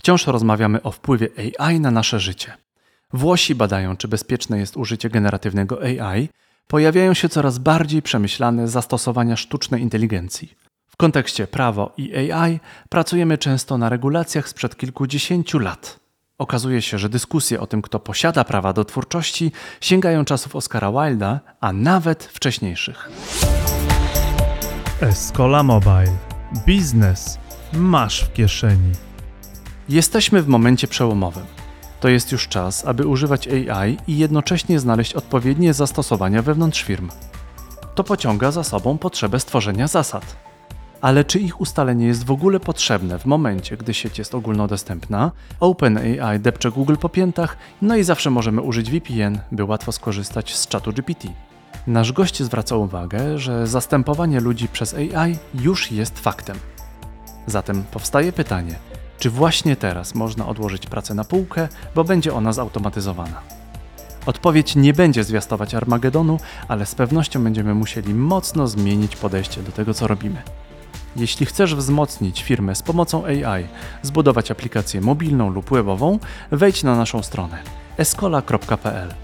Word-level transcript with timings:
Wciąż 0.00 0.26
rozmawiamy 0.26 0.82
o 0.82 0.90
wpływie 0.90 1.28
AI 1.58 1.80
na 1.80 1.90
nasze 1.90 2.20
życie. 2.20 2.52
Włosi 3.12 3.54
badają, 3.54 3.96
czy 3.96 4.08
bezpieczne 4.08 4.58
jest 4.58 4.76
użycie 4.76 5.10
generatywnego 5.10 5.80
AI. 5.82 6.28
Pojawiają 6.66 7.14
się 7.14 7.28
coraz 7.28 7.58
bardziej 7.58 8.02
przemyślane 8.02 8.68
zastosowania 8.68 9.36
sztucznej 9.36 9.82
inteligencji. 9.82 10.54
W 10.88 10.96
kontekście 10.96 11.46
prawo 11.46 11.92
i 11.96 12.32
AI 12.32 12.60
pracujemy 12.88 13.38
często 13.38 13.78
na 13.78 13.88
regulacjach 13.88 14.48
sprzed 14.48 14.76
kilkudziesięciu 14.76 15.58
lat. 15.58 16.00
Okazuje 16.38 16.82
się, 16.82 16.98
że 16.98 17.08
dyskusje 17.08 17.60
o 17.60 17.66
tym, 17.66 17.82
kto 17.82 18.00
posiada 18.00 18.44
prawa 18.44 18.72
do 18.72 18.84
twórczości, 18.84 19.52
sięgają 19.80 20.24
czasów 20.24 20.56
Oscara 20.56 20.92
Wilda, 20.92 21.40
a 21.60 21.72
nawet 21.72 22.24
wcześniejszych. 22.24 23.10
Escola 25.00 25.62
Mobile. 25.62 26.16
Biznes 26.66 27.38
masz 27.72 28.24
w 28.24 28.32
kieszeni. 28.32 29.09
Jesteśmy 29.90 30.42
w 30.42 30.48
momencie 30.48 30.88
przełomowym. 30.88 31.44
To 32.00 32.08
jest 32.08 32.32
już 32.32 32.48
czas, 32.48 32.86
aby 32.86 33.06
używać 33.06 33.48
AI 33.48 33.96
i 34.06 34.18
jednocześnie 34.18 34.80
znaleźć 34.80 35.14
odpowiednie 35.14 35.74
zastosowania 35.74 36.42
wewnątrz 36.42 36.82
firm. 36.82 37.08
To 37.94 38.04
pociąga 38.04 38.50
za 38.50 38.64
sobą 38.64 38.98
potrzebę 38.98 39.40
stworzenia 39.40 39.88
zasad. 39.88 40.36
Ale 41.00 41.24
czy 41.24 41.40
ich 41.40 41.60
ustalenie 41.60 42.06
jest 42.06 42.24
w 42.24 42.30
ogóle 42.30 42.60
potrzebne 42.60 43.18
w 43.18 43.26
momencie, 43.26 43.76
gdy 43.76 43.94
sieć 43.94 44.18
jest 44.18 44.34
ogólnodostępna, 44.34 45.32
OpenAI 45.60 46.40
depcze 46.40 46.70
Google 46.70 46.96
po 46.96 47.08
piętach, 47.08 47.56
no 47.82 47.96
i 47.96 48.04
zawsze 48.04 48.30
możemy 48.30 48.60
użyć 48.60 48.90
VPN, 48.90 49.38
by 49.52 49.64
łatwo 49.64 49.92
skorzystać 49.92 50.56
z 50.56 50.66
czatu 50.66 50.92
GPT. 50.92 51.28
Nasz 51.86 52.12
gość 52.12 52.42
zwraca 52.42 52.76
uwagę, 52.76 53.38
że 53.38 53.66
zastępowanie 53.66 54.40
ludzi 54.40 54.68
przez 54.68 54.94
AI 54.94 55.36
już 55.54 55.92
jest 55.92 56.18
faktem. 56.18 56.56
Zatem 57.46 57.84
powstaje 57.90 58.32
pytanie, 58.32 58.74
czy 59.20 59.30
właśnie 59.30 59.76
teraz 59.76 60.14
można 60.14 60.46
odłożyć 60.46 60.86
pracę 60.86 61.14
na 61.14 61.24
półkę, 61.24 61.68
bo 61.94 62.04
będzie 62.04 62.34
ona 62.34 62.52
zautomatyzowana? 62.52 63.40
Odpowiedź 64.26 64.76
nie 64.76 64.92
będzie 64.92 65.24
zwiastować 65.24 65.74
Armagedonu, 65.74 66.38
ale 66.68 66.86
z 66.86 66.94
pewnością 66.94 67.44
będziemy 67.44 67.74
musieli 67.74 68.14
mocno 68.14 68.68
zmienić 68.68 69.16
podejście 69.16 69.62
do 69.62 69.72
tego, 69.72 69.94
co 69.94 70.06
robimy. 70.06 70.42
Jeśli 71.16 71.46
chcesz 71.46 71.74
wzmocnić 71.74 72.42
firmę 72.42 72.74
z 72.74 72.82
pomocą 72.82 73.24
AI, 73.24 73.66
zbudować 74.02 74.50
aplikację 74.50 75.00
mobilną 75.00 75.50
lub 75.50 75.70
webową, 75.70 76.18
wejdź 76.50 76.82
na 76.82 76.96
naszą 76.96 77.22
stronę 77.22 77.62
escola.pl. 77.96 79.14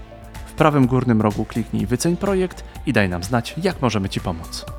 W 0.47 0.53
prawym 0.53 0.87
górnym 0.87 1.21
rogu 1.21 1.45
kliknij 1.45 1.85
Wyceń 1.85 2.17
projekt 2.17 2.63
i 2.85 2.93
daj 2.93 3.09
nam 3.09 3.23
znać, 3.23 3.55
jak 3.63 3.81
możemy 3.81 4.09
Ci 4.09 4.19
pomóc. 4.21 4.76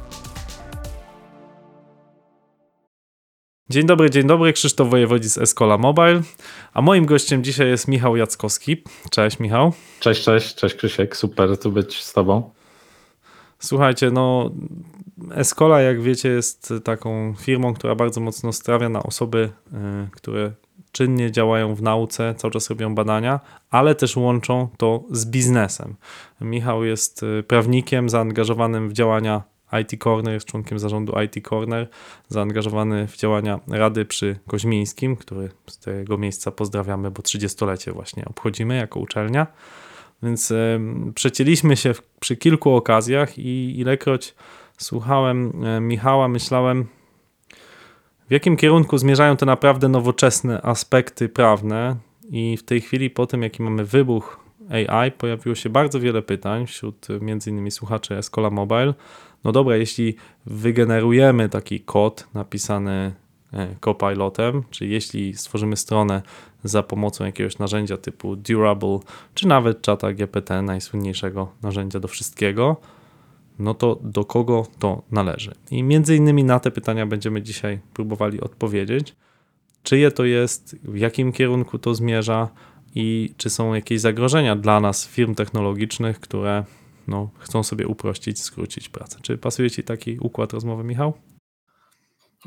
Dzień 3.71 3.87
dobry, 3.87 4.11
dzień 4.11 4.27
dobry, 4.27 4.53
Krzysztof 4.53 4.91
Wojewodzi 4.91 5.29
z 5.29 5.39
Escola 5.39 5.79
Mobile, 5.79 6.23
a 6.75 6.83
moim 6.83 7.07
gościem 7.07 7.45
dzisiaj 7.45 7.69
jest 7.69 7.89
Michał 7.89 8.17
Jackowski. 8.17 8.83
Cześć 9.11 9.39
Michał. 9.39 9.73
Cześć, 10.01 10.25
cześć, 10.25 10.55
cześć 10.55 10.75
Krzysiek, 10.75 11.17
super 11.17 11.59
tu 11.59 11.73
być 11.73 12.03
z 12.03 12.13
Tobą. 12.13 12.51
Słuchajcie, 13.59 14.11
no 14.11 14.51
Escola, 15.35 15.81
jak 15.81 16.03
wiecie, 16.03 16.29
jest 16.29 16.75
taką 16.85 17.35
firmą, 17.41 17.75
która 17.75 17.95
bardzo 17.95 18.21
mocno 18.21 18.53
stawia 18.53 18.89
na 18.89 19.03
osoby, 19.03 19.51
y, 19.73 20.11
które 20.11 20.53
czynnie 20.93 21.33
działają 21.33 21.75
w 21.75 21.83
nauce, 21.83 22.35
cały 22.37 22.53
czas 22.53 22.71
robią 22.71 22.95
badania, 22.95 23.41
ale 23.71 23.95
też 23.95 24.17
łączą 24.17 24.69
to 24.77 25.05
z 25.11 25.27
biznesem. 25.27 25.97
Michał 26.41 26.85
jest 26.85 27.23
y, 27.23 27.43
prawnikiem 27.43 28.09
zaangażowanym 28.09 28.89
w 28.89 28.93
działania 28.93 29.43
IT 29.83 30.03
Corner, 30.03 30.35
jest 30.35 30.47
członkiem 30.47 30.79
zarządu 30.79 31.13
IT 31.23 31.49
Corner, 31.49 31.89
zaangażowany 32.29 33.07
w 33.07 33.17
działania 33.17 33.61
Rady 33.69 34.05
przy 34.05 34.39
Koźmińskim, 34.47 35.17
który 35.17 35.51
z 35.67 35.79
tego 35.79 36.19
miejsca 36.19 36.51
pozdrawiamy, 36.51 37.11
bo 37.11 37.23
30-lecie 37.23 37.93
właśnie 37.93 38.25
obchodzimy 38.25 38.77
jako 38.77 39.01
uczelnia. 39.01 39.47
Więc 40.23 40.53
przecięliśmy 41.15 41.77
się 41.77 41.95
przy 42.21 42.37
kilku 42.37 42.75
okazjach 42.75 43.39
i 43.39 43.81
ilekroć 43.81 44.35
słuchałem 44.79 45.65
e, 45.65 45.81
Michała, 45.81 46.29
myślałem, 46.29 46.87
w 48.29 48.33
jakim 48.33 48.57
kierunku 48.57 48.99
zmierzają 48.99 49.37
te 49.37 49.47
naprawdę 49.47 49.89
nowoczesne 49.89 50.63
aspekty 50.63 51.29
prawne. 51.29 51.97
I 52.31 52.57
w 52.57 52.63
tej 52.63 52.81
chwili, 52.81 53.11
po 53.11 53.27
tym 53.27 53.43
jaki 53.43 53.63
mamy 53.63 53.85
wybuch 53.85 54.41
AI, 54.71 55.13
pojawiło 55.13 55.55
się 55.55 55.71
bardzo 55.71 56.01
wiele 56.01 56.23
pytań 56.23 56.67
wśród 56.67 57.11
e, 57.11 57.15
m.in. 57.15 57.71
słuchaczy 57.71 58.17
Escola 58.17 58.51
Mobile. 58.51 58.95
No 59.45 59.53
dobra, 59.53 59.77
jeśli 59.77 60.15
wygenerujemy 60.47 61.49
taki 61.49 61.81
kod 61.81 62.29
napisany 62.35 63.15
e, 63.53 63.77
copilotem, 63.81 64.63
czyli 64.71 64.91
jeśli 64.91 65.35
stworzymy 65.35 65.77
stronę 65.77 66.23
za 66.65 66.83
pomocą 66.83 67.25
jakiegoś 67.25 67.59
narzędzia 67.59 67.97
typu 67.97 68.37
Durable, 68.37 68.99
czy 69.35 69.49
nawet 69.49 69.83
czata 69.83 70.13
GPT, 70.13 70.63
najsłynniejszego 70.63 71.53
narzędzia 71.63 72.01
do 72.01 72.09
wszystkiego, 72.09 72.77
no 73.59 73.75
to 73.75 73.99
do 74.03 74.25
kogo 74.25 74.67
to 74.79 75.03
należy? 75.11 75.55
I 75.71 75.83
między 75.83 76.17
innymi 76.17 76.45
na 76.45 76.61
te 76.61 76.71
pytania 76.71 77.07
będziemy 77.07 77.43
dzisiaj 77.43 77.81
próbowali 77.95 78.41
odpowiedzieć. 78.41 79.17
Czyje 79.83 80.11
to 80.11 80.25
jest, 80.25 80.77
w 80.83 80.97
jakim 80.97 81.33
kierunku 81.33 81.79
to 81.79 81.95
zmierza 81.95 82.49
i 82.95 83.35
czy 83.37 83.51
są 83.51 83.75
jakieś 83.75 84.01
zagrożenia 84.01 84.57
dla 84.57 84.81
nas, 84.81 85.09
firm 85.09 85.35
technologicznych, 85.35 86.21
które 86.21 86.65
no, 87.09 87.31
chcą 87.39 87.63
sobie 87.63 87.87
uprościć, 87.87 88.41
skrócić 88.41 88.89
pracę. 88.89 89.19
Czy 89.23 89.39
pasuje 89.39 89.71
Ci 89.71 89.83
taki 89.83 90.19
układ 90.21 90.53
rozmowy, 90.53 90.85
Michał? 90.85 91.13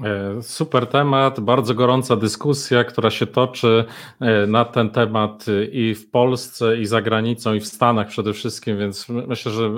E, 0.03 0.43
super 0.43 0.87
temat, 0.87 1.39
bardzo 1.39 1.73
gorąca 1.73 2.15
dyskusja, 2.15 2.83
która 2.83 3.11
się 3.11 3.27
toczy 3.27 3.85
e, 4.19 4.47
na 4.47 4.65
ten 4.65 4.89
temat 4.89 5.45
i 5.71 5.95
w 5.95 6.09
Polsce, 6.09 6.77
i 6.77 6.85
za 6.85 7.01
granicą, 7.01 7.53
i 7.53 7.59
w 7.59 7.67
Stanach 7.67 8.07
przede 8.07 8.33
wszystkim, 8.33 8.77
więc 8.77 9.09
myślę, 9.09 9.51
że 9.51 9.71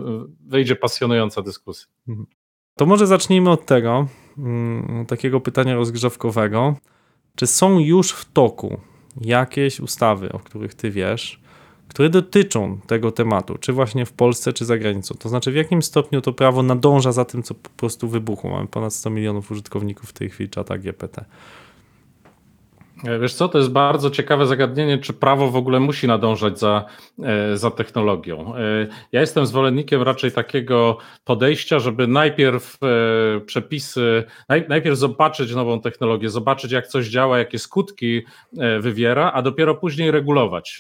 wyjdzie 0.47 0.75
pasjonująca 0.75 1.41
dyskusja. 1.41 1.87
Mhm. 2.07 2.27
To 2.75 2.85
może 2.85 3.07
zacznijmy 3.07 3.49
od 3.49 3.65
tego, 3.65 4.07
mm, 4.37 5.05
takiego 5.05 5.41
pytania 5.41 5.75
rozgrzewkowego. 5.75 6.75
Czy 7.35 7.47
są 7.47 7.79
już 7.79 8.11
w 8.11 8.31
toku 8.31 8.77
jakieś 9.21 9.79
ustawy, 9.79 10.31
o 10.31 10.39
których 10.39 10.73
Ty 10.73 10.91
wiesz, 10.91 11.42
które 11.93 12.09
dotyczą 12.09 12.79
tego 12.87 13.11
tematu, 13.11 13.57
czy 13.57 13.73
właśnie 13.73 14.05
w 14.05 14.11
Polsce, 14.11 14.53
czy 14.53 14.65
za 14.65 14.77
granicą. 14.77 15.15
To 15.15 15.29
znaczy, 15.29 15.51
w 15.51 15.55
jakim 15.55 15.81
stopniu 15.81 16.21
to 16.21 16.33
prawo 16.33 16.63
nadąża 16.63 17.11
za 17.11 17.25
tym, 17.25 17.43
co 17.43 17.53
po 17.53 17.69
prostu 17.69 18.07
wybuchło. 18.07 18.49
Mamy 18.49 18.67
ponad 18.67 18.93
100 18.93 19.09
milionów 19.09 19.51
użytkowników 19.51 20.09
w 20.09 20.13
tej 20.13 20.29
chwili 20.29 20.49
czata 20.49 20.77
GPT. 20.77 21.25
E, 23.03 23.19
wiesz 23.19 23.33
co, 23.33 23.47
to 23.49 23.57
jest 23.57 23.71
bardzo 23.71 24.09
ciekawe 24.09 24.45
zagadnienie, 24.45 24.97
czy 24.97 25.13
prawo 25.13 25.51
w 25.51 25.55
ogóle 25.55 25.79
musi 25.79 26.07
nadążać 26.07 26.59
za, 26.59 26.85
e, 27.23 27.57
za 27.57 27.71
technologią. 27.71 28.55
E, 28.55 28.87
ja 29.11 29.21
jestem 29.21 29.45
zwolennikiem 29.45 30.01
raczej 30.01 30.31
takiego 30.31 30.97
podejścia, 31.23 31.79
żeby 31.79 32.07
najpierw 32.07 32.77
przepisy, 33.45 34.23
najpierw 34.69 34.97
zobaczyć 34.97 35.55
nową 35.55 35.81
technologię, 35.81 36.29
zobaczyć 36.29 36.71
jak 36.71 36.87
coś 36.87 37.07
działa, 37.07 37.37
jakie 37.37 37.59
skutki 37.59 38.21
wywiera, 38.79 39.31
a 39.31 39.41
dopiero 39.41 39.75
później 39.75 40.11
regulować. 40.11 40.79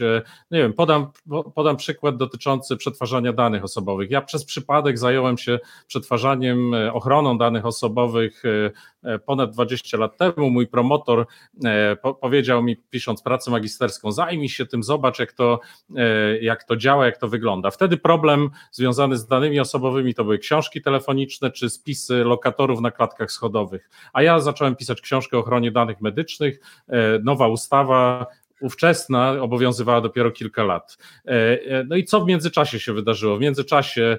Nie 0.51 0.59
wiem, 0.59 0.73
podam, 0.73 1.07
podam 1.55 1.77
przykład 1.77 2.17
dotyczący 2.17 2.77
przetwarzania 2.77 3.33
danych 3.33 3.63
osobowych. 3.63 4.11
Ja 4.11 4.21
przez 4.21 4.45
przypadek 4.45 4.97
zająłem 4.97 5.37
się 5.37 5.59
przetwarzaniem, 5.87 6.71
ochroną 6.93 7.37
danych 7.37 7.65
osobowych 7.65 8.43
ponad 9.25 9.51
20 9.51 9.97
lat 9.97 10.17
temu. 10.17 10.49
Mój 10.49 10.67
promotor 10.67 11.25
powiedział 12.21 12.63
mi, 12.63 12.77
pisząc 12.77 13.21
pracę 13.21 13.51
magisterską, 13.51 14.11
zajmij 14.11 14.49
się 14.49 14.65
tym, 14.65 14.83
zobacz, 14.83 15.19
jak 15.19 15.33
to, 15.33 15.59
e, 15.95 16.37
jak 16.37 16.63
to 16.63 16.75
działa, 16.75 17.05
jak 17.05 17.17
to 17.17 17.27
wygląda. 17.27 17.71
Wtedy 17.71 17.97
problem 17.97 18.49
związany 18.71 19.17
z 19.17 19.27
danymi 19.27 19.59
osobowymi 19.59 20.13
to 20.13 20.23
były 20.23 20.39
książki 20.39 20.81
telefoniczne 20.81 21.51
czy 21.51 21.69
spisy 21.69 22.23
lokatorów 22.23 22.81
na 22.81 22.91
klatkach 22.91 23.31
schodowych. 23.31 23.89
A 24.13 24.21
ja 24.21 24.39
zacząłem 24.39 24.75
pisać 24.75 25.01
książkę 25.01 25.37
o 25.37 25.39
ochronie 25.39 25.71
danych 25.71 26.01
medycznych. 26.01 26.59
E, 26.87 27.19
nowa 27.23 27.47
ustawa 27.47 28.27
ówczesna 28.63 29.31
obowiązywała 29.41 30.01
dopiero 30.01 30.31
kilka 30.31 30.63
lat. 30.63 30.97
E, 31.27 31.83
no 31.83 31.95
i 31.95 32.03
co 32.03 32.21
w 32.21 32.27
międzyczasie 32.27 32.79
się 32.79 32.93
wydarzyło? 32.93 33.37
W 33.37 33.41
międzyczasie 33.41 34.17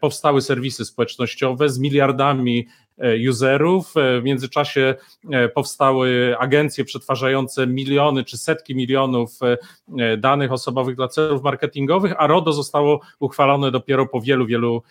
powstały 0.00 0.42
serwisy 0.42 0.84
społecznościowe 0.84 1.68
z 1.68 1.78
miliardami 1.78 2.66
E, 3.00 3.30
userów. 3.30 3.96
E, 3.96 4.20
w 4.20 4.24
międzyczasie 4.24 4.94
e, 5.30 5.48
powstały 5.48 6.36
agencje 6.38 6.84
przetwarzające 6.84 7.66
miliony 7.66 8.24
czy 8.24 8.38
setki 8.38 8.74
milionów 8.74 9.30
danych 10.18 10.52
osobowych 10.52 10.96
dla 10.96 11.08
celów 11.08 11.42
marketingowych, 11.42 12.14
a 12.18 12.26
RODO 12.26 12.52
zostało 12.52 13.00
uchwalone 13.18 13.70
dopiero 13.70 14.06
po 14.06 14.20
wielu, 14.20 14.46
wielu, 14.46 14.82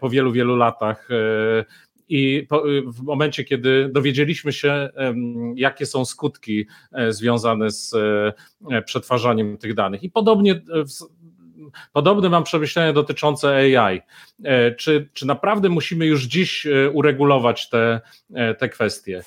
po 0.00 0.10
wielu, 0.10 0.32
wielu 0.32 0.56
latach. 0.56 1.08
I 2.10 2.46
w 2.86 3.02
momencie, 3.02 3.44
kiedy 3.44 3.90
dowiedzieliśmy 3.92 4.52
się, 4.52 4.88
jakie 5.54 5.86
są 5.86 6.04
skutki 6.04 6.66
związane 7.08 7.70
z 7.70 7.94
przetwarzaniem 8.86 9.58
tych 9.58 9.74
danych. 9.74 10.02
I 10.02 10.10
podobnie 10.10 10.60
Podobne 11.92 12.28
mam 12.28 12.44
przemyślenia 12.44 12.92
dotyczące 12.92 13.56
AI. 13.56 14.00
E, 14.44 14.74
czy, 14.74 15.08
czy 15.12 15.26
naprawdę 15.26 15.68
musimy 15.68 16.06
już 16.06 16.24
dziś 16.24 16.66
e, 16.66 16.90
uregulować 16.90 17.68
te, 17.68 18.00
e, 18.34 18.54
te 18.54 18.68
kwestie? 18.68 19.22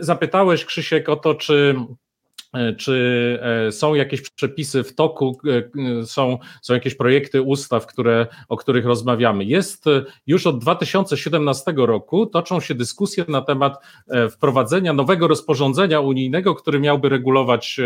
zapytałeś, 0.00 0.64
Krzysiek, 0.64 1.08
o 1.08 1.16
to, 1.16 1.34
czy 1.34 1.74
E, 1.74 2.09
czy 2.78 3.38
e, 3.42 3.72
są 3.72 3.94
jakieś 3.94 4.30
przepisy 4.30 4.82
w 4.82 4.94
toku, 4.94 5.40
e, 6.00 6.06
są, 6.06 6.38
są 6.62 6.74
jakieś 6.74 6.94
projekty 6.94 7.42
ustaw, 7.42 7.86
które, 7.86 8.26
o 8.48 8.56
których 8.56 8.84
rozmawiamy. 8.84 9.44
Jest 9.44 9.84
już 10.26 10.46
od 10.46 10.58
2017 10.58 11.72
roku 11.76 12.26
toczą 12.26 12.60
się 12.60 12.74
dyskusje 12.74 13.24
na 13.28 13.42
temat 13.42 13.78
wprowadzenia 14.30 14.92
nowego 14.92 15.28
rozporządzenia 15.28 16.00
unijnego, 16.00 16.54
który 16.54 16.80
miałby 16.80 17.08
regulować 17.08 17.80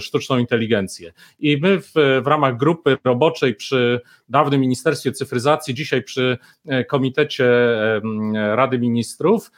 sztuczną 0.00 0.38
inteligencję. 0.38 1.12
I 1.38 1.56
my 1.56 1.80
w, 1.80 1.92
w 2.22 2.26
ramach 2.26 2.56
grupy 2.56 2.96
roboczej 3.04 3.54
przy 3.54 4.00
dawnym 4.34 4.60
Ministerstwie 4.60 5.12
Cyfryzacji, 5.12 5.74
dzisiaj 5.74 6.02
przy 6.02 6.38
Komitecie 6.88 7.44
Rady 8.54 8.78
Ministrów, 8.78 9.50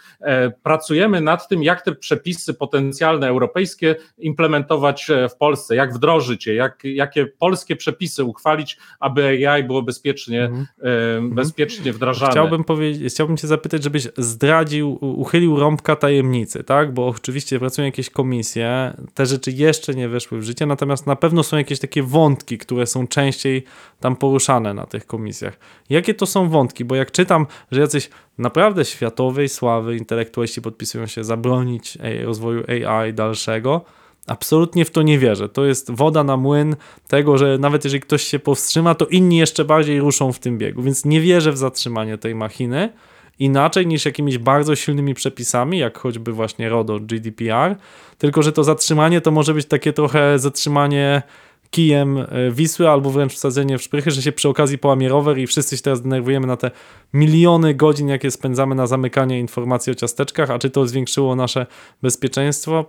pracujemy 0.63 1.21
nad 1.21 1.49
tym, 1.49 1.63
jak 1.63 1.83
te 1.83 1.95
przepisy 1.95 2.55
potencjalne 2.55 3.29
europejskie, 3.29 3.97
implementować 4.19 5.11
e, 5.11 5.29
w 5.29 5.37
Polsce, 5.37 5.77
jak 5.77 5.95
wdrożyć 5.95 6.47
je, 6.47 6.55
jak, 6.55 6.85
jakie 6.85 7.27
polskie 7.27 7.77
przepisy 7.77 8.25
uchwalić, 8.25 8.79
aby 9.01 9.49
AI 9.49 9.65
było 9.65 9.83
bezpiecznie, 9.83 10.45
mm 10.45 10.65
-hmm. 10.65 11.35
bezpiecznie 11.35 11.93
wdrażane. 11.93 12.33
Chciałbym, 12.33 12.65
powiedzieć, 12.65 13.13
chciałbym 13.13 13.37
cię 13.37 13.47
zapytać, 13.47 13.83
żebyś 13.83 14.09
zdradził, 14.17 14.99
uchylił 15.01 15.61
rąbka 15.61 15.97
tajemnicy, 15.97 16.65
tak? 16.65 16.95
Bo 16.95 17.07
oczywiście 17.07 17.59
pracują 17.59 17.87
jakieś 17.87 18.11
komisje, 18.11 18.97
te 19.15 19.27
rzeczy 19.27 19.51
jeszcze 19.51 19.95
nie 19.95 20.09
weszły 20.09 20.39
w 20.39 20.43
życie, 20.43 20.67
natomiast 20.67 21.07
na 21.07 21.17
pewno 21.17 21.43
są 21.43 21.57
jakieś 21.57 21.81
takie 21.81 22.03
wątki, 22.03 22.59
które 22.59 22.87
są 22.87 23.07
częściej 23.07 23.65
tam 24.01 24.17
poruszane 24.17 24.66
na 24.75 24.87
tych 24.87 25.07
komisjach. 25.07 25.59
Jakie 25.91 26.15
to 26.15 26.27
są 26.27 26.49
wątki? 26.49 26.85
Bo 26.85 26.95
jak 26.95 27.11
czytam, 27.11 27.47
że 27.71 27.81
jacyś 27.81 28.11
naprawdę 28.39 28.85
światowej 28.85 29.49
sławy 29.49 29.97
intelektualiści 29.97 30.63
podpisują 30.63 31.07
się 31.07 31.25
zabronić 31.25 31.99
rozwoju 32.25 32.63
AI 32.89 33.15
dalszego. 33.15 33.85
Absolutnie 34.27 34.85
w 34.85 34.91
to 34.91 35.03
nie 35.03 35.19
wierzę. 35.19 35.49
To 35.49 35.65
jest 35.65 35.91
woda 35.91 36.25
na 36.25 36.37
młyn 36.37 36.77
tego, 37.09 37.39
że 37.39 37.59
nawet 37.59 37.85
jeżeli 37.85 38.01
ktoś 38.01 38.23
się 38.23 38.39
powstrzyma, 38.39 38.95
to 38.95 39.07
inni 39.07 39.37
jeszcze 39.37 39.65
bardziej 39.65 40.01
ruszą 40.01 40.33
w 40.33 40.39
tym 40.39 40.59
biegu. 40.59 40.83
Więc 40.83 41.05
nie 41.05 41.21
wierzę 41.21 41.53
w 41.53 41.59
zatrzymanie 41.59 42.19
tej 42.19 42.35
machiny 42.35 42.93
inaczej 43.39 43.87
niż 43.87 44.05
jakimiś 44.05 44.39
bardzo 44.39 44.77
silnymi 44.77 45.15
przepisami, 45.15 45.79
jak 45.79 45.99
choćby 45.99 46.33
właśnie 46.33 46.69
RODO, 46.69 47.01
GDPR, 47.01 47.77
tylko 48.19 48.43
że 48.43 48.53
to 48.53 48.65
zatrzymanie 48.65 49.21
to 49.21 49.31
może 49.31 49.55
być 49.55 49.67
takie 49.67 49.93
trochę 49.93 50.39
zatrzymanie 50.39 51.23
kijem 51.71 52.19
e, 52.19 52.27
Wisły 52.51 52.89
albo 52.89 53.11
wręcz 53.11 53.35
wsadzenie 53.35 53.79
w 53.79 53.83
szprychy, 53.83 54.11
że 54.11 54.23
się 54.23 54.33
przy 54.33 54.49
okazji 54.49 54.79
połamie 54.79 55.09
rower 55.09 55.39
i 55.39 55.47
wszyscy 55.47 55.77
się 55.77 55.83
teraz 55.83 56.03
denerwujemy 56.03 56.47
na 56.47 56.57
te 56.57 56.71
miliony 57.13 57.75
godzin, 57.75 58.09
jakie 58.09 58.31
spędzamy 58.31 58.75
na 58.75 58.87
zamykanie 58.87 59.41
informacji 59.41 59.93
o 59.93 59.95
ciasteczkach, 59.95 60.51
a 60.51 60.59
czy 60.59 60.71
to 60.71 60.87
zwiększyło 60.87 61.37
nasze 61.37 61.67
bezpieczeństwo? 62.03 62.85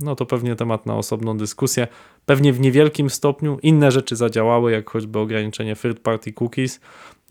No 0.00 0.16
to 0.16 0.26
pewnie 0.26 0.56
temat 0.56 0.86
na 0.86 0.96
osobną 0.96 1.38
dyskusję. 1.38 1.88
Pewnie 2.26 2.52
w 2.52 2.60
niewielkim 2.60 3.10
stopniu 3.10 3.58
inne 3.62 3.92
rzeczy 3.92 4.16
zadziałały, 4.16 4.72
jak 4.72 4.90
choćby 4.90 5.18
ograniczenie 5.18 5.76
third 5.76 6.00
party 6.00 6.32
cookies 6.32 6.80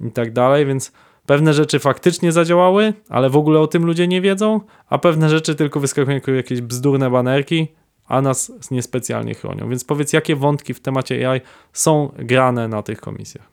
i 0.07 0.11
tak 0.11 0.33
dalej, 0.33 0.65
więc 0.65 0.91
pewne 1.25 1.53
rzeczy 1.53 1.79
faktycznie 1.79 2.31
zadziałały, 2.31 2.93
ale 3.09 3.29
w 3.29 3.37
ogóle 3.37 3.59
o 3.59 3.67
tym 3.67 3.85
ludzie 3.85 4.07
nie 4.07 4.21
wiedzą, 4.21 4.61
a 4.89 4.97
pewne 4.97 5.29
rzeczy 5.29 5.55
tylko 5.55 5.79
wyskakują 5.79 6.15
jako 6.15 6.31
jakieś 6.31 6.61
bzdurne 6.61 7.09
banerki, 7.09 7.67
a 8.11 8.21
nas 8.21 8.51
niespecjalnie 8.71 9.33
chronią. 9.33 9.69
Więc 9.69 9.83
powiedz, 9.83 10.13
jakie 10.13 10.35
wątki 10.35 10.73
w 10.73 10.79
temacie 10.79 11.29
AI 11.29 11.41
są 11.73 12.11
grane 12.17 12.67
na 12.67 12.83
tych 12.83 13.01
komisjach? 13.01 13.50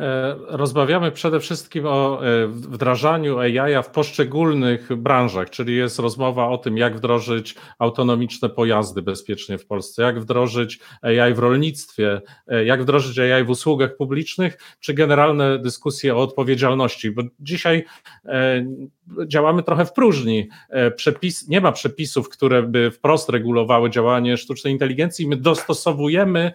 E, 0.00 0.36
rozmawiamy 0.48 1.12
przede 1.12 1.40
wszystkim 1.40 1.86
o 1.86 2.26
e, 2.26 2.46
wdrażaniu 2.46 3.38
AI 3.38 3.82
w 3.82 3.86
poszczególnych 3.86 4.96
branżach, 4.96 5.50
czyli 5.50 5.76
jest 5.76 5.98
rozmowa 5.98 6.48
o 6.48 6.58
tym, 6.58 6.78
jak 6.78 6.96
wdrożyć 6.96 7.54
autonomiczne 7.78 8.48
pojazdy 8.48 9.02
bezpiecznie 9.02 9.58
w 9.58 9.66
Polsce, 9.66 10.02
jak 10.02 10.20
wdrożyć 10.20 10.80
AI 11.02 11.34
w 11.34 11.38
rolnictwie, 11.38 12.20
e, 12.48 12.64
jak 12.64 12.82
wdrożyć 12.82 13.18
AI 13.18 13.44
w 13.44 13.50
usługach 13.50 13.96
publicznych, 13.96 14.58
czy 14.80 14.94
generalne 14.94 15.58
dyskusje 15.58 16.16
o 16.16 16.18
odpowiedzialności, 16.18 17.10
bo 17.10 17.22
dzisiaj 17.40 17.84
działamy 19.26 19.62
trochę 19.62 19.84
w 19.84 19.92
próżni. 19.92 20.48
Przepis, 20.96 21.48
nie 21.48 21.60
ma 21.60 21.72
przepisów, 21.72 22.28
które 22.28 22.62
by 22.62 22.90
wprost 22.90 23.28
regulowały 23.28 23.90
działanie 23.90 24.36
sztucznej 24.36 24.72
inteligencji. 24.72 25.28
My 25.28 25.36
dostosowujemy 25.36 26.52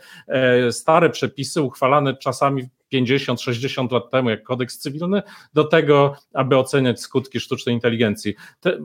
stare 0.71 1.09
przepisy 1.09 1.61
uchwalane 1.61 2.17
czasami 2.17 2.63
50-60 3.03 3.91
lat 3.91 4.11
temu, 4.11 4.29
jak 4.29 4.43
kodeks 4.43 4.79
cywilny, 4.79 5.21
do 5.53 5.63
tego, 5.63 6.15
aby 6.33 6.57
oceniać 6.57 7.01
skutki 7.01 7.39
sztucznej 7.39 7.75
inteligencji. 7.75 8.35
Te, 8.59 8.77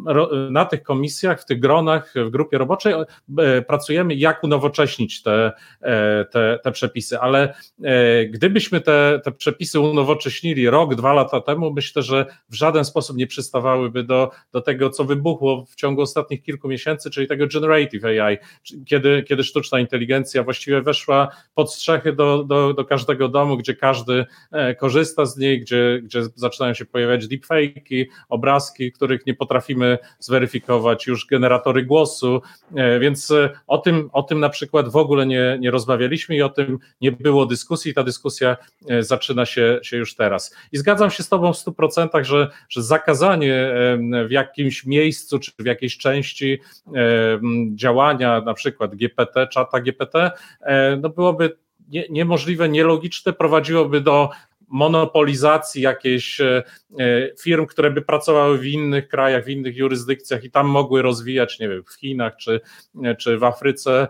na 0.51 0.65
tych 0.65 0.83
komisjach, 0.83 1.41
w 1.41 1.45
tych 1.45 1.61
gronach, 1.61 2.15
w 2.17 2.31
grupie 2.31 2.59
roboczej 2.59 2.95
e, 3.39 3.62
pracujemy, 3.62 4.15
jak 4.15 4.45
unowocześnić 4.45 5.23
te, 5.23 5.53
e, 5.81 6.25
te, 6.25 6.59
te 6.65 6.73
przepisy, 6.73 7.21
ale 7.21 7.55
e, 7.83 8.27
gdybyśmy 8.27 8.81
te, 8.81 9.21
te 9.25 9.33
przepisy 9.33 9.81
unowocześnili 9.81 10.71
rok, 10.71 10.95
dwa 10.95 11.12
lata 11.12 11.41
temu, 11.41 11.73
myślę, 11.73 12.03
że 12.03 12.27
w 12.49 12.55
żaden 12.55 12.85
sposób 12.85 13.17
nie 13.17 13.27
przystawałyby 13.27 14.05
do, 14.05 14.31
do 14.53 14.61
tego, 14.61 14.91
co 14.91 15.05
wybuchło 15.05 15.65
w 15.69 15.75
ciągu 15.75 16.03
ostatnich 16.03 16.43
kilku 16.43 16.69
miesięcy, 16.69 17.11
czyli 17.11 17.27
tego 17.27 17.47
generative 17.47 18.05
AI, 18.05 18.39
kiedy, 18.87 19.23
kiedy 19.23 19.45
sztuczna 19.45 19.81
inteligencja 19.81 20.43
właściwie 20.43 20.83
weszła 20.83 21.29
pod 21.55 21.73
strzechy 21.73 22.12
do, 22.12 22.45
do, 22.45 22.75
do 22.75 22.85
każdego 22.85 23.29
domu, 23.29 23.57
gdzie 23.57 23.75
każdy 23.75 24.00
każdy 24.00 24.26
e, 24.52 24.75
korzysta 24.75 25.26
z 25.26 25.37
niej, 25.37 25.61
gdzie, 25.61 26.00
gdzie 26.02 26.23
zaczynają 26.35 26.75
się 26.75 26.85
pojawiać 26.85 27.26
deepfake'i, 27.26 28.06
obrazki, 28.29 28.93
których 28.93 29.26
nie 29.26 29.35
potrafimy 29.35 29.99
zweryfikować, 30.19 31.06
już 31.06 31.26
generatory 31.26 31.85
głosu, 31.85 32.43
e, 32.75 33.00
więc 33.00 33.31
e, 33.31 33.50
o 33.67 33.79
tym, 33.79 34.11
o 34.12 34.23
tym 34.23 34.41
na 34.41 34.49
przykład 34.49 34.88
w 34.88 34.97
ogóle 34.97 35.26
nie, 35.26 35.58
nie 35.61 35.70
rozmawialiśmy 35.70 36.37
i 36.37 36.43
o 36.43 36.49
tym 36.49 36.79
nie 37.00 37.12
było 37.12 37.47
dyskusji, 37.47 37.94
ta 37.94 38.02
dyskusja 38.02 38.56
zaczyna 39.00 39.47
się, 39.47 39.81
się 39.82 39.97
już 39.97 40.14
teraz. 40.14 40.56
I 40.73 40.79
zgadzam 40.79 41.11
się 41.11 41.23
z 41.23 41.29
Tobą 41.29 41.52
w 41.52 41.56
100%, 41.56 42.25
że, 42.25 42.50
że 42.69 42.82
zakazanie 42.82 43.75
w 44.29 44.31
jakimś 44.31 44.87
miejscu 44.87 45.38
czy 45.38 45.52
w 45.58 45.67
jakiejś 45.67 45.99
części 45.99 46.58
działania, 47.75 48.41
na 48.41 48.55
przykład 48.55 48.94
GPT, 48.94 49.47
czata 49.47 49.81
GPT, 49.81 50.31
no 51.00 51.08
byłoby 51.08 51.56
nie, 51.88 52.06
niemożliwe, 52.11 52.69
nielogiczne, 52.69 53.32
prowadziłoby 53.32 54.00
do 54.00 54.31
monopolizacji 54.71 55.82
jakiejś 55.82 56.41
e, 56.41 56.62
e, 56.99 57.31
firm, 57.41 57.67
które 57.67 57.91
by 57.91 58.03
pracowały 58.03 58.59
w 58.59 58.67
innych 58.67 59.09
krajach, 59.09 59.44
w 59.44 59.49
innych 59.49 59.77
jurysdykcjach 59.77 60.44
i 60.44 60.50
tam 60.50 60.67
mogły 60.67 61.03
rozwijać, 61.03 61.59
nie 61.59 61.69
wiem, 61.69 61.82
w 61.85 61.93
Chinach 61.93 62.37
czy, 62.37 62.61
e, 63.05 63.17
czy 63.17 63.38
w 63.38 63.44
Afryce, 63.44 64.09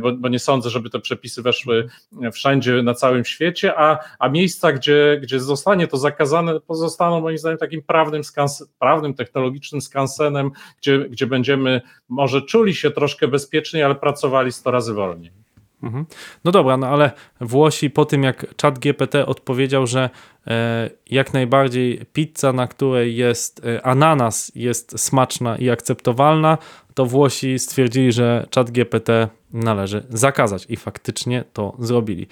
bo, 0.00 0.12
bo 0.12 0.28
nie 0.28 0.38
sądzę, 0.38 0.70
żeby 0.70 0.90
te 0.90 1.00
przepisy 1.00 1.42
weszły 1.42 1.88
wszędzie 2.32 2.82
na 2.82 2.94
całym 2.94 3.24
świecie, 3.24 3.78
a, 3.78 3.98
a 4.18 4.28
miejsca, 4.28 4.72
gdzie, 4.72 5.18
gdzie 5.22 5.40
zostanie 5.40 5.86
to 5.86 5.96
zakazane, 5.96 6.60
pozostaną 6.60 7.20
moim 7.20 7.38
zdaniem 7.38 7.58
takim 7.58 7.82
prawnym, 7.82 8.24
skans, 8.24 8.68
prawnym 8.78 9.14
technologicznym 9.14 9.80
skansenem, 9.80 10.50
gdzie, 10.78 10.98
gdzie 10.98 11.26
będziemy 11.26 11.80
może 12.08 12.42
czuli 12.42 12.74
się 12.74 12.90
troszkę 12.90 13.28
bezpieczniej, 13.28 13.82
ale 13.82 13.94
pracowali 13.94 14.52
100 14.52 14.70
razy 14.70 14.94
wolniej. 14.94 15.39
Mhm. 15.82 16.06
No 16.44 16.52
dobra, 16.52 16.76
no 16.76 16.86
ale 16.86 17.10
Włosi 17.40 17.90
po 17.90 18.04
tym 18.04 18.22
jak 18.22 18.54
czat 18.56 18.78
GPT 18.78 19.26
odpowiedział, 19.26 19.86
że 19.86 20.10
e, 20.46 20.90
jak 21.10 21.32
najbardziej 21.32 22.00
pizza, 22.12 22.52
na 22.52 22.66
której 22.66 23.16
jest 23.16 23.64
e, 23.64 23.86
ananas 23.86 24.52
jest 24.54 25.00
smaczna 25.00 25.56
i 25.56 25.70
akceptowalna, 25.70 26.58
to 26.94 27.06
Włosi 27.06 27.58
stwierdzili, 27.58 28.12
że 28.12 28.46
czat 28.50 28.70
GPT 28.70 29.28
należy 29.52 30.06
zakazać 30.08 30.66
i 30.68 30.76
faktycznie 30.76 31.44
to 31.52 31.76
zrobili. 31.78 32.26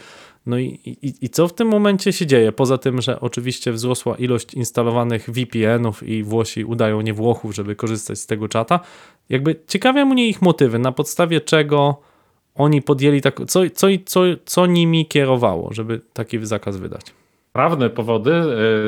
No 0.47 0.59
i, 0.59 0.81
i, 1.03 1.15
i 1.21 1.29
co 1.29 1.49
w 1.49 1.55
tym 1.55 1.69
momencie 1.69 2.13
się 2.13 2.27
dzieje? 2.27 2.53
Poza 2.53 2.79
tym, 2.79 3.01
że 3.01 3.21
oczywiście 3.21 3.73
wzrosła 3.73 4.17
ilość 4.17 4.55
instalowanych 4.55 5.31
VPN-ów 5.31 6.03
i 6.03 6.23
Włosi 6.23 6.65
udają 6.65 7.01
nie 7.01 7.15
Włochów, 7.15 7.55
żeby 7.55 7.77
korzystać 7.77 8.19
z 8.19 8.27
tego 8.27 8.49
czata. 8.49 8.81
Jakby 9.29 9.61
ciekawią 9.67 10.05
mnie 10.05 10.29
ich 10.29 10.43
motywy, 10.43 10.79
na 10.79 10.93
podstawie 10.93 11.41
czego 11.41 12.01
oni 12.59 12.83
podjęli 12.83 13.21
tak, 13.21 13.41
co, 13.47 13.61
co, 13.75 13.87
co, 14.07 14.21
co 14.45 14.67
nimi 14.67 15.07
kierowało, 15.07 15.73
żeby 15.73 16.01
taki 16.13 16.47
zakaz 16.47 16.77
wydać? 16.77 17.03
Prawne 17.53 17.91
powody 17.91 18.33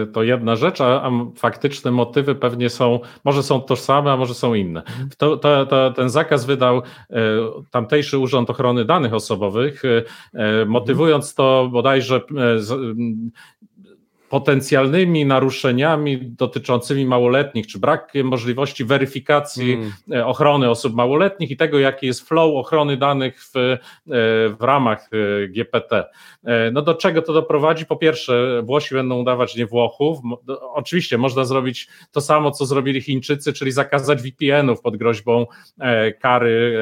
y, 0.03 0.07
to 0.13 0.23
jedna 0.23 0.57
rzecz, 0.57 0.81
a, 0.81 1.11
faktyczne 1.37 1.91
motywy 1.91 2.35
pewnie 2.35 2.71
są, 2.71 3.01
może 3.25 3.43
są 3.43 3.61
tożsame, 3.61 4.13
a 4.13 4.17
może 4.17 4.35
są 4.35 4.55
inne. 4.55 4.81
Mhm. 4.83 5.09
To, 5.19 5.37
to, 5.37 5.67
to, 5.67 5.91
ten 5.91 6.11
zakaz 6.11 6.45
wydał 6.45 6.79
y, 6.79 6.83
tamtejszy 7.71 8.19
Urząd 8.19 8.51
Ochrony 8.51 8.85
Danych 8.85 9.15
Osobowych, 9.15 9.85
y, 9.85 10.05
motywując 10.67 11.35
to 11.35 11.69
bodajże 11.73 12.21
potencjalnymi 14.31 15.27
naruszeniami 15.27 16.19
dotyczącymi 16.23 17.07
małoletnich, 17.07 17.67
czy 17.67 17.79
brakiem 17.79 18.27
możliwości 18.27 18.85
weryfikacji 18.85 19.73
mm. 20.09 20.27
ochrony 20.27 20.71
osób 20.71 20.95
małoletnich 20.95 21.51
i 21.51 21.57
tego, 21.57 21.79
jaki 21.79 22.07
jest 22.07 22.29
flow 22.29 22.57
ochrony 22.57 22.97
danych 22.97 23.45
w, 23.45 23.57
e, 23.57 23.79
w 24.49 24.57
ramach 24.61 25.09
e, 25.13 25.49
GPT. 25.49 26.05
No 26.73 26.83
do 26.83 26.95
czego 26.95 27.23
to 27.23 27.33
doprowadzi? 27.33 27.87
Po 27.87 27.97
pierwsze, 27.97 28.63
Włosi 28.65 28.95
będą 28.95 29.19
udawać 29.19 29.57
nie 29.57 29.67
Włochów. 29.67 30.19
Oczywiście 30.75 31.19
można 31.19 31.45
zrobić 31.45 31.89
to 32.11 32.21
samo, 32.21 32.51
co 32.51 32.67
zrobili 32.67 33.01
Chińczycy, 33.01 33.53
czyli 33.53 33.73
zakazać 33.73 34.23
VPN-ów 34.23 34.81
pod 34.81 34.97
groźbą 34.97 35.47
kary 36.21 36.81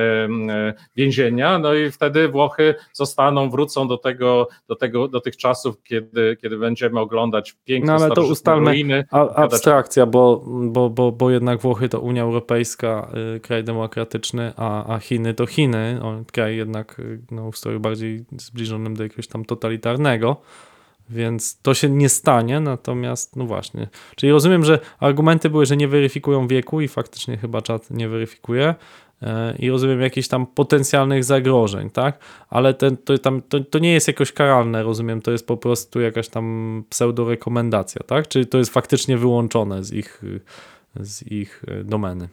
więzienia, 0.97 1.59
no 1.59 1.75
i 1.75 1.91
wtedy 1.91 2.29
Włochy 2.29 2.75
zostaną, 2.93 3.51
wrócą 3.51 3.89
do 3.89 3.97
tego, 3.97 4.49
do 4.69 4.77
tego, 4.77 5.09
do 5.09 5.21
tych 5.21 5.37
czasów, 5.37 5.83
kiedy, 5.83 6.37
kiedy 6.43 6.59
będziemy 6.59 7.01
oglądać 7.01 7.38
oglądać 7.39 7.57
piękne, 7.65 7.93
no, 7.93 8.05
ale 8.05 8.15
to 8.15 8.23
ustalmy 8.23 8.71
ruiny. 8.71 9.05
A, 9.11 9.35
abstrakcja, 9.35 10.07
bo, 10.07 10.45
bo, 10.47 10.91
bo, 10.91 11.13
bo 11.13 11.31
jednak 11.31 11.61
Włochy 11.61 11.89
to 11.89 12.01
Unia 12.01 12.23
Europejska, 12.23 13.11
y, 13.37 13.41
kraj 13.41 13.65
demokratyczny, 13.65 14.53
a, 14.57 14.95
a 14.95 14.99
Chiny 14.99 15.35
to 15.35 15.47
Chiny, 15.47 16.01
o, 16.03 16.23
kraj 16.33 16.57
jednak 16.57 16.99
y, 16.99 17.21
no, 17.31 17.47
ustroju 17.47 17.81
bardziej 17.81 18.25
zbliżonym 18.39 18.97
do 18.97 19.03
jakiegoś 19.03 19.27
tam 19.27 19.45
totalitarnego. 19.45 20.37
Więc 21.11 21.61
to 21.63 21.75
się 21.75 21.89
nie 21.91 22.09
stanie, 22.09 22.61
natomiast 22.61 23.37
no 23.37 23.47
właśnie. 23.47 23.89
Czyli 24.17 24.33
rozumiem, 24.33 24.65
że 24.65 24.79
argumenty 25.01 25.51
były, 25.51 25.67
że 25.67 25.77
nie 25.77 25.89
weryfikują 25.89 26.49
wieku 26.49 26.81
i 26.81 26.89
faktycznie 26.89 27.37
chyba 27.37 27.63
czat 27.63 27.91
nie 27.91 28.09
weryfikuje 28.09 28.75
i 29.59 29.71
rozumiem 29.71 30.01
jakichś 30.01 30.29
tam 30.29 30.47
potencjalnych 30.47 31.25
zagrożeń, 31.25 31.91
tak? 31.91 32.19
Ale 32.51 32.75
ten, 32.75 32.97
to, 32.97 33.19
tam, 33.19 33.43
to, 33.49 33.61
to 33.61 33.79
nie 33.79 33.93
jest 33.93 34.09
jakoś 34.09 34.33
karalne, 34.33 34.83
rozumiem, 34.83 35.23
to 35.23 35.31
jest 35.31 35.47
po 35.47 35.57
prostu 35.57 36.01
jakaś 36.01 36.29
tam 36.29 36.85
pseudo-rekomendacja, 36.91 38.03
tak? 38.07 38.29
Czy 38.29 38.47
to 38.47 38.59
jest 38.59 38.73
faktycznie 38.73 39.19
wyłączone 39.19 39.85
z 39.85 39.93
ich, 39.93 40.23
z 41.01 41.33
ich 41.33 41.65
domeny? 41.85 42.29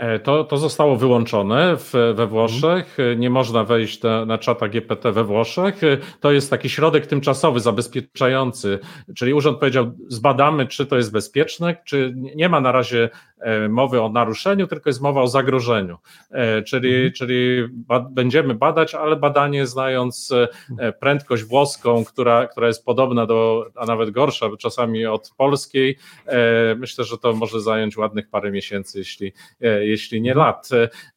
E, 0.00 0.18
to, 0.18 0.44
to 0.44 0.58
zostało 0.58 0.96
wyłączone 0.96 1.76
w, 1.76 1.92
we 1.92 2.08
mhm. 2.08 2.28
Włoszech. 2.28 2.96
Nie 3.16 3.30
można 3.30 3.64
wejść 3.64 4.02
na, 4.02 4.24
na 4.24 4.38
czata 4.38 4.68
GPT 4.68 5.12
we 5.12 5.24
Włoszech. 5.24 5.80
To 6.20 6.32
jest 6.32 6.50
taki 6.50 6.68
środek 6.68 7.06
tymczasowy, 7.06 7.60
zabezpieczający. 7.60 8.78
Czyli 9.16 9.34
urząd 9.34 9.58
powiedział, 9.58 9.92
zbadamy, 10.08 10.66
czy 10.66 10.86
to 10.86 10.96
jest 10.96 11.12
bezpieczne, 11.12 11.76
czy 11.84 12.14
nie 12.16 12.48
ma 12.48 12.60
na 12.60 12.72
razie 12.72 13.10
E, 13.10 13.29
mowy 13.68 14.02
o 14.02 14.08
naruszeniu, 14.08 14.66
tylko 14.66 14.90
jest 14.90 15.00
mowa 15.00 15.22
o 15.22 15.28
zagrożeniu. 15.28 15.98
E, 16.30 16.62
czyli, 16.62 16.94
mhm. 16.94 17.12
czyli 17.12 17.68
będziemy 18.10 18.54
badać, 18.54 18.94
ale 18.94 19.16
badanie 19.16 19.66
znając 19.66 20.32
e, 20.78 20.92
prędkość 20.92 21.44
włoską, 21.44 22.04
która, 22.04 22.46
która 22.46 22.66
jest 22.66 22.84
podobna 22.84 23.26
do, 23.26 23.66
a 23.74 23.86
nawet 23.86 24.10
gorsza 24.10 24.46
czasami 24.58 25.06
od 25.06 25.32
polskiej, 25.36 25.98
myślę, 26.76 27.04
że 27.04 27.18
to 27.18 27.32
może 27.32 27.60
zająć 27.60 27.96
ładnych 27.96 28.28
parę 28.28 28.50
miesięcy, 28.50 28.98
jeśli, 28.98 29.32
jeśli 29.80 30.22
nie 30.22 30.32
mhm. 30.32 30.46
lat. 30.46 30.68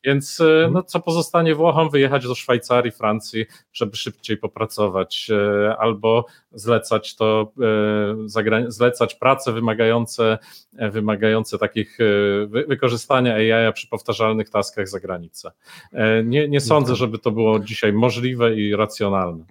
Więc 0.03 0.41
mhm. 0.41 0.73
no, 0.73 0.83
co 0.83 0.99
pozostanie 0.99 1.55
Włochom? 1.55 1.89
Wyjechać 1.89 2.27
do 2.27 2.35
Szwajcarii, 2.35 2.91
Francji, 2.91 3.45
żeby 3.73 3.95
szybciej 3.95 4.37
popracować 4.37 5.31
albo 5.77 6.25
zlecać 6.51 7.15
to, 7.15 7.51
zlecać 8.67 9.15
prace 9.15 9.51
wymagające, 9.51 10.37
wymagające 10.73 11.57
takich 11.57 11.97
wykorzystania 12.67 13.33
AI 13.35 13.73
przy 13.73 13.87
powtarzalnych 13.87 14.49
taskach 14.49 14.89
za 14.89 14.99
granicę. 14.99 15.51
E, 15.93 16.23
nie, 16.23 16.47
nie 16.47 16.61
sądzę, 16.61 16.95
żeby 16.95 17.19
to 17.19 17.31
było 17.31 17.59
dzisiaj 17.59 17.93
możliwe 17.93 18.55
i 18.55 18.75
racjonalne. 18.75 19.43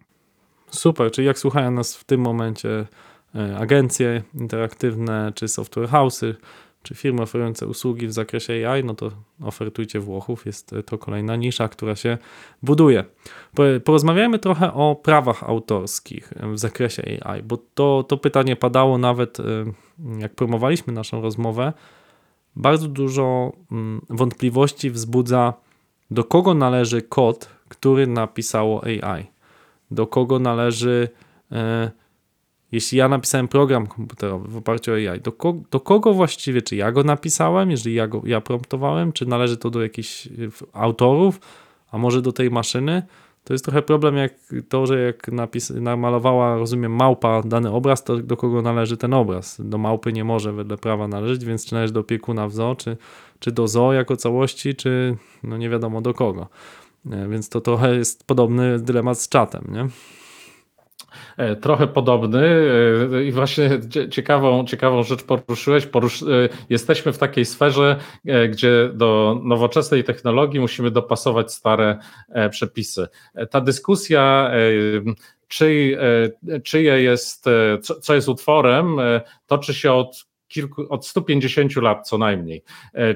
Super, 0.71 1.11
czyli 1.11 1.27
jak 1.27 1.39
słuchają 1.39 1.71
nas 1.71 1.97
w 1.97 2.05
tym 2.05 2.21
momencie 2.21 2.87
e, 3.35 3.57
agencje 3.59 4.23
interaktywne, 4.35 5.33
czy 5.35 5.49
software 5.49 5.89
house'y, 5.89 6.35
czy 6.83 6.95
firmy 6.95 7.23
oferujące 7.23 7.67
usługi 7.67 8.07
w 8.07 8.13
zakresie 8.13 8.69
AI, 8.69 8.85
no 8.85 8.95
to 8.95 9.11
ofertujcie 9.43 10.01
Włochów, 10.01 10.47
jest 10.47 10.75
to 10.87 10.99
kolejna 10.99 11.37
nisza, 11.37 11.69
która 11.69 11.97
się 11.97 12.19
buduje. 12.63 13.05
Porozmawiajmy 13.85 14.39
trochę 14.39 14.73
o 14.73 14.97
prawach 14.97 15.43
autorskich 15.43 16.33
w 16.53 16.59
zakresie 16.59 17.03
AI, 17.25 17.43
bo 17.43 17.59
to, 17.75 18.05
to 18.09 18.17
pytanie 18.17 18.57
padało 18.57 18.99
nawet 18.99 19.41
e, 19.41 19.45
jak 20.19 20.35
promowaliśmy 20.35 20.93
naszą 20.93 21.23
rozmowę, 21.23 21.73
bardzo 22.57 22.89
dużo 22.89 23.53
mm, 23.73 24.01
wątpliwości 24.11 24.91
wzbudza, 24.91 25.55
do 26.11 26.25
kogo 26.25 26.55
należy 26.55 27.03
kod, 27.03 27.49
który 27.69 28.07
napisało 28.07 28.85
AI. 28.85 29.27
Do 29.91 30.07
kogo 30.07 30.39
należy, 30.39 31.09
e, 31.53 31.91
jeśli 32.73 32.99
ja 32.99 33.09
napisałem 33.09 33.49
program 33.49 33.87
komputerowy 33.87 34.49
w 34.49 34.57
oparciu 34.57 34.93
o 34.93 34.95
AI, 34.95 35.21
do, 35.21 35.33
ko 35.33 35.55
do 35.71 35.81
kogo 35.81 36.15
właściwie, 36.15 36.63
czy 36.63 36.77
ja 36.77 36.93
go 36.93 37.03
napisałem, 37.03 37.71
jeżeli 37.71 37.97
ja 37.97 38.09
go 38.09 38.23
ja 38.25 38.41
promptowałem, 38.41 39.13
czy 39.13 39.27
należy 39.27 39.57
to 39.57 39.71
do 39.71 39.83
jakichś 39.83 40.27
e, 40.27 40.31
autorów, 40.73 41.41
a 41.91 41.99
może 41.99 42.23
do 42.23 42.33
tej 42.33 42.51
maszyny. 42.51 43.03
To 43.45 43.55
jest 43.55 43.65
trochę 43.65 43.83
problem 43.83 44.17
jak 44.17 44.33
to, 44.69 44.87
że 44.87 45.01
jak 45.01 45.29
napis, 45.29 45.71
namalowała, 45.71 46.59
rozumiem, 46.59 46.93
małpa 46.93 47.43
dany 47.43 47.71
obraz, 47.71 48.05
to 48.05 48.17
do 48.17 48.37
kogo 48.37 48.63
należy 48.63 48.97
ten 48.97 49.15
obraz. 49.15 49.61
Do 49.65 49.79
małpy 49.79 50.13
nie 50.13 50.25
może 50.25 50.53
wedle 50.53 50.77
prawa 50.77 51.09
należeć, 51.09 51.45
więc 51.45 51.67
czy 51.67 51.75
należy 51.75 51.93
do 51.93 52.01
opiekuna 52.01 52.49
w 52.49 52.53
zoo, 52.53 52.75
czy, 52.75 52.97
czy 53.39 53.53
do 53.53 53.69
zoo 53.69 53.93
jako 53.93 54.17
całości, 54.17 54.75
czy 54.75 55.17
no 55.43 55.57
nie 55.57 55.71
wiadomo 55.71 56.01
do 56.01 56.15
kogo. 56.15 56.49
Więc 57.05 57.49
to 57.49 57.61
trochę 57.61 57.97
jest 57.97 58.27
podobny 58.27 58.79
dylemat 58.79 59.19
z 59.19 59.29
czatem, 59.29 59.65
nie? 59.73 59.89
E, 61.37 61.57
trochę 61.57 61.87
podobny 61.87 62.47
e, 63.15 63.25
i 63.25 63.33
właśnie 63.33 63.71
ciekawą, 64.11 64.65
ciekawą 64.65 65.03
rzecz 65.03 65.23
poruszyłeś. 65.23 65.87
Porusz... 65.87 66.23
E, 66.23 66.27
jesteśmy 66.71 67.13
w 67.13 67.19
takiej 67.19 67.45
sferze, 67.45 67.97
gdzie 68.51 68.91
do 68.95 69.41
nowoczesnej 69.45 70.05
technologii 70.05 70.61
musimy 70.61 70.91
dopasować 70.91 71.53
stare 71.53 71.99
przepisy. 72.51 73.09
Ta 73.51 73.61
dyskusja, 73.61 74.51
czy, 75.49 75.99
czyje 76.65 77.03
jest, 77.03 77.45
co 78.03 78.15
jest 78.15 78.29
utworem, 78.29 78.97
toczy 79.47 79.75
się 79.75 79.93
od 79.93 80.27
kilku, 80.49 80.87
od 80.89 81.07
150 81.07 81.77
lat 81.77 82.09
co 82.09 82.19
najmniej. 82.19 82.63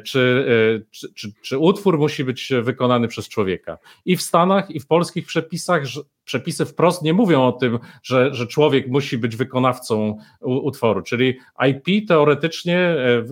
Czy, 0.04 0.44
czy, 0.90 1.12
czy, 1.14 1.32
czy, 1.42 1.58
utwór 1.58 1.98
musi 1.98 2.24
być 2.24 2.52
wykonany 2.62 3.08
przez 3.08 3.28
człowieka? 3.28 3.78
I 4.04 4.16
w 4.16 4.22
Stanach, 4.22 4.70
i 4.70 4.80
w 4.80 4.86
polskich 4.86 5.26
przepisach 5.26 5.86
przepisy 6.26 6.64
wprost 6.64 7.02
nie 7.02 7.12
mówią 7.12 7.46
o 7.46 7.52
tym, 7.52 7.78
że, 8.02 8.34
że 8.34 8.46
człowiek 8.46 8.88
musi 8.88 9.18
być 9.18 9.36
wykonawcą 9.36 10.18
utworu. 10.40 11.02
Czyli 11.02 11.38
IP 11.68 12.08
teoretycznie, 12.08 12.78
e, 12.78 13.24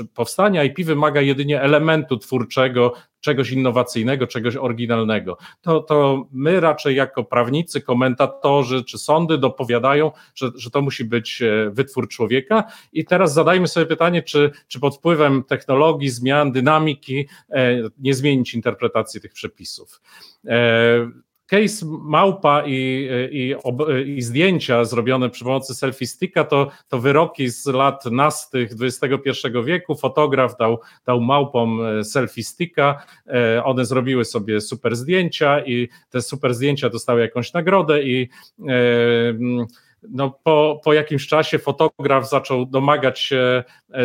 e, 0.00 0.04
powstanie 0.14 0.64
IP 0.64 0.86
wymaga 0.86 1.20
jedynie 1.20 1.60
elementu 1.60 2.16
twórczego, 2.16 2.92
czegoś 3.20 3.50
innowacyjnego, 3.50 4.26
czegoś 4.26 4.56
oryginalnego. 4.56 5.36
To, 5.60 5.80
to 5.80 6.26
my 6.32 6.60
raczej 6.60 6.96
jako 6.96 7.24
prawnicy, 7.24 7.80
komentatorzy 7.80 8.84
czy 8.84 8.98
sądy 8.98 9.38
dopowiadają, 9.38 10.10
że, 10.34 10.50
że 10.54 10.70
to 10.70 10.82
musi 10.82 11.04
być 11.04 11.42
e, 11.42 11.70
wytwór 11.70 12.08
człowieka. 12.08 12.64
I 12.92 13.04
teraz 13.04 13.34
zadajmy 13.34 13.68
sobie 13.68 13.86
pytanie, 13.86 14.22
czy, 14.22 14.50
czy 14.68 14.80
pod 14.80 14.96
wpływem 14.96 15.44
technologii, 15.44 16.08
zmian, 16.08 16.52
dynamiki 16.52 17.28
nie 17.98 18.14
zmienić 18.14 18.54
interpretacji 18.54 19.20
tych 19.20 19.32
przepisów 19.32 20.00
case 21.52 21.86
małpa 21.86 22.62
i, 22.66 23.08
i, 23.32 23.54
i, 24.16 24.22
zdjęcia 24.22 24.84
zrobione 24.84 25.30
przy 25.30 25.44
pomocy 25.44 25.74
selfie 25.74 26.06
sticka 26.06 26.44
to, 26.44 26.70
to 26.88 26.98
wyroki 26.98 27.48
z 27.48 27.66
lat 27.66 28.06
nastych 28.06 28.70
XXI 28.80 29.30
wieku. 29.64 29.94
Fotograf 29.94 30.56
dał, 30.56 30.80
dał 31.06 31.20
małpom 31.20 31.80
e, 31.84 32.04
selfie 32.04 32.42
sticka, 32.42 33.02
e, 33.26 33.64
one 33.64 33.84
zrobiły 33.84 34.24
sobie 34.24 34.60
super 34.60 34.96
zdjęcia 34.96 35.64
i 35.64 35.88
te 36.10 36.22
super 36.22 36.54
zdjęcia 36.54 36.90
dostały 36.90 37.20
jakąś 37.20 37.52
nagrodę 37.52 38.02
i 38.02 38.28
e, 38.68 38.74
no, 40.10 40.38
po, 40.42 40.80
po 40.84 40.92
jakimś 40.92 41.26
czasie 41.26 41.58
fotograf 41.58 42.28
zaczął 42.28 42.66
domagać 42.66 43.20
się 43.20 43.64
e, 43.90 44.02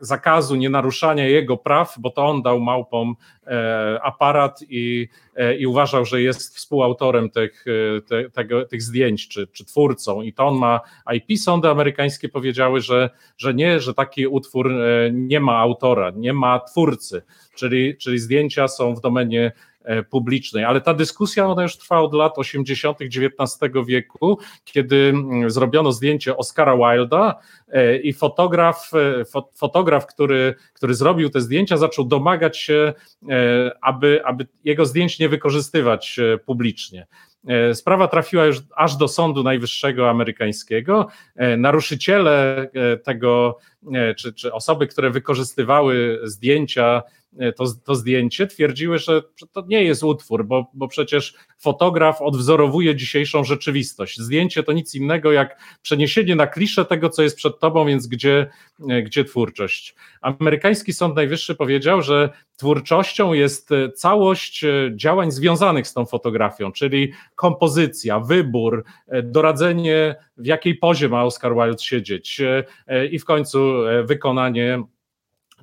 zakazu 0.00 0.56
nienaruszania 0.56 1.26
jego 1.28 1.56
praw, 1.56 1.94
bo 1.98 2.10
to 2.10 2.26
on 2.26 2.42
dał 2.42 2.60
małpom 2.60 3.14
e, 3.46 4.00
aparat 4.02 4.60
i, 4.68 5.08
e, 5.36 5.56
i 5.56 5.66
uważał, 5.66 6.04
że 6.04 6.22
jest 6.22 6.56
współautorem 6.56 7.30
tych, 7.30 7.64
te, 8.08 8.30
tego, 8.30 8.64
tych 8.64 8.82
zdjęć, 8.82 9.28
czy, 9.28 9.46
czy 9.46 9.64
twórcą, 9.64 10.22
i 10.22 10.32
to 10.32 10.46
on 10.46 10.58
ma 10.58 10.80
IP. 11.12 11.38
Sądy 11.38 11.68
amerykańskie 11.68 12.28
powiedziały, 12.28 12.80
że, 12.80 13.10
że 13.36 13.54
nie, 13.54 13.80
że 13.80 13.94
taki 13.94 14.26
utwór 14.26 14.72
nie 15.12 15.40
ma 15.40 15.58
autora, 15.58 16.12
nie 16.16 16.32
ma 16.32 16.60
twórcy, 16.60 17.22
czyli, 17.54 17.96
czyli 17.96 18.18
zdjęcia 18.18 18.68
są 18.68 18.94
w 18.94 19.00
domenie 19.00 19.52
publicznej, 20.10 20.64
ale 20.64 20.80
ta 20.80 20.94
dyskusja 20.94 21.46
ona 21.46 21.62
już 21.62 21.76
trwa 21.76 22.00
od 22.00 22.14
lat 22.14 22.38
80. 22.38 22.98
XIX 23.00 23.72
wieku, 23.86 24.38
kiedy 24.64 25.14
zrobiono 25.46 25.92
zdjęcie 25.92 26.36
Oscara 26.36 26.76
Wilda 26.76 27.40
e, 27.68 27.96
i 27.96 28.12
fotograf, 28.12 28.90
e, 28.94 29.24
fotograf 29.54 30.06
który, 30.06 30.54
który 30.74 30.94
zrobił 30.94 31.30
te 31.30 31.40
zdjęcia, 31.40 31.76
zaczął 31.76 32.04
domagać 32.04 32.58
się, 32.58 32.92
aby, 33.82 34.20
aby 34.24 34.46
jego 34.64 34.86
zdjęć 34.86 35.18
nie 35.18 35.28
wykorzystywać 35.28 36.20
publicznie. 36.46 37.06
Sprawa 37.74 38.08
trafiła 38.08 38.44
już 38.44 38.62
aż 38.76 38.96
do 38.96 39.08
Sądu 39.08 39.42
Najwyższego 39.42 40.10
amerykańskiego. 40.10 41.08
Naruszyciele 41.58 42.68
tego, 43.04 43.58
czy, 44.16 44.32
czy 44.32 44.52
osoby, 44.52 44.86
które 44.86 45.10
wykorzystywały 45.10 46.20
zdjęcia 46.24 47.02
E, 47.02 47.19
to, 47.56 47.64
to 47.84 47.94
zdjęcie, 47.94 48.46
twierdziły, 48.46 48.98
że, 48.98 49.22
że 49.36 49.46
to 49.46 49.64
nie 49.68 49.84
jest 49.84 50.02
utwór, 50.02 50.44
bo, 50.44 50.70
bo 50.74 50.88
przecież 50.88 51.34
fotograf 51.58 52.22
odwzorowuje 52.22 52.96
dzisiejszą 52.96 53.44
rzeczywistość. 53.44 54.18
Zdjęcie 54.18 54.62
to 54.62 54.72
nic 54.72 54.94
innego 54.94 55.32
jak 55.32 55.60
przeniesienie 55.82 56.36
na 56.36 56.46
kliszę 56.46 56.84
tego, 56.84 57.08
co 57.08 57.22
jest 57.22 57.36
przed 57.36 57.58
tobą, 57.58 57.86
więc 57.86 58.06
gdzie, 58.06 58.50
e, 58.88 59.02
gdzie 59.02 59.24
twórczość. 59.24 59.94
Amerykański 60.20 60.92
Sąd 60.92 61.16
Najwyższy 61.16 61.54
powiedział, 61.54 62.02
że 62.02 62.30
twórczością 62.56 63.32
jest 63.32 63.72
e, 63.72 63.92
całość 63.92 64.64
działań 64.94 65.30
związanych 65.30 65.86
z 65.86 65.92
tą 65.92 66.06
fotografią, 66.06 66.72
czyli 66.72 67.12
kompozycja, 67.34 68.20
wybór, 68.20 68.84
doradzenie, 69.22 70.16
w 70.36 70.46
jakiej 70.46 70.74
pozie 70.74 71.08
ma 71.08 71.24
Oscar 71.24 71.54
Wilde 71.54 71.82
siedzieć 71.82 72.40
i 73.10 73.18
w 73.18 73.24
końcu 73.24 73.74
wykonanie 74.04 74.82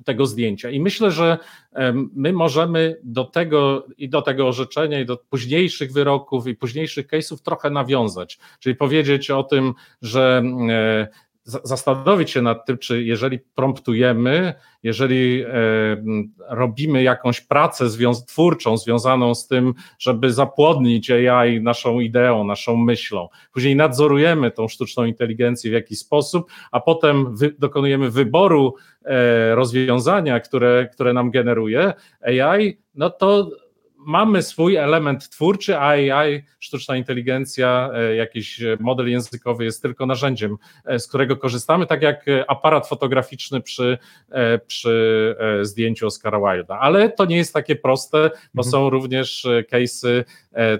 tego 0.04 0.26
zdjęcia. 0.26 0.70
I 0.70 0.80
myślę, 0.80 1.10
że 1.10 1.38
my 2.14 2.32
możemy 2.32 2.96
do 3.02 3.24
tego 3.24 3.86
i 3.98 4.08
do 4.08 4.22
tego 4.22 4.48
orzeczenia, 4.48 5.00
i 5.00 5.06
do 5.06 5.16
późniejszych 5.16 5.92
wyroków, 5.92 6.46
i 6.46 6.54
późniejszych 6.54 7.06
case'ów 7.06 7.42
trochę 7.42 7.70
nawiązać. 7.70 8.38
Czyli 8.58 8.76
powiedzieć 8.76 9.30
o 9.30 9.42
tym, 9.42 9.74
że 10.02 10.42
e, 10.70 11.08
zastanowić 11.48 12.30
się 12.30 12.42
nad 12.42 12.66
tym, 12.66 12.78
czy 12.78 13.02
jeżeli 13.02 13.38
promptujemy, 13.38 14.54
jeżeli 14.82 15.42
e, 15.42 15.48
robimy 16.48 17.02
jakąś 17.02 17.40
pracę 17.40 17.84
twórczą 18.26 18.76
związaną 18.76 19.34
z 19.34 19.48
tym, 19.48 19.74
żeby 19.98 20.32
zapłodnić 20.32 21.10
AI 21.10 21.60
naszą 21.60 22.00
ideą, 22.00 22.44
naszą 22.44 22.76
myślą, 22.76 23.28
później 23.52 23.76
nadzorujemy 23.76 24.50
tą 24.50 24.68
sztuczną 24.68 25.04
inteligencję 25.04 25.70
w 25.70 25.74
jakiś 25.74 25.98
sposób, 25.98 26.50
a 26.72 26.80
potem 26.80 27.36
wy- 27.36 27.54
dokonujemy 27.58 28.10
wyboru 28.10 28.74
e, 29.04 29.54
rozwiązania, 29.54 30.40
które, 30.40 30.88
które 30.92 31.12
nam 31.12 31.30
generuje 31.30 31.92
AI, 32.22 32.78
no 32.94 33.10
to 33.10 33.50
mamy 34.08 34.42
swój 34.42 34.76
element 34.76 35.30
twórczy, 35.30 35.78
a 35.78 35.88
AI, 35.88 36.42
sztuczna 36.58 36.96
inteligencja, 36.96 37.90
e, 37.94 38.14
jakiś 38.14 38.60
model 38.80 39.10
językowy 39.10 39.64
jest 39.64 39.82
tylko 39.82 40.06
narzędziem, 40.06 40.56
e, 40.84 40.98
z 40.98 41.08
którego 41.08 41.36
korzystamy, 41.36 41.86
tak 41.86 42.02
jak 42.02 42.26
aparat 42.46 42.88
fotograficzny 42.88 43.60
przy, 43.60 43.98
e, 44.30 44.58
przy 44.58 45.36
zdjęciu 45.62 46.06
Oscara 46.06 46.38
Wilda. 46.38 46.78
Ale 46.78 47.10
to 47.10 47.24
nie 47.24 47.36
jest 47.36 47.54
takie 47.54 47.76
proste, 47.76 48.30
bo 48.54 48.62
mhm. 48.62 48.70
są 48.70 48.90
również 48.90 49.46
case'y 49.72 50.24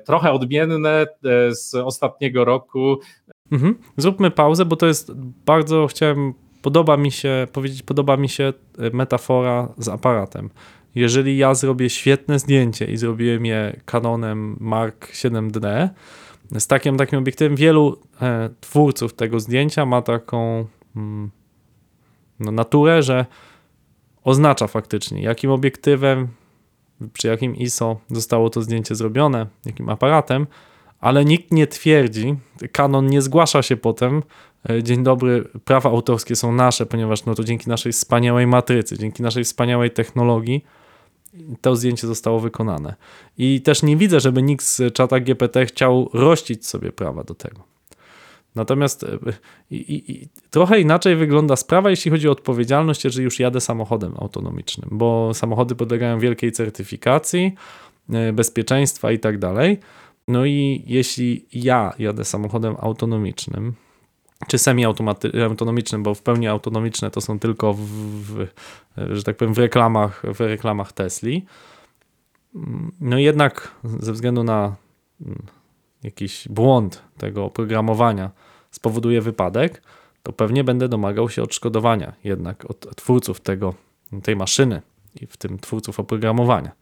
trochę 0.07 0.33
odmienne 0.33 1.07
z 1.51 1.75
ostatniego 1.75 2.45
roku. 2.45 3.01
Mhm. 3.53 3.79
Zróbmy 3.97 4.31
pauzę, 4.31 4.65
bo 4.65 4.77
to 4.77 4.87
jest 4.87 5.13
bardzo, 5.47 5.87
chciałem, 5.87 6.35
podoba 6.63 6.97
mi 6.97 7.13
się, 7.13 7.47
powiedzieć, 7.53 7.83
podoba 7.83 8.17
mi 8.17 8.29
się 8.29 8.53
metafora 8.93 9.69
z 9.79 9.89
aparatem 9.89 10.51
jeżeli 10.95 11.37
ja 11.37 11.55
zrobię 11.55 11.91
świetne 11.91 12.39
zdjęcie 12.39 12.85
i 12.85 12.97
zrobiłem 12.97 13.47
je 13.47 13.81
Canonem 13.85 14.57
Mark 14.61 15.13
7D, 15.13 15.89
z 16.59 16.67
takim, 16.67 16.97
takim 16.97 17.19
obiektywem, 17.19 17.57
wielu 17.57 17.97
e, 18.23 18.51
twórców 18.61 19.15
tego 19.15 19.41
zdjęcia 19.41 19.87
ma 19.87 20.03
taką 20.03 20.67
mm, 20.97 21.31
no, 22.41 22.53
naturę, 22.53 23.03
że 23.03 23.27
oznacza 24.25 24.67
faktycznie, 24.67 25.23
jakim 25.23 25.51
obiektywem, 25.51 26.29
przy 27.13 27.29
jakim 27.29 27.57
ISO 27.57 28.01
zostało 28.11 28.51
to 28.51 28.63
zdjęcie 28.63 28.95
zrobione, 28.95 29.47
jakim 29.65 29.89
aparatem, 29.89 30.47
ale 31.01 31.25
nikt 31.25 31.53
nie 31.53 31.67
twierdzi, 31.67 32.37
Canon 32.73 33.07
nie 33.07 33.23
zgłasza 33.23 33.63
się 33.63 33.77
potem, 33.77 34.23
dzień 34.83 35.03
dobry, 35.03 35.45
prawa 35.65 35.91
autorskie 35.91 36.37
są 36.37 36.53
nasze, 36.53 36.87
ponieważ 36.87 37.25
no 37.25 37.35
to 37.35 37.45
dzięki 37.45 37.69
naszej 37.69 37.93
wspaniałej 37.93 38.47
matrycy, 38.47 38.99
dzięki 38.99 39.23
naszej 39.23 39.45
wspaniałej 39.45 39.91
technologii 39.91 40.65
to 41.61 41.77
zdjęcie 41.77 42.07
zostało 42.07 42.41
wykonane. 42.41 42.95
I 43.39 43.61
też 43.61 43.83
nie 43.83 43.97
widzę, 43.97 44.21
żeby 44.21 44.43
nikt 44.43 44.65
z 44.65 44.95
czata 44.95 45.21
GPT 45.21 45.67
chciał 45.67 46.11
rościć 46.13 46.67
sobie 46.67 46.93
prawa 46.93 47.25
do 47.25 47.35
tego. 47.35 47.63
Natomiast 48.55 49.05
e, 49.05 49.19
i, 49.71 50.13
i, 50.13 50.29
trochę 50.51 50.81
inaczej 50.81 51.17
wygląda 51.17 51.57
sprawa, 51.57 51.91
jeśli 51.91 52.11
chodzi 52.11 52.29
o 52.29 52.33
odpowiedzialność, 52.33 53.05
jeżeli 53.05 53.25
już 53.25 53.41
jadę 53.41 53.61
samochodem 53.61 54.15
autonomicznym, 54.19 54.89
bo 54.93 55.35
samochody 55.35 55.75
podlegają 55.75 56.19
wielkiej 56.19 56.53
certyfikacji, 56.53 57.55
e, 58.13 58.33
bezpieczeństwa 58.33 59.13
i 59.13 59.19
tak 59.19 59.39
dalej. 59.39 59.79
No 60.29 60.45
i 60.47 60.83
jeśli 60.87 61.47
ja 61.53 61.93
jadę 61.99 62.25
samochodem 62.25 62.77
autonomicznym, 62.79 63.75
czy 64.47 64.59
semi-autonomicznym, 64.59 66.03
bo 66.03 66.15
w 66.15 66.23
pełni 66.23 66.49
autonomiczne 66.49 67.11
to 67.11 67.21
są 67.21 67.39
tylko 67.39 67.75
w, 67.75 67.81
w, 67.81 68.47
że 68.97 69.23
tak 69.23 69.37
powiem 69.37 69.55
w 69.55 69.59
reklamach, 69.59 70.23
w 70.35 70.41
reklamach 70.41 70.93
Tesli. 70.93 71.47
No 73.01 73.19
jednak 73.19 73.75
ze 73.85 74.13
względu 74.13 74.45
na 74.45 74.77
mm, 75.21 75.43
jakiś 76.03 76.49
błąd 76.49 77.03
tego 77.19 77.45
oprogramowania 77.45 78.31
spowoduje 78.71 79.21
wypadek, 79.21 79.83
to 80.23 80.33
pewnie 80.33 80.65
będę 80.65 80.89
domagał 80.89 81.29
się 81.29 81.43
odszkodowania 81.43 82.13
jednak 82.25 82.71
od 82.71 82.97
twórców 82.97 83.41
tego, 83.41 83.75
tej 84.23 84.37
maszyny 84.37 84.83
i 85.21 85.27
w 85.27 85.37
tym 85.37 85.59
twórców 85.59 86.01
oprogramowania. 86.01 86.73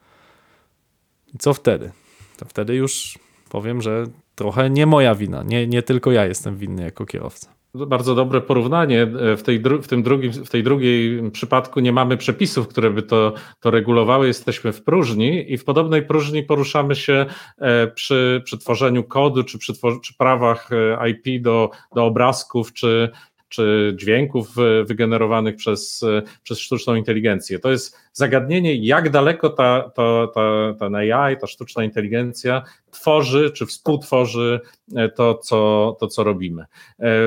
I 1.35 1.39
co 1.39 1.55
wtedy? 1.55 1.93
To 2.37 2.45
wtedy 2.45 2.75
już 2.75 3.19
powiem, 3.49 3.83
że 3.83 4.07
trochę 4.37 4.71
nie 4.71 4.87
moja 4.87 5.15
wina. 5.15 5.43
Nie, 5.43 5.67
nie 5.67 5.83
tylko 5.83 6.13
ja 6.13 6.27
jestem 6.27 6.57
winny 6.57 6.83
jako 6.83 7.07
kierowca. 7.07 7.57
Bardzo 7.75 8.15
dobre 8.15 8.41
porównanie. 8.41 9.07
W, 9.37 9.43
tej, 9.43 9.59
w, 9.59 9.89
tym 9.89 10.03
drugim, 10.03 10.33
w 10.33 10.51
tej 10.51 10.63
drugiej 10.63 11.31
przypadku 11.31 11.81
nie 11.81 11.93
mamy 11.93 12.17
przepisów, 12.17 12.69
które 12.69 12.91
by 12.91 13.03
to, 13.03 13.35
to 13.61 13.71
regulowały. 13.71 14.27
Jesteśmy 14.27 14.73
w 14.73 14.83
próżni 14.85 15.53
i 15.53 15.59
w 15.59 15.65
podobnej 15.65 16.03
próżni 16.03 16.43
poruszamy 16.43 16.95
się 16.95 17.27
e, 17.59 17.87
przy, 17.87 18.43
przy 18.45 18.59
tworzeniu 18.59 19.05
kodu, 19.05 19.45
czy 19.45 19.59
przy, 19.59 19.73
prawach 20.19 20.71
e, 20.73 21.11
IP 21.11 21.43
do, 21.43 21.71
do 21.95 22.05
obrazków, 22.05 22.73
czy, 22.73 23.11
czy 23.49 23.95
dźwięków 23.97 24.49
wygenerowanych 24.85 25.57
przez, 25.57 26.05
przez 26.43 26.59
sztuczną 26.59 26.95
inteligencję. 26.95 27.59
To 27.59 27.71
jest 27.71 27.99
zagadnienie, 28.13 28.75
jak 28.75 29.11
daleko 29.11 29.51
ta, 29.51 29.91
ta, 29.95 30.27
ta, 30.35 30.75
ta 30.79 30.97
AI, 30.97 31.37
ta 31.37 31.47
sztuczna 31.47 31.85
inteligencja 31.85 32.63
tworzy 32.91 33.51
czy 33.51 33.67
współtworzy 33.67 34.61
e, 34.97 35.09
to, 35.09 35.35
co, 35.35 35.97
to, 36.01 36.07
co 36.07 36.25
robimy. 36.25 36.63
E, 36.63 36.67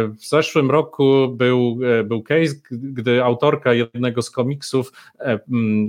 w 0.07 0.27
zeszłym 0.27 0.71
roku 0.71 1.27
był, 1.27 1.79
e, 1.99 2.03
był 2.03 2.23
case, 2.23 2.55
gdy 2.71 3.23
autorka 3.23 3.73
jednego 3.73 4.21
z 4.21 4.31
komiksów 4.31 4.91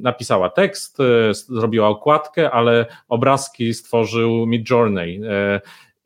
napisała 0.02 0.50
tekst, 0.50 0.98
zrobiła 1.32 1.88
okładkę, 1.88 2.50
ale 2.50 2.86
obrazki 3.08 3.74
stworzył 3.74 4.46
Midjourney 4.46 5.20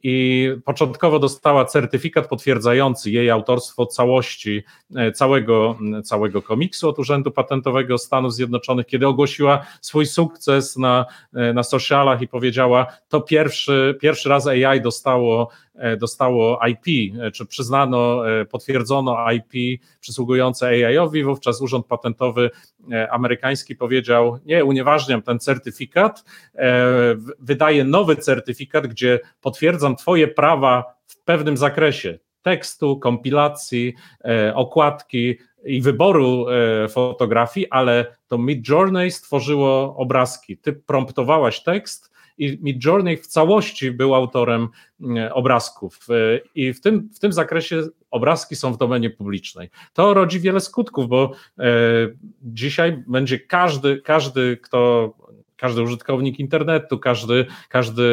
i 0.07 0.51
początkowo 0.65 1.19
dostała 1.19 1.65
certyfikat 1.65 2.29
potwierdzający 2.29 3.11
jej 3.11 3.31
autorstwo 3.31 3.87
całości 3.87 4.63
e, 4.97 5.13
całego, 5.13 5.79
całego 6.05 6.43
komiksu 6.43 6.89
od 6.89 6.99
Urzędu 6.99 7.31
Patentowego 7.31 7.99
Stanów 7.99 8.35
Zjednoczonych, 8.35 8.87
kiedy 8.87 9.07
ogłosiła 9.07 9.67
swój 9.81 10.07
sukces 10.07 10.77
na, 10.77 11.07
e, 11.35 11.53
na 11.53 11.63
socialach 11.63 12.23
i 12.23 12.29
powiedziała, 12.29 12.87
to 13.09 13.21
pierwszy, 13.21 13.99
pierwszy 14.01 14.29
raz 14.29 14.47
AI 14.47 14.81
dostało 14.81 15.49
dostało 15.99 16.61
IP, 16.67 17.15
e, 17.21 17.31
czy 17.31 17.47
przyznano, 17.47 18.31
e, 18.31 18.45
potwierdzono 18.45 19.33
IP 19.33 19.81
przysługujące 20.01 20.67
AI-owi, 20.67 21.25
wówczas 21.25 21.61
Urząd 21.61 21.87
Patentowy 21.87 22.51
amerykański 23.11 23.77
powiedział: 23.77 24.39
Nie, 24.45 24.65
unieważniam 24.65 25.23
ten 25.23 25.39
certyfikat, 25.39 26.25
wydaję 27.39 27.85
nowy 27.85 28.17
certyfikat, 28.17 28.87
gdzie 28.87 29.21
potwierdzam 29.41 29.97
Twoje 29.97 30.29
prawa 30.29 30.95
w 31.07 31.25
pewnym 31.25 31.57
zakresie 31.57 32.19
tekstu, 32.43 32.99
kompilacji, 32.99 33.95
okładki 34.55 35.35
i 35.65 35.81
wyboru 35.81 36.47
fotografii, 36.89 37.71
ale 37.71 38.17
to 38.29 38.39
Midjourney 38.39 39.11
stworzyło 39.11 39.97
obrazki. 39.97 40.57
Ty 40.57 40.73
promptowałaś 40.73 41.63
tekst, 41.63 42.14
i 42.39 42.59
Midjourney 42.63 43.17
w 43.17 43.27
całości 43.27 43.91
był 43.91 44.15
autorem 44.15 44.69
mm, 45.01 45.33
obrazków 45.33 45.99
e, 46.11 46.41
i 46.55 46.73
w 46.73 46.81
tym, 46.81 47.11
w 47.15 47.19
tym 47.19 47.33
zakresie 47.33 47.83
obrazki 48.11 48.57
są 48.57 48.73
w 48.73 48.79
domenie 48.79 49.11
publicznej. 49.11 49.71
To 49.93 50.15
rodzi 50.15 50.41
wiele 50.41 50.61
skutków, 50.61 51.09
bo 51.09 51.33
e, 51.59 51.65
dzisiaj 52.43 53.05
będzie 53.07 53.39
każdy, 53.39 54.01
każdy 54.01 54.57
kto 54.57 55.13
każdy 55.57 55.83
użytkownik 55.83 56.39
internetu, 56.39 56.99
każdy, 56.99 57.47
każdy 57.69 58.05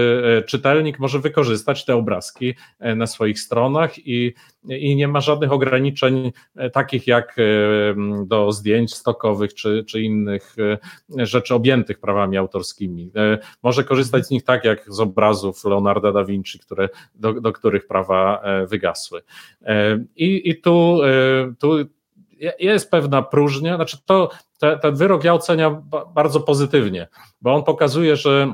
czytelnik 0.48 1.00
może 1.00 1.20
wykorzystać 1.20 1.86
te 1.86 1.96
obrazki 1.96 2.54
na 2.80 3.08
swoich 3.08 3.40
stronach 3.40 4.08
i, 4.08 4.34
i 4.70 4.96
nie 4.96 5.08
ma 5.08 5.22
żadnych 5.22 5.52
ograniczeń 5.52 6.32
takich 6.74 7.08
jak 7.08 7.36
do 8.26 8.52
zdjęć 8.52 8.94
stokowych 8.96 9.54
czy, 9.54 9.84
czy 9.88 10.02
innych 10.02 10.56
rzeczy 11.18 11.56
objętych 11.56 12.00
prawami 12.00 12.38
autorskimi. 12.38 13.12
Może 13.64 13.84
korzystać 13.84 14.28
z 14.28 14.30
nich 14.30 14.44
tak 14.44 14.66
jak 14.66 14.94
z 14.94 15.00
obrazów 15.00 15.66
Leonarda 15.66 16.12
da 16.12 16.24
Vinci, 16.24 16.60
które, 16.60 16.90
do, 17.16 17.34
do 17.34 17.54
których 17.54 17.88
prawa 17.88 18.44
wygasły. 18.68 19.22
I, 20.16 20.50
i 20.50 20.62
tu, 20.62 21.00
tu 21.60 21.78
jest 22.60 22.92
pewna 22.92 23.22
próżnia, 23.22 23.76
znaczy 23.76 23.98
to, 24.06 24.30
te, 24.60 24.78
ten 24.78 24.96
wyrok 24.96 25.24
ja 25.24 25.34
oceniam 25.34 25.90
bardzo 26.16 26.40
pozytywnie, 26.40 27.08
bo 27.42 27.56
on 27.56 27.64
pokazuje, 27.64 28.16
że 28.16 28.54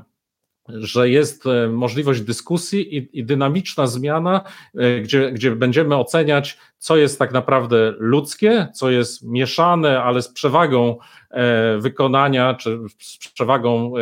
że 0.69 1.09
jest 1.09 1.45
e, 1.45 1.67
możliwość 1.67 2.21
dyskusji 2.21 2.97
i, 2.97 3.19
i, 3.19 3.25
dynamiczna 3.25 3.87
zmiana, 3.87 4.41
e, 4.77 4.99
gdzie, 4.99 5.31
gdzie 5.31 5.55
będziemy 5.55 5.95
oceniać, 5.95 6.57
co 6.77 6.97
jest 6.97 7.19
tak 7.19 7.31
naprawdę 7.31 7.93
ludzkie, 7.97 8.67
co 8.73 8.89
jest 8.89 9.23
mieszane, 9.23 10.03
ale 10.03 10.21
z 10.21 10.29
przewagą 10.29 10.97
e, 11.31 11.77
wykonania, 11.77 12.53
czy 12.53 12.79
z 12.99 13.33
przewagą 13.33 13.93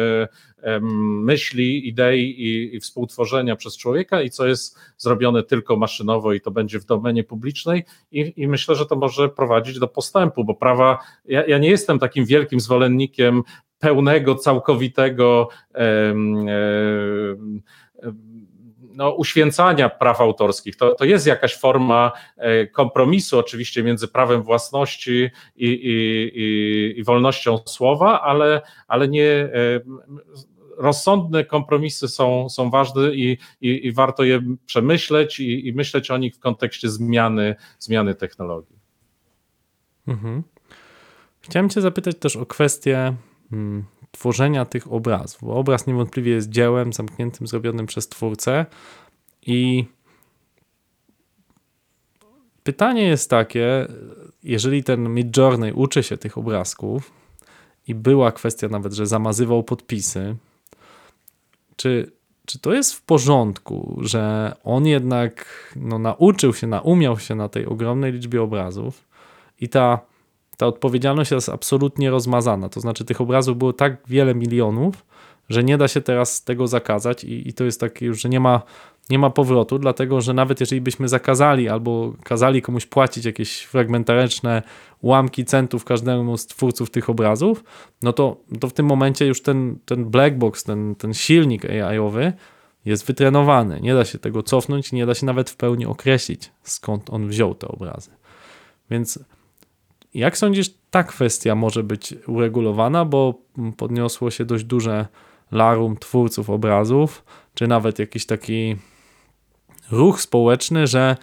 myśli, 0.82 1.88
idei 1.88 2.22
i, 2.22 2.76
i 2.76 2.80
współtworzenia 2.80 3.56
przez 3.56 3.78
człowieka 3.78 4.22
i 4.22 4.30
co 4.30 4.48
jest 4.48 4.80
zrobione 4.98 5.44
tylko 5.44 5.76
maszynowo 5.76 6.34
i 6.34 6.42
to 6.42 6.52
będzie 6.52 6.80
w 6.80 6.86
domenie 6.86 7.24
publicznej 7.24 7.86
i, 8.12 8.34
i 8.38 8.48
myślę, 8.48 8.76
że 8.76 8.86
to 8.86 8.96
może 8.96 9.30
prowadzić 9.30 9.80
do 9.80 9.88
postępu, 9.88 10.44
bo 10.44 10.56
prawa, 10.56 11.00
ja, 11.26 11.46
ja 11.46 11.58
nie 11.58 11.70
jestem 11.70 12.00
takim 12.00 12.26
wielkim 12.26 12.60
zwolennikiem 12.60 13.44
pełnego, 13.80 14.36
całkowitego 14.36 15.50
no, 18.96 19.12
uświęcania 19.12 19.90
praw 19.90 20.22
autorskich. 20.22 20.76
To, 20.76 20.96
to 20.96 21.06
jest 21.06 21.28
jakaś 21.28 21.56
forma 21.56 22.12
e, 22.38 22.68
kompromisu 22.68 23.40
oczywiście 23.40 23.84
między 23.84 24.08
prawem 24.08 24.44
własności 24.44 25.30
i, 25.56 25.68
i, 25.68 26.32
i, 26.42 27.00
i 27.00 27.04
wolnością 27.04 27.58
słowa, 27.66 28.22
ale, 28.22 28.62
ale 28.88 29.08
nie 29.08 29.50
rozsądne 30.78 31.46
kompromisy 31.46 32.08
są, 32.08 32.50
są 32.50 32.70
ważne 32.70 33.16
i, 33.16 33.38
i, 33.62 33.88
i 33.88 33.92
warto 33.92 34.24
je 34.24 34.42
przemyśleć 34.66 35.40
i, 35.40 35.68
i, 35.68 35.74
myśleć 35.74 36.12
o 36.12 36.18
nich 36.18 36.36
w 36.36 36.40
kontekście 36.40 36.90
zmiany, 36.90 37.56
zmiany 37.80 38.16
technologii. 38.16 38.76
Mhm. 40.08 40.44
Chciałem 41.42 41.70
Cię 41.70 41.82
zapytać 41.82 42.16
też 42.20 42.36
o 42.36 42.46
kwestię 42.46 43.16
hmm, 43.50 43.84
tworzenia 44.12 44.66
tych 44.66 44.92
obrazów, 44.92 45.40
bo 45.42 45.56
obraz 45.56 45.88
niewątpliwie 45.88 46.32
jest 46.32 46.50
dziełem 46.50 46.94
zamkniętym, 46.94 47.48
zrobionym 47.48 47.86
przez 47.86 48.10
twórcę 48.10 48.66
i 49.46 49.86
pytanie 52.64 53.04
jest 53.04 53.30
takie, 53.30 53.88
jeżeli 54.44 54.84
ten 54.84 55.14
Midjourney 55.14 55.74
uczy 55.74 56.04
się 56.04 56.18
tych 56.18 56.38
obrazków 56.38 57.12
i 57.88 57.96
była 57.96 58.32
kwestia 58.32 58.68
nawet, 58.68 58.94
że 58.94 59.08
zamazywał 59.08 59.64
podpisy, 59.64 60.36
czy, 61.76 62.12
czy 62.46 62.60
to 62.60 62.74
jest 62.74 62.94
w 62.94 63.02
porządku, 63.02 64.00
że 64.02 64.56
on 64.64 64.88
jednak 64.88 65.46
no, 65.76 66.00
nauczył 66.00 66.54
się, 66.54 66.68
naumiał 66.68 67.20
się 67.20 67.36
na 67.36 67.50
tej 67.50 67.66
ogromnej 67.66 68.12
liczbie 68.12 68.42
obrazów 68.42 69.08
i 69.62 69.70
ta, 69.70 70.00
ta 70.58 70.68
odpowiedzialność 70.68 71.32
jest 71.32 71.50
absolutnie 71.50 72.10
rozmazana. 72.10 72.70
To 72.70 72.80
znaczy, 72.80 73.06
tych 73.06 73.22
obrazów 73.22 73.58
było 73.58 73.74
tak 73.74 73.98
wiele 74.08 74.36
milionów, 74.36 75.06
że 75.50 75.64
nie 75.64 75.78
da 75.78 75.88
się 75.88 76.02
teraz 76.02 76.44
tego 76.44 76.68
zakazać, 76.68 77.24
i, 77.24 77.50
i 77.50 77.54
to 77.54 77.64
jest 77.64 77.80
takie 77.80 78.06
już, 78.06 78.22
że 78.22 78.30
nie 78.30 78.40
ma 78.40 78.62
nie 79.10 79.20
ma 79.20 79.30
powrotu, 79.30 79.80
dlatego 79.80 80.22
że 80.22 80.34
nawet 80.34 80.60
jeżeli 80.60 80.82
byśmy 80.82 81.08
zakazali 81.08 81.70
albo 81.70 82.14
kazali 82.24 82.62
komuś 82.62 82.86
płacić 82.86 83.26
jakieś 83.26 83.62
fragmentaryczne 83.62 84.64
ułamki 85.02 85.46
centów 85.46 85.86
każdemu 85.86 86.38
z 86.38 86.48
twórców 86.48 86.90
tych 86.90 87.10
obrazów, 87.10 87.64
no 88.02 88.14
to, 88.14 88.38
to 88.60 88.68
w 88.68 88.74
tym 88.74 88.86
momencie 88.86 89.26
już 89.26 89.42
ten, 89.42 89.78
ten 89.86 90.06
black 90.06 90.36
box, 90.36 90.64
ten, 90.64 90.96
ten 90.96 91.14
silnik 91.14 91.66
AI-owy 91.66 92.34
jest 92.86 93.06
wytrenowany. 93.06 93.82
Nie 93.82 93.94
da 93.94 94.06
się 94.06 94.20
tego 94.20 94.44
cofnąć, 94.44 94.92
nie 94.92 95.06
da 95.06 95.16
się 95.16 95.26
nawet 95.26 95.50
w 95.50 95.56
pełni 95.56 95.86
określić, 95.86 96.52
skąd 96.64 97.10
on 97.10 97.28
wziął 97.28 97.56
te 97.56 97.68
obrazy. 97.68 98.12
Więc 98.90 99.20
jak 100.14 100.38
sądzisz, 100.38 100.74
ta 100.92 101.04
kwestia 101.04 101.56
może 101.56 101.84
być 101.84 102.14
uregulowana, 102.28 103.06
bo 103.06 103.34
podniosło 103.78 104.32
się 104.32 104.46
dość 104.46 104.64
duże 104.64 105.08
larum 105.52 105.98
twórców 105.98 106.50
obrazów, 106.50 107.24
czy 107.54 107.68
nawet 107.68 108.00
jakiś 108.00 108.26
taki 108.26 108.76
ruch 109.92 110.22
społeczny, 110.22 110.88
że 110.88 111.16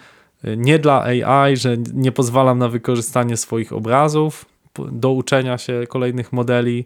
nie 0.57 0.79
dla 0.79 1.03
AI, 1.03 1.57
że 1.57 1.77
nie 1.93 2.11
pozwalam 2.11 2.59
na 2.59 2.69
wykorzystanie 2.69 3.37
swoich 3.37 3.73
obrazów 3.73 4.45
do 4.91 5.11
uczenia 5.11 5.57
się 5.57 5.83
kolejnych 5.89 6.33
modeli, 6.33 6.85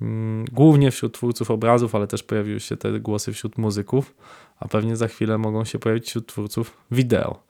mm, 0.00 0.44
głównie 0.52 0.90
wśród 0.90 1.14
twórców 1.14 1.50
obrazów, 1.50 1.94
ale 1.94 2.06
też 2.06 2.22
pojawiły 2.22 2.60
się 2.60 2.76
te 2.76 3.00
głosy 3.00 3.32
wśród 3.32 3.58
muzyków, 3.58 4.14
a 4.60 4.68
pewnie 4.68 4.96
za 4.96 5.08
chwilę 5.08 5.38
mogą 5.38 5.64
się 5.64 5.78
pojawić 5.78 6.06
wśród 6.06 6.26
twórców 6.26 6.76
wideo. 6.90 7.42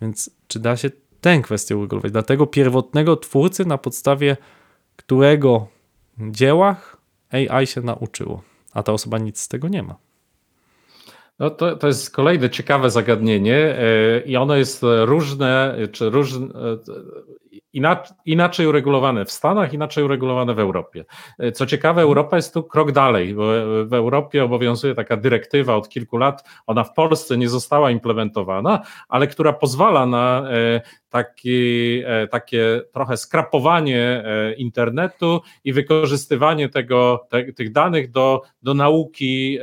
Więc 0.00 0.30
czy 0.48 0.60
da 0.60 0.76
się 0.76 0.90
tę 1.20 1.40
kwestię 1.40 1.76
uregulować? 1.76 2.12
Dla 2.12 2.22
tego 2.22 2.46
pierwotnego 2.46 3.16
twórcy, 3.16 3.64
na 3.64 3.78
podstawie 3.78 4.36
którego 4.96 5.66
dziełach 6.18 6.96
AI 7.30 7.66
się 7.66 7.80
nauczyło, 7.80 8.42
a 8.72 8.82
ta 8.82 8.92
osoba 8.92 9.18
nic 9.18 9.40
z 9.40 9.48
tego 9.48 9.68
nie 9.68 9.82
ma. 9.82 9.96
No 11.42 11.50
to, 11.50 11.76
to 11.76 11.86
jest 11.86 12.10
kolejne 12.10 12.50
ciekawe 12.50 12.90
zagadnienie 12.90 13.56
e, 13.56 14.20
i 14.26 14.36
ono 14.36 14.56
jest 14.56 14.82
różne, 15.04 15.76
czy 15.92 16.10
różne, 16.10 16.48
inaczej 18.24 18.66
uregulowane 18.66 19.24
w 19.24 19.32
Stanach, 19.32 19.72
inaczej 19.72 20.04
uregulowane 20.04 20.54
w 20.54 20.58
Europie. 20.58 21.04
E, 21.38 21.52
co 21.52 21.66
ciekawe, 21.66 22.02
Europa 22.02 22.36
jest 22.36 22.54
tu 22.54 22.62
krok 22.62 22.92
dalej, 22.92 23.34
bo 23.34 23.44
w 23.84 23.94
Europie 23.94 24.44
obowiązuje 24.44 24.94
taka 24.94 25.16
dyrektywa 25.16 25.76
od 25.76 25.88
kilku 25.88 26.16
lat, 26.16 26.48
ona 26.66 26.84
w 26.84 26.94
Polsce 26.94 27.36
nie 27.36 27.48
została 27.48 27.90
implementowana, 27.90 28.82
ale 29.08 29.26
która 29.26 29.52
pozwala 29.52 30.06
na 30.06 30.50
e, 30.50 30.80
taki, 31.10 32.02
e, 32.06 32.28
takie 32.28 32.80
trochę 32.92 33.16
skrapowanie 33.16 34.24
internetu 34.56 35.40
i 35.64 35.72
wykorzystywanie 35.72 36.68
tego, 36.68 37.26
te, 37.30 37.52
tych 37.52 37.72
danych 37.72 38.10
do, 38.10 38.42
do 38.62 38.74
nauki 38.74 39.58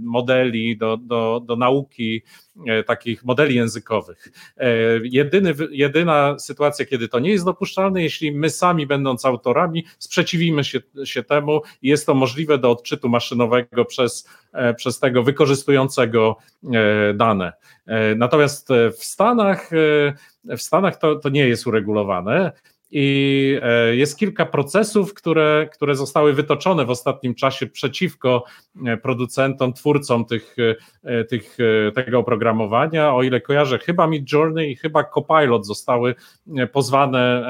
modeli, 0.00 0.76
do, 0.76 0.96
do, 0.96 1.42
do 1.46 1.56
nauki 1.56 2.22
E, 2.47 2.47
takich 2.86 3.24
modeli 3.24 3.54
językowych. 3.54 4.28
E, 4.56 4.68
jedyny, 5.02 5.54
jedyna 5.70 6.38
sytuacja, 6.38 6.86
kiedy 6.86 7.08
to 7.08 7.18
nie 7.18 7.30
jest 7.30 7.44
dopuszczalne, 7.44 8.02
jeśli 8.02 8.32
my 8.32 8.50
sami, 8.50 8.86
będąc 8.86 9.24
autorami, 9.24 9.84
sprzeciwimy 9.98 10.64
się, 10.64 10.80
się 11.04 11.22
temu 11.22 11.60
i 11.82 11.88
jest 11.88 12.06
to 12.06 12.14
możliwe 12.14 12.58
do 12.58 12.70
odczytu 12.70 13.08
maszynowego 13.08 13.84
przez, 13.84 14.28
e, 14.52 14.74
przez 14.74 14.98
tego 14.98 15.22
wykorzystującego 15.22 16.36
dane. 17.14 17.52
Natomiast 18.16 18.68
w 18.98 19.04
Stanach, 19.04 19.70
w 20.44 20.62
Stanach 20.62 20.96
to, 20.96 21.16
to 21.16 21.28
nie 21.28 21.48
jest 21.48 21.66
uregulowane. 21.66 22.52
I 22.90 23.58
e, 23.62 23.96
jest 23.96 24.18
kilka 24.18 24.46
procesów, 24.46 25.14
które, 25.14 25.68
które 25.72 25.94
zostały 25.94 26.32
wytoczone 26.32 26.84
w 26.84 26.90
ostatnim 26.90 27.34
czasie 27.34 27.66
przeciwko 27.66 28.44
e, 28.86 28.96
producentom, 28.96 29.72
twórcom 29.72 30.24
tych, 30.24 30.56
e, 31.04 31.24
tych, 31.24 31.58
tego 31.94 32.18
oprogramowania. 32.18 33.14
O 33.14 33.22
ile 33.22 33.40
kojarzę, 33.40 33.78
chyba 33.78 34.06
Midjourney 34.06 34.70
i 34.70 34.76
chyba 34.76 35.04
Copilot 35.04 35.66
zostały 35.66 36.14
pozwane 36.72 37.48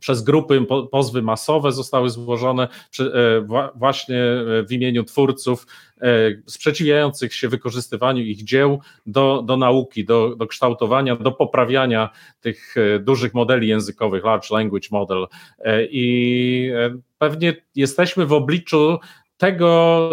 przez 0.00 0.22
grupy 0.22 0.66
pozwy 0.90 1.22
masowe 1.22 1.72
zostały 1.72 2.10
złożone 2.10 2.68
właśnie 3.74 4.22
w 4.68 4.72
imieniu 4.72 5.04
twórców 5.04 5.66
sprzeciwiających 6.46 7.34
się 7.34 7.48
wykorzystywaniu 7.48 8.22
ich 8.22 8.44
dzieł 8.44 8.80
do, 9.06 9.42
do 9.42 9.56
nauki, 9.56 10.04
do, 10.04 10.36
do 10.36 10.46
kształtowania, 10.46 11.16
do 11.16 11.32
poprawiania 11.32 12.10
tych 12.40 12.74
dużych 13.00 13.34
modeli 13.34 13.68
językowych, 13.68 14.24
large 14.24 14.48
language 14.50 14.88
model. 14.90 15.26
I 15.90 16.70
pewnie 17.18 17.56
jesteśmy 17.74 18.26
w 18.26 18.32
obliczu 18.32 18.98
tego 19.38 20.10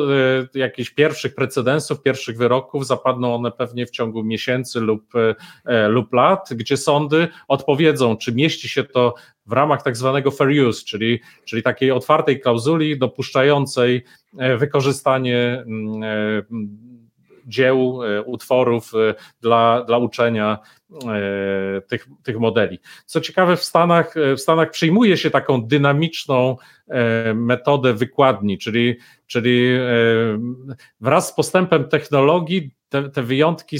e, 0.53 0.59
jakichś 0.59 0.89
pierwszych 0.89 1.35
precedensów, 1.35 2.01
pierwszych 2.01 2.37
wyroków 2.37 2.87
zapadną 2.87 3.35
one 3.35 3.51
pewnie 3.51 3.85
w 3.85 3.91
ciągu 3.91 4.23
miesięcy 4.23 4.79
lub, 4.79 5.03
e, 5.65 5.87
lub 5.87 6.13
lat, 6.13 6.49
gdzie 6.55 6.77
sądy 6.77 7.27
odpowiedzą, 7.47 8.17
czy 8.17 8.35
mieści 8.35 8.69
się 8.69 8.83
to 8.83 9.13
w 9.45 9.51
ramach 9.51 9.83
tak 9.83 9.97
zwanego 9.97 10.31
fair 10.31 10.67
use, 10.67 10.85
czyli, 10.85 11.19
czyli 11.45 11.63
takiej 11.63 11.91
otwartej 11.91 12.39
klauzuli 12.39 12.99
dopuszczającej 12.99 14.03
e, 14.37 14.57
wykorzystanie 14.57 15.63
mm, 15.67 16.94
dzieł, 17.45 17.99
utworów 18.25 18.91
dla, 19.41 19.83
dla 19.83 19.97
uczenia 19.97 20.59
tych, 21.87 22.07
tych 22.23 22.39
modeli. 22.39 22.79
Co 23.05 23.21
ciekawe, 23.21 23.57
w 23.57 23.63
Stanach, 23.63 24.15
w 24.37 24.39
Stanach 24.39 24.71
przyjmuje 24.71 25.17
się 25.17 25.29
taką 25.29 25.61
dynamiczną 25.61 26.57
metodę 27.35 27.93
wykładni, 27.93 28.57
czyli, 28.57 28.95
czyli 29.27 29.77
wraz 30.99 31.27
z 31.29 31.33
postępem 31.33 31.89
technologii 31.89 32.75
te, 32.89 33.09
te 33.09 33.23
wyjątki 33.23 33.79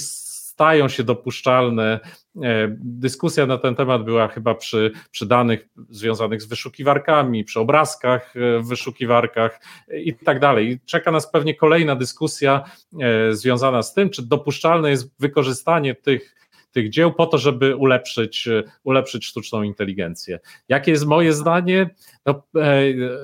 stają 0.55 0.89
się 0.89 1.03
dopuszczalne. 1.03 1.99
E, 2.43 2.75
dyskusja 2.79 3.45
na 3.45 3.57
ten 3.57 3.75
temat 3.75 4.03
była 4.03 4.27
chyba 4.27 4.55
przy, 4.55 4.91
przy 5.11 5.25
danych 5.25 5.67
związanych 5.89 6.41
z 6.41 6.45
wyszukiwarkami, 6.45 7.43
przy 7.43 7.59
obrazkach 7.59 8.33
e, 8.35 8.59
w 8.59 8.67
wyszukiwarkach 8.67 9.59
i 9.93 10.13
tak 10.13 10.39
dalej. 10.39 10.71
I 10.71 10.79
czeka 10.85 11.11
nas 11.11 11.31
pewnie 11.31 11.55
kolejna 11.55 11.95
dyskusja 11.95 12.63
e, 13.01 13.33
związana 13.33 13.83
z 13.83 13.93
tym, 13.93 14.09
czy 14.09 14.27
dopuszczalne 14.27 14.89
jest 14.89 15.19
wykorzystanie 15.19 15.95
tych 15.95 16.35
tych 16.71 16.89
dzieł 16.89 17.13
po 17.13 17.25
to, 17.25 17.37
żeby 17.37 17.75
ulepszyć, 17.75 18.49
ulepszyć 18.83 19.25
sztuczną 19.25 19.63
inteligencję. 19.63 20.39
Jakie 20.69 20.91
jest 20.91 21.05
moje 21.05 21.33
zdanie? 21.33 21.89
No, 22.25 22.43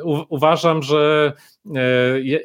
u, 0.04 0.24
uważam, 0.30 0.84
że 0.84 1.34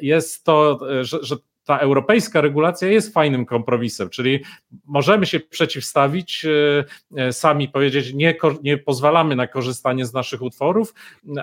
jest 0.01 0.43
to, 0.43 0.79
że, 1.01 1.17
że 1.21 1.35
ta 1.67 1.77
europejska 1.77 2.41
regulacja 2.41 2.87
jest 2.87 3.13
fajnym 3.13 3.45
kompromisem, 3.45 4.09
czyli 4.09 4.43
możemy 4.85 5.25
się 5.25 5.39
przeciwstawić, 5.39 6.45
e, 6.45 6.85
e, 7.17 7.33
sami 7.33 7.69
powiedzieć, 7.69 8.13
nie, 8.13 8.35
nie 8.63 8.77
pozwalamy 8.77 9.35
na 9.35 9.47
korzystanie 9.47 10.05
z 10.05 10.13
naszych 10.13 10.41
utworów, 10.41 10.93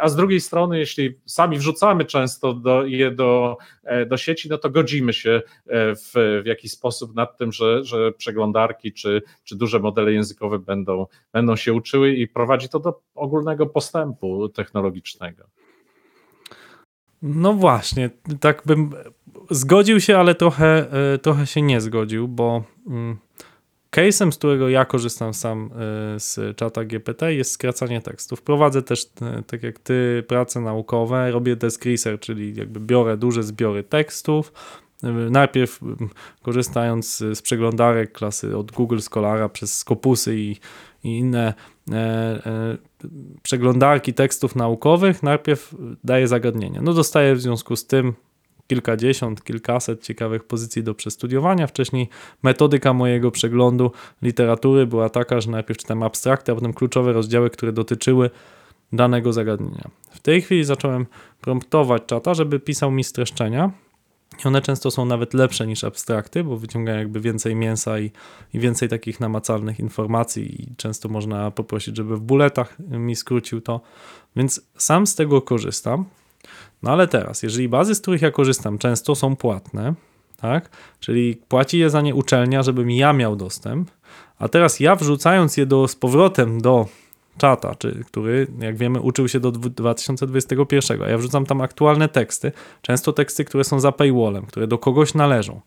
a 0.01 0.09
z 0.09 0.17
drugiej 0.17 0.41
strony, 0.41 0.79
jeśli 0.79 1.19
sami 1.27 1.59
wrzucamy 1.59 2.05
często 2.05 2.55
do, 2.55 2.87
je 2.87 3.11
do, 3.11 3.57
e, 3.85 4.07
do 4.07 4.17
sieci, 4.17 4.49
no 4.49 4.59
to 4.59 4.71
godzimy 4.71 5.13
się 5.13 5.43
w, 5.67 6.41
w 6.43 6.47
jakiś 6.47 6.73
sposób 6.73 7.15
nad 7.15 7.39
tym, 7.39 7.53
że, 7.53 7.85
że 7.85 8.13
przeglądarki 8.13 8.93
czy, 8.93 9.23
czy 9.45 9.57
duże 9.57 9.79
modele 9.79 10.13
językowe 10.13 10.59
będą, 10.59 11.07
będą 11.33 11.57
się 11.57 11.73
uczyły 11.73 12.15
i 12.15 12.29
prowadzi 12.29 12.69
to 12.69 12.81
do 12.81 13.01
ogólnego 13.15 13.67
postępu 13.67 14.49
technologicznego. 14.49 15.45
No 17.27 17.55
właśnie, 17.55 18.11
tak 18.41 18.63
bym 18.67 18.91
zgodził 19.51 20.01
się, 20.01 20.19
ale 20.19 20.35
trochę, 20.35 20.93
e, 21.15 21.19
trochę 21.19 21.47
się 21.47 21.63
nie 21.63 21.81
zgodził, 21.81 22.29
bo 22.29 22.65
mm, 22.87 23.17
case'em, 23.97 24.33
z 24.33 24.39
którego 24.39 24.69
ja 24.69 24.85
korzystam 24.85 25.35
sam 25.35 25.71
e, 25.73 26.21
z 26.21 26.57
czata 26.57 26.85
GPT 26.85 27.35
jest 27.35 27.51
skracanie 27.51 28.01
tekstów. 28.01 28.43
Prowadzę 28.43 28.83
też, 28.83 29.07
e, 29.23 29.43
tak 29.47 29.63
jak 29.63 29.79
ty, 29.79 30.25
prace 30.29 30.61
naukowe, 30.61 31.31
robię 31.31 31.57
desk 31.57 31.85
czyli 32.21 32.55
jakby 32.55 32.81
biorę 32.81 33.17
duże 33.17 33.43
zbiory 33.43 33.83
tekstów, 33.83 34.53
Najpierw 35.31 35.81
korzystając 36.43 37.17
z 37.17 37.43
przeglądarek 37.43 38.13
klasy 38.13 38.57
od 38.57 38.73
Google 38.73 38.99
Scholara 38.99 39.49
przez 39.49 39.79
Scopusy 39.79 40.37
i, 40.37 40.57
i 41.05 41.19
inne 41.19 41.55
e, 41.93 41.95
e, 41.95 42.77
przeglądarki 43.43 44.14
tekstów 44.14 44.57
naukowych, 44.57 45.23
najpierw 45.23 45.75
daję 46.05 46.29
zagadnienie. 46.29 46.81
No 46.83 46.93
dostaję 46.95 47.35
w 47.35 47.40
związku 47.40 47.77
z 47.77 47.87
tym 47.87 48.14
kilkadziesiąt, 48.67 49.45
kilkaset 49.45 50.03
ciekawych 50.03 50.45
pozycji 50.45 50.83
do 50.83 50.95
przestudiowania. 50.95 51.67
Wcześniej 51.67 52.09
metodyka 52.43 52.93
mojego 52.93 53.31
przeglądu 53.31 53.90
literatury 54.23 54.87
była 54.87 55.11
taka, 55.11 55.40
że 55.40 55.51
najpierw 55.51 55.79
czytałem 55.79 56.03
abstrakty, 56.03 56.53
a 56.53 56.55
potem 56.55 56.73
kluczowe 56.73 57.12
rozdziały, 57.12 57.51
które 57.51 57.73
dotyczyły 57.73 58.31
danego 58.93 59.33
zagadnienia. 59.33 59.90
W 60.11 60.21
tej 60.21 60.43
chwili 60.43 60.64
zacząłem 60.64 61.07
promptować 61.40 62.03
czata, 62.07 62.35
żeby 62.35 62.61
pisał 62.61 62.90
mi 62.90 63.05
streszczenia. 63.05 63.71
I 64.44 64.49
one 64.49 64.62
często 64.62 64.90
są 64.90 65.05
nawet 65.05 65.35
lepsze 65.35 65.66
niż 65.66 65.85
abstrakty, 65.85 66.44
bo 66.44 66.57
wyciągają 66.57 66.99
jakby 66.99 67.20
więcej 67.20 67.55
mięsa 67.55 67.99
i, 67.99 68.11
i 68.55 68.59
więcej 68.59 68.88
takich 68.88 69.20
namacalnych 69.20 69.81
informacji 69.81 70.62
i 70.62 70.77
często 70.77 71.09
można 71.09 71.51
poprosić, 71.51 71.97
żeby 71.97 72.16
w 72.16 72.20
buletach 72.20 72.79
mi 72.79 73.16
skrócił 73.16 73.61
to. 73.61 73.81
Więc 74.37 74.61
sam 74.77 75.07
z 75.07 75.14
tego 75.14 75.42
korzystam. 75.42 76.05
No 76.83 76.90
ale 76.90 77.09
teraz, 77.09 77.42
jeżeli 77.42 77.68
bazy, 77.68 77.94
z 77.94 78.01
których 78.01 78.23
ja 78.23 78.31
korzystam, 78.31 78.79
często 78.79 79.14
są 79.14 79.37
płatne, 79.37 79.94
tak? 80.37 80.70
Czyli 81.01 81.37
płaci 81.49 81.79
je 81.79 81.90
za 81.90 82.01
nie 82.01 82.14
uczelnia, 82.14 82.62
żebym 82.62 82.90
ja 82.90 83.12
miał 83.12 83.37
dostęp, 83.37 83.90
a 84.38 84.49
teraz 84.49 84.81
ja 84.81 84.97
wrzucając 84.97 85.57
je 85.57 85.66
do, 85.66 85.88
z 85.88 85.97
powrotem 85.97 86.61
do 86.61 86.88
czata, 87.38 87.75
czy, 87.75 88.05
który, 88.07 88.47
jak 88.59 88.77
wiemy, 88.77 89.01
uczył 89.01 89.29
się 89.29 89.40
do 89.40 89.53
2021, 89.53 91.03
a 91.03 91.09
ja 91.09 91.18
wrzucam 91.18 91.47
tam 91.47 91.61
aktualne 91.61 92.09
teksty, 92.09 92.53
często 92.83 93.12
teksty, 93.12 93.44
które 93.44 93.64
są 93.64 93.81
za 93.81 93.92
paywallem, 93.92 94.47
które 94.47 94.66
do 94.66 94.79
kogoś 94.79 95.14
należą. 95.14 95.61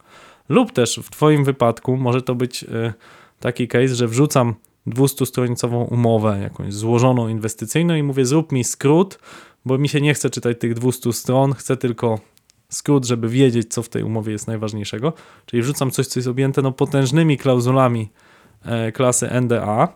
Lub 0.49 0.71
też 0.71 0.99
w 1.03 1.09
Twoim 1.09 1.43
wypadku 1.43 1.97
może 1.97 2.21
to 2.21 2.35
być 2.35 2.63
y, 2.63 2.93
taki 3.39 3.67
case, 3.67 3.95
że 3.95 4.07
wrzucam 4.07 4.55
200-stronicową 4.87 5.93
umowę, 5.93 6.39
jakąś 6.41 6.73
złożoną 6.73 7.27
inwestycyjną 7.27 7.95
i 7.95 8.03
mówię, 8.03 8.25
zrób 8.25 8.51
mi 8.51 8.63
skrót, 8.63 9.19
bo 9.65 9.77
mi 9.77 9.89
się 9.89 10.01
nie 10.01 10.13
chce 10.13 10.29
czytać 10.29 10.59
tych 10.59 10.73
200 10.73 11.13
stron, 11.13 11.53
chcę 11.53 11.77
tylko 11.77 12.19
skrót, 12.69 13.05
żeby 13.05 13.29
wiedzieć, 13.29 13.73
co 13.73 13.83
w 13.83 13.89
tej 13.89 14.03
umowie 14.03 14.31
jest 14.31 14.47
najważniejszego. 14.47 15.13
Czyli 15.45 15.61
wrzucam 15.61 15.91
coś, 15.91 16.07
co 16.07 16.19
jest 16.19 16.27
objęte 16.27 16.61
no, 16.61 16.71
potężnymi 16.71 17.37
klauzulami 17.37 18.09
e, 18.65 18.91
klasy 18.91 19.29
NDA, 19.41 19.87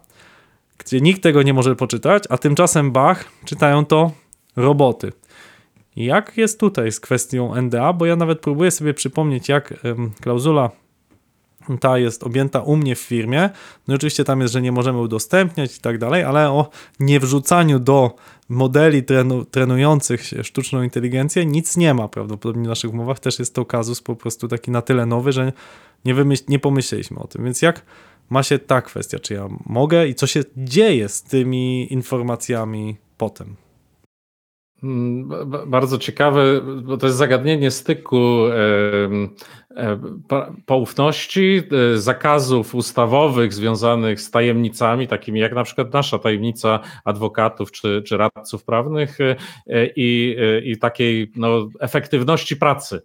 gdzie 0.86 1.02
nikt 1.02 1.24
tego 1.24 1.44
nie 1.44 1.54
może 1.54 1.76
poczytać, 1.76 2.24
a 2.30 2.38
tymczasem 2.38 2.92
Bach 2.92 3.26
czytają 3.46 3.86
to 3.86 4.12
roboty. 4.56 5.12
Jak 5.96 6.38
jest 6.38 6.60
tutaj 6.60 6.92
z 6.92 7.00
kwestią 7.00 7.62
NDA? 7.62 7.94
Bo 7.94 8.06
ja 8.06 8.16
nawet 8.16 8.40
próbuję 8.40 8.72
sobie 8.72 8.94
przypomnieć, 8.94 9.50
jak 9.50 9.74
klauzula 10.22 10.70
ta 11.80 11.98
jest 11.98 12.24
objęta 12.24 12.60
u 12.62 12.76
mnie 12.76 12.96
w 12.96 13.00
firmie. 13.00 13.50
No 13.88 13.96
oczywiście 13.96 14.24
tam 14.24 14.42
jest, 14.42 14.54
że 14.54 14.62
nie 14.62 14.72
możemy 14.72 15.00
udostępniać 15.00 15.78
i 15.78 15.82
tak 15.82 15.98
dalej, 15.98 16.24
ale 16.24 16.50
o 16.50 16.70
niewrzucaniu 17.00 17.80
do 17.80 18.16
modeli 18.50 19.04
trenu, 19.04 19.46
trenujących 19.46 20.24
sztuczną 20.44 20.84
inteligencję 20.84 21.46
nic 21.46 21.78
nie 21.78 21.94
ma 21.94 22.08
prawdopodobnie 22.08 22.64
w 22.64 22.68
naszych 22.68 22.94
umowach. 22.94 23.20
Też 23.20 23.40
jest 23.40 23.56
to 23.56 23.66
kazus 23.66 24.02
po 24.02 24.16
prostu 24.16 24.48
taki 24.48 24.72
na 24.72 24.82
tyle 24.82 25.06
nowy, 25.06 25.32
że 25.32 25.54
nie, 26.06 26.14
wymyśl, 26.14 26.44
nie 26.48 26.60
pomyśleliśmy 26.60 27.20
o 27.20 27.28
tym. 27.28 27.44
Więc 27.44 27.62
jak 27.62 27.82
ma 28.32 28.44
się 28.44 28.60
ta 28.60 28.82
kwestia, 28.82 29.20
czy 29.20 29.34
ja 29.34 29.48
mogę 29.66 30.08
i 30.08 30.16
co 30.16 30.28
się 30.28 30.44
dzieje 30.58 31.10
z 31.10 31.24
tymi 31.24 31.94
informacjami 31.94 32.98
potem? 33.18 33.56
Mm, 34.84 35.30
bardzo 35.68 35.98
ciekawe, 35.98 36.62
bo 36.84 36.98
to 36.98 37.06
jest 37.06 37.18
zagadnienie 37.18 37.72
styku 37.72 38.42
poufności, 40.66 41.64
e, 41.94 41.98
zakazów 41.98 42.76
ustawowych 42.76 43.54
związanych 43.54 44.22
z 44.22 44.32
tajemnicami, 44.32 45.08
takimi 45.08 45.40
jak 45.40 45.56
na 45.56 45.64
przykład 45.64 45.94
nasza 45.94 46.20
tajemnica 46.20 46.80
adwokatów 47.06 47.72
czy, 47.72 48.04
czy 48.06 48.18
radców 48.18 48.64
prawnych 48.64 49.18
e, 49.22 49.36
i, 49.96 50.36
e, 50.40 50.60
i 50.62 50.78
takiej 50.78 51.32
no, 51.36 51.70
efektywności 51.80 52.56
pracy 52.56 53.02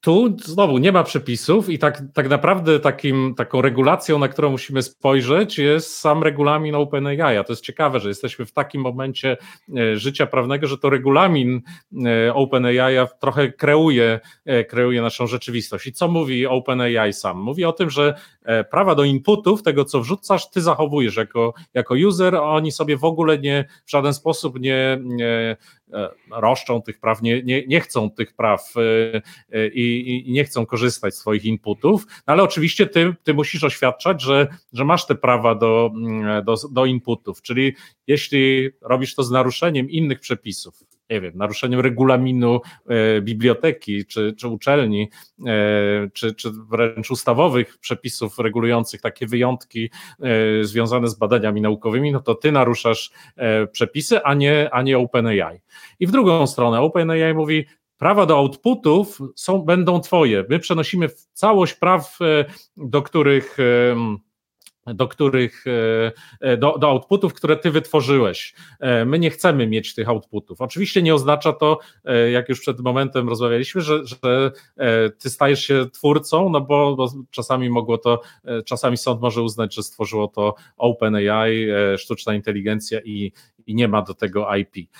tu 0.00 0.36
znowu 0.44 0.78
nie 0.78 0.92
ma 0.92 1.04
przepisów 1.04 1.68
i 1.68 1.78
tak, 1.78 2.02
tak 2.14 2.28
naprawdę 2.28 2.80
takim, 2.80 3.34
taką 3.36 3.62
regulacją, 3.62 4.18
na 4.18 4.28
którą 4.28 4.50
musimy 4.50 4.82
spojrzeć, 4.82 5.58
jest 5.58 5.98
sam 5.98 6.22
regulamin 6.22 6.74
OpenAI. 6.74 7.44
To 7.44 7.52
jest 7.52 7.64
ciekawe, 7.64 8.00
że 8.00 8.08
jesteśmy 8.08 8.46
w 8.46 8.52
takim 8.52 8.80
momencie 8.80 9.36
e, 9.76 9.96
życia 9.96 10.26
prawnego, 10.26 10.66
że 10.66 10.78
to 10.78 10.90
regulamin 10.90 11.60
e, 12.06 12.34
OpenAI 12.34 13.06
trochę 13.20 13.52
kreuje, 13.52 14.20
e, 14.44 14.64
kreuje 14.64 15.02
naszą 15.02 15.26
rzeczywistość. 15.26 15.86
I 15.86 15.92
co 15.92 16.08
mówi 16.08 16.46
OpenAI 16.46 17.12
sam? 17.12 17.38
Mówi 17.38 17.64
o 17.64 17.72
tym, 17.72 17.90
że 17.90 18.14
prawa 18.70 18.94
do 18.94 19.04
inputów, 19.04 19.62
tego 19.62 19.84
co 19.84 20.00
wrzucasz, 20.00 20.50
ty 20.50 20.60
zachowujesz 20.60 21.16
jako, 21.16 21.54
jako 21.74 21.94
user, 21.94 22.36
a 22.36 22.42
oni 22.42 22.72
sobie 22.72 22.96
w 22.96 23.04
ogóle 23.04 23.38
nie 23.38 23.64
w 23.86 23.90
żaden 23.90 24.14
sposób 24.14 24.60
nie, 24.60 24.98
nie 25.02 25.56
roszczą 26.30 26.82
tych 26.82 27.00
praw, 27.00 27.22
nie, 27.22 27.42
nie, 27.42 27.66
nie 27.66 27.80
chcą 27.80 28.10
tych 28.10 28.34
praw 28.34 28.74
e, 28.76 29.22
e, 29.52 29.68
i, 29.68 30.28
i, 30.28 30.32
nie 30.32 30.44
chcą 30.44 30.66
korzystać 30.66 31.14
z 31.14 31.18
swoich 31.18 31.44
inputów, 31.44 32.06
no 32.06 32.32
ale 32.32 32.42
oczywiście 32.42 32.86
ty, 32.86 33.14
ty 33.24 33.34
musisz 33.34 33.64
oświadczać, 33.64 34.22
że, 34.22 34.46
że 34.72 34.84
masz 34.84 35.06
te 35.06 35.14
prawa 35.14 35.54
do, 35.54 35.90
mm, 35.94 36.44
do, 36.44 36.54
do 36.70 36.86
inputów, 36.86 37.42
czyli 37.42 37.74
jeśli 38.06 38.70
robisz 38.82 39.14
to 39.14 39.22
z 39.22 39.30
naruszeniem 39.30 39.90
innych 39.90 40.20
przepisów, 40.20 40.87
nie 41.10 41.20
wiem, 41.20 41.32
naruszeniem 41.34 41.80
regulaminu 41.80 42.60
e, 42.88 43.20
biblioteki 43.20 44.06
czy, 44.06 44.34
czy 44.38 44.48
uczelni, 44.48 45.10
e, 45.46 46.10
czy, 46.12 46.34
czy 46.34 46.50
wręcz 46.70 47.10
ustawowych 47.10 47.78
przepisów 47.78 48.38
regulujących 48.38 49.00
takie 49.00 49.26
wyjątki 49.26 49.90
e, 50.20 50.64
związane 50.64 51.08
z 51.08 51.14
badaniami 51.14 51.60
naukowymi, 51.60 52.12
no 52.12 52.20
to 52.20 52.34
ty 52.34 52.52
naruszasz 52.52 53.10
przepisy, 53.72 54.22
a 54.22 54.34
nie, 54.34 54.68
a 54.72 54.82
nie 54.82 54.98
OpenAI. 54.98 55.60
I 56.00 56.06
w 56.06 56.10
drugą 56.10 56.46
stronę 56.46 56.80
OpenAI 56.80 57.34
mówi, 57.34 57.66
prawa 57.98 58.26
do 58.26 58.36
outputów 58.36 59.18
są, 59.36 59.58
będą 59.58 60.00
twoje. 60.00 60.44
My 60.48 60.58
przenosimy 60.58 61.08
całość 61.32 61.74
praw, 61.74 62.18
do 62.76 63.02
których 63.02 63.56
do 64.94 65.08
których, 65.08 65.64
e, 66.40 66.56
do, 66.56 66.78
do 66.78 66.88
outputów, 66.88 67.34
które 67.34 67.56
ty 67.56 67.70
wytworzyłeś. 67.70 68.54
E, 68.80 69.04
my 69.04 69.18
nie 69.18 69.30
chcemy 69.30 69.66
mieć 69.66 69.94
tych 69.94 70.08
outputów. 70.08 70.60
Oczywiście 70.60 71.02
nie 71.02 71.14
oznacza 71.14 71.52
to, 71.52 71.78
e, 72.04 72.30
jak 72.30 72.48
już 72.48 72.60
przed 72.60 72.80
momentem 72.80 73.28
rozmawialiśmy, 73.28 73.80
że, 73.80 74.06
że 74.06 74.16
ty 75.18 75.30
stajesz 75.30 75.66
się 75.66 75.86
twórcą, 75.92 76.50
no 76.50 76.60
bo, 76.60 76.96
bo 76.96 77.12
czasami 77.30 77.70
mogło 77.70 77.98
to, 77.98 78.20
czasami 78.64 78.96
sąd 78.96 79.20
może 79.20 79.42
uznać, 79.42 79.74
że 79.74 79.82
stworzyło 79.82 80.28
to 80.28 80.54
OpenAI, 80.76 81.66
sztuczna 81.98 82.34
inteligencja 82.34 83.00
i, 83.04 83.32
i 83.66 83.74
nie 83.74 83.88
ma 83.88 84.02
do 84.02 84.14
tego 84.14 84.56
IP. 84.56 84.90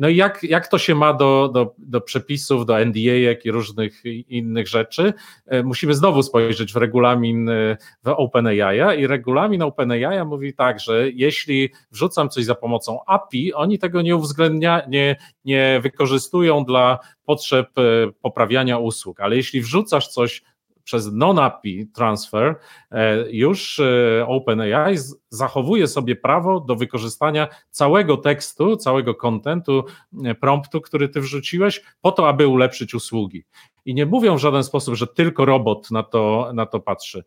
No 0.00 0.08
i 0.08 0.16
jak, 0.16 0.42
jak 0.42 0.68
to 0.68 0.78
się 0.78 0.94
ma 0.94 1.14
do, 1.14 1.50
do, 1.54 1.74
do 1.78 2.00
przepisów, 2.00 2.66
do 2.66 2.84
NDA 2.84 3.32
i 3.44 3.50
różnych 3.50 4.04
innych 4.28 4.68
rzeczy? 4.68 5.12
Musimy 5.64 5.94
znowu 5.94 6.22
spojrzeć 6.22 6.72
w 6.72 6.76
regulamin 6.76 7.50
w 8.04 8.08
OpenAI 8.08 9.00
i 9.00 9.06
regulamin 9.22 9.62
OpenAI 9.62 10.24
mówi 10.26 10.54
tak, 10.54 10.80
że 10.80 11.10
jeśli 11.10 11.70
wrzucam 11.90 12.28
coś 12.28 12.44
za 12.44 12.54
pomocą 12.54 12.98
API, 13.06 13.54
oni 13.54 13.78
tego 13.78 14.02
nie 14.02 14.16
uwzględnia, 14.16 14.82
nie, 14.88 15.16
nie 15.44 15.80
wykorzystują 15.82 16.64
dla 16.64 16.98
potrzeb 17.24 17.78
e, 17.78 17.82
poprawiania 18.22 18.78
usług, 18.78 19.20
ale 19.20 19.36
jeśli 19.36 19.60
wrzucasz 19.60 20.08
coś 20.08 20.42
przez 20.84 21.12
non-API 21.12 21.86
transfer, 21.86 22.54
e, 22.90 23.30
już 23.30 23.78
e, 23.78 24.26
OpenAI 24.26 24.96
zachowuje 25.28 25.86
sobie 25.86 26.16
prawo 26.16 26.60
do 26.60 26.76
wykorzystania 26.76 27.48
całego 27.70 28.16
tekstu, 28.16 28.76
całego 28.76 29.14
kontentu, 29.14 29.84
promptu, 30.40 30.80
który 30.80 31.08
ty 31.08 31.20
wrzuciłeś, 31.20 31.82
po 32.00 32.12
to, 32.12 32.28
aby 32.28 32.46
ulepszyć 32.46 32.94
usługi. 32.94 33.44
I 33.84 33.94
nie 33.94 34.06
mówią 34.06 34.36
w 34.36 34.40
żaden 34.40 34.64
sposób, 34.64 34.94
że 34.94 35.06
tylko 35.06 35.44
robot 35.44 35.90
na 35.90 36.02
to, 36.02 36.50
na 36.54 36.66
to 36.66 36.80
patrzy 36.80 37.24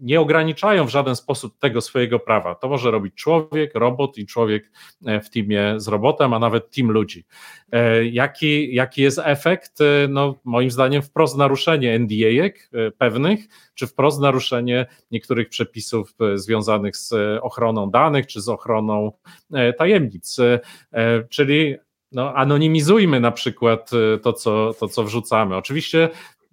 nie 0.00 0.20
ograniczają 0.20 0.86
w 0.86 0.90
żaden 0.90 1.16
sposób 1.16 1.58
tego 1.58 1.80
swojego 1.80 2.18
prawa. 2.18 2.54
To 2.54 2.68
może 2.68 2.90
robić 2.90 3.14
człowiek, 3.14 3.74
robot 3.74 4.18
i 4.18 4.26
człowiek 4.26 4.70
e, 5.06 5.20
w 5.20 5.30
teamie 5.30 5.74
z 5.76 5.88
robotem, 5.88 6.34
a 6.34 6.38
nawet 6.38 6.70
team 6.70 6.90
ludzi. 6.90 7.24
E, 7.72 8.04
jaki, 8.04 8.74
jaki 8.74 9.02
jest 9.02 9.20
efekt? 9.24 9.80
E, 9.80 10.08
no, 10.08 10.34
moim 10.44 10.70
zdaniem 10.70 11.02
wprost 11.02 11.36
naruszenie 11.36 11.98
NDA-ek 11.98 12.70
pewnych, 12.98 13.40
czy 13.74 13.86
wprost 13.86 14.20
naruszenie 14.20 14.86
niektórych 15.10 15.48
przepisów 15.48 16.14
związanych 16.34 16.96
z 16.96 17.12
ochroną 17.42 17.90
danych, 17.90 18.26
czy 18.26 18.40
z 18.40 18.48
ochroną 18.48 19.12
tajemnic. 19.78 20.36
Czyli 21.28 21.76
no, 22.12 22.34
anonimizujmy 22.34 23.20
na 23.20 23.32
przykład 23.32 23.90
to 24.22 24.32
co, 24.32 24.74
to, 24.80 24.88
co 24.88 25.04
wrzucamy. 25.04 25.56
Oczywiście 25.56 26.08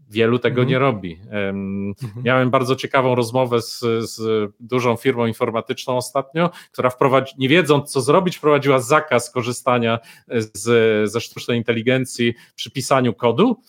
Wielu 0.10 0.40
tego 0.40 0.62
mhm. 0.62 0.70
nie 0.70 0.80
robi. 0.80 1.20
Mhm. 1.24 1.96
Miałem 2.24 2.50
bardzo 2.50 2.76
ciekawą 2.76 3.16
rozmowę 3.16 3.62
z, 3.62 3.80
z, 3.80 4.52
dużą 4.60 4.96
firmą 4.96 5.26
informatyczną 5.26 5.98
ostatnio, 5.98 6.50
która 6.72 6.90
wprowadzi, 6.90 7.36
nie 7.38 7.50
wiedząc 7.50 7.92
co 7.92 8.02
zrobić, 8.02 8.38
wprowadziła 8.38 8.80
zakaz 8.80 9.32
korzystania 9.32 10.00
z, 10.28 11.12
ze 11.12 11.22
sztucznej 11.22 11.58
inteligencji 11.58 12.34
przy 12.56 12.72
pisaniu 12.72 13.14
kodu, 13.14 13.62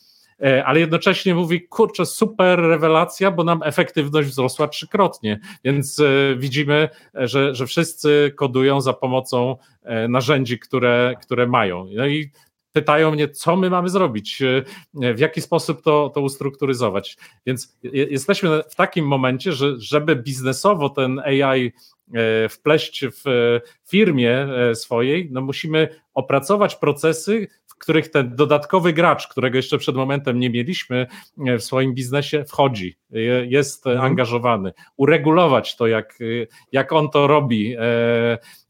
e, 0.42 0.64
ale 0.64 0.80
jednocześnie 0.80 1.34
mówi, 1.34 1.68
kurczę, 1.68 2.06
super 2.06 2.58
rewelacja, 2.58 3.30
bo 3.30 3.44
nam 3.44 3.62
efektywność 3.62 4.28
wzrosła 4.28 4.68
trzykrotnie, 4.68 5.40
więc 5.64 6.00
e, 6.00 6.36
widzimy, 6.36 6.88
że, 7.14 7.54
że 7.54 7.66
wszyscy 7.66 8.32
kodują 8.36 8.80
za 8.80 8.92
pomocą 8.92 9.56
e, 9.82 10.08
narzędzi, 10.08 10.58
które, 10.58 11.14
które 11.22 11.46
mają. 11.46 11.86
No 11.94 12.06
i 12.06 12.30
pytają 12.76 13.10
mnie, 13.10 13.28
co 13.28 13.56
my 13.56 13.70
mamy 13.70 13.88
zrobić, 13.88 14.42
e, 14.42 15.14
w 15.14 15.18
jaki 15.18 15.40
sposób 15.40 15.82
to, 15.82 16.10
to 16.14 16.20
ustrukturyzować. 16.20 17.16
Więc 17.46 17.76
jesteśmy 17.82 18.62
w 18.70 18.74
takim 18.74 19.06
momencie, 19.06 19.52
że 19.52 19.80
żeby 19.80 20.16
biznesowo 20.16 20.88
ten 20.90 21.18
AI 21.18 21.72
wpleść 22.50 23.04
w 23.04 23.60
firmie 23.88 24.30
e, 24.30 24.74
swojej, 24.74 25.28
no 25.32 25.40
musimy 25.40 25.88
opracować 26.14 26.76
procesy, 26.76 27.48
w 27.66 27.78
których 27.78 28.10
ten 28.10 28.36
dodatkowy 28.36 28.92
gracz, 28.92 29.28
którego 29.28 29.56
jeszcze 29.56 29.78
przed 29.78 29.96
momentem 29.96 30.38
nie 30.38 30.50
mieliśmy 30.50 31.06
w 31.36 31.60
swoim 31.60 31.94
biznesie, 31.94 32.44
wchodzi, 32.44 32.96
jest 33.48 33.86
mhm. 33.86 34.04
angażowany. 34.04 34.72
Uregulować 34.96 35.76
to, 35.76 35.86
jak, 35.86 36.18
jak 36.72 36.92
on 36.92 37.10
to 37.10 37.26
robi, 37.26 37.76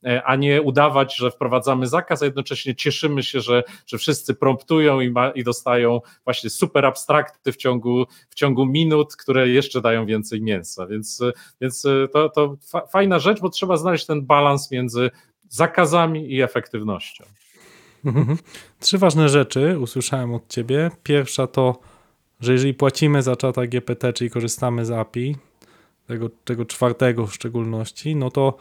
E, 0.07 0.23
a 0.25 0.37
nie 0.37 0.63
udawać, 0.63 1.17
że 1.17 1.31
wprowadzamy 1.31 1.87
zakaz, 1.87 2.23
a 2.23 2.25
jednocześnie 2.25 2.75
cieszymy 2.75 3.23
się, 3.23 3.41
że, 3.41 3.63
że 3.87 3.99
wszyscy 3.99 4.35
promptują 4.35 5.01
i, 5.01 5.11
ma, 5.11 5.31
i 5.31 5.45
dostają 5.45 6.01
właśnie 6.25 6.51
super 6.51 6.87
abstrakty 6.87 7.53
w 7.53 7.57
ciągu, 7.57 8.05
w 8.31 8.35
ciągu 8.35 8.67
minut, 8.67 9.17
które 9.17 9.49
jeszcze 9.49 9.81
dają 9.81 10.07
więcej 10.07 10.43
mięsa. 10.43 10.87
Więc, 10.87 11.23
więc 11.61 11.85
e, 11.85 12.09
to, 12.13 12.29
to 12.29 12.57
fajna 12.93 13.19
rzecz, 13.19 13.26
bo 13.41 13.49
trzeba 13.49 13.77
znaleźć 13.77 14.07
ten 14.07 14.27
balans 14.27 14.71
między 14.71 15.11
zakazami 15.49 16.33
i 16.33 16.43
efektywnością. 16.43 17.25
Mhm. 18.05 18.39
Trzy 18.81 18.99
ważne 18.99 19.29
rzeczy 19.29 19.79
usłyszałem 19.79 20.35
od 20.35 20.49
ciebie. 20.49 20.91
Pierwsza 21.03 21.47
to, 21.47 21.79
że 22.41 22.53
jeżeli 22.53 22.75
płacimy 22.75 23.23
za 23.23 23.37
czata 23.37 23.67
GPT, 23.67 24.13
czyli 24.13 24.31
korzystamy 24.31 24.85
z 24.85 24.91
API, 24.91 25.37
tego, 26.07 26.29
tego 26.45 26.65
czwartego 26.65 27.27
w 27.27 27.35
szczególności, 27.35 28.17
no 28.17 28.31
to 28.31 28.57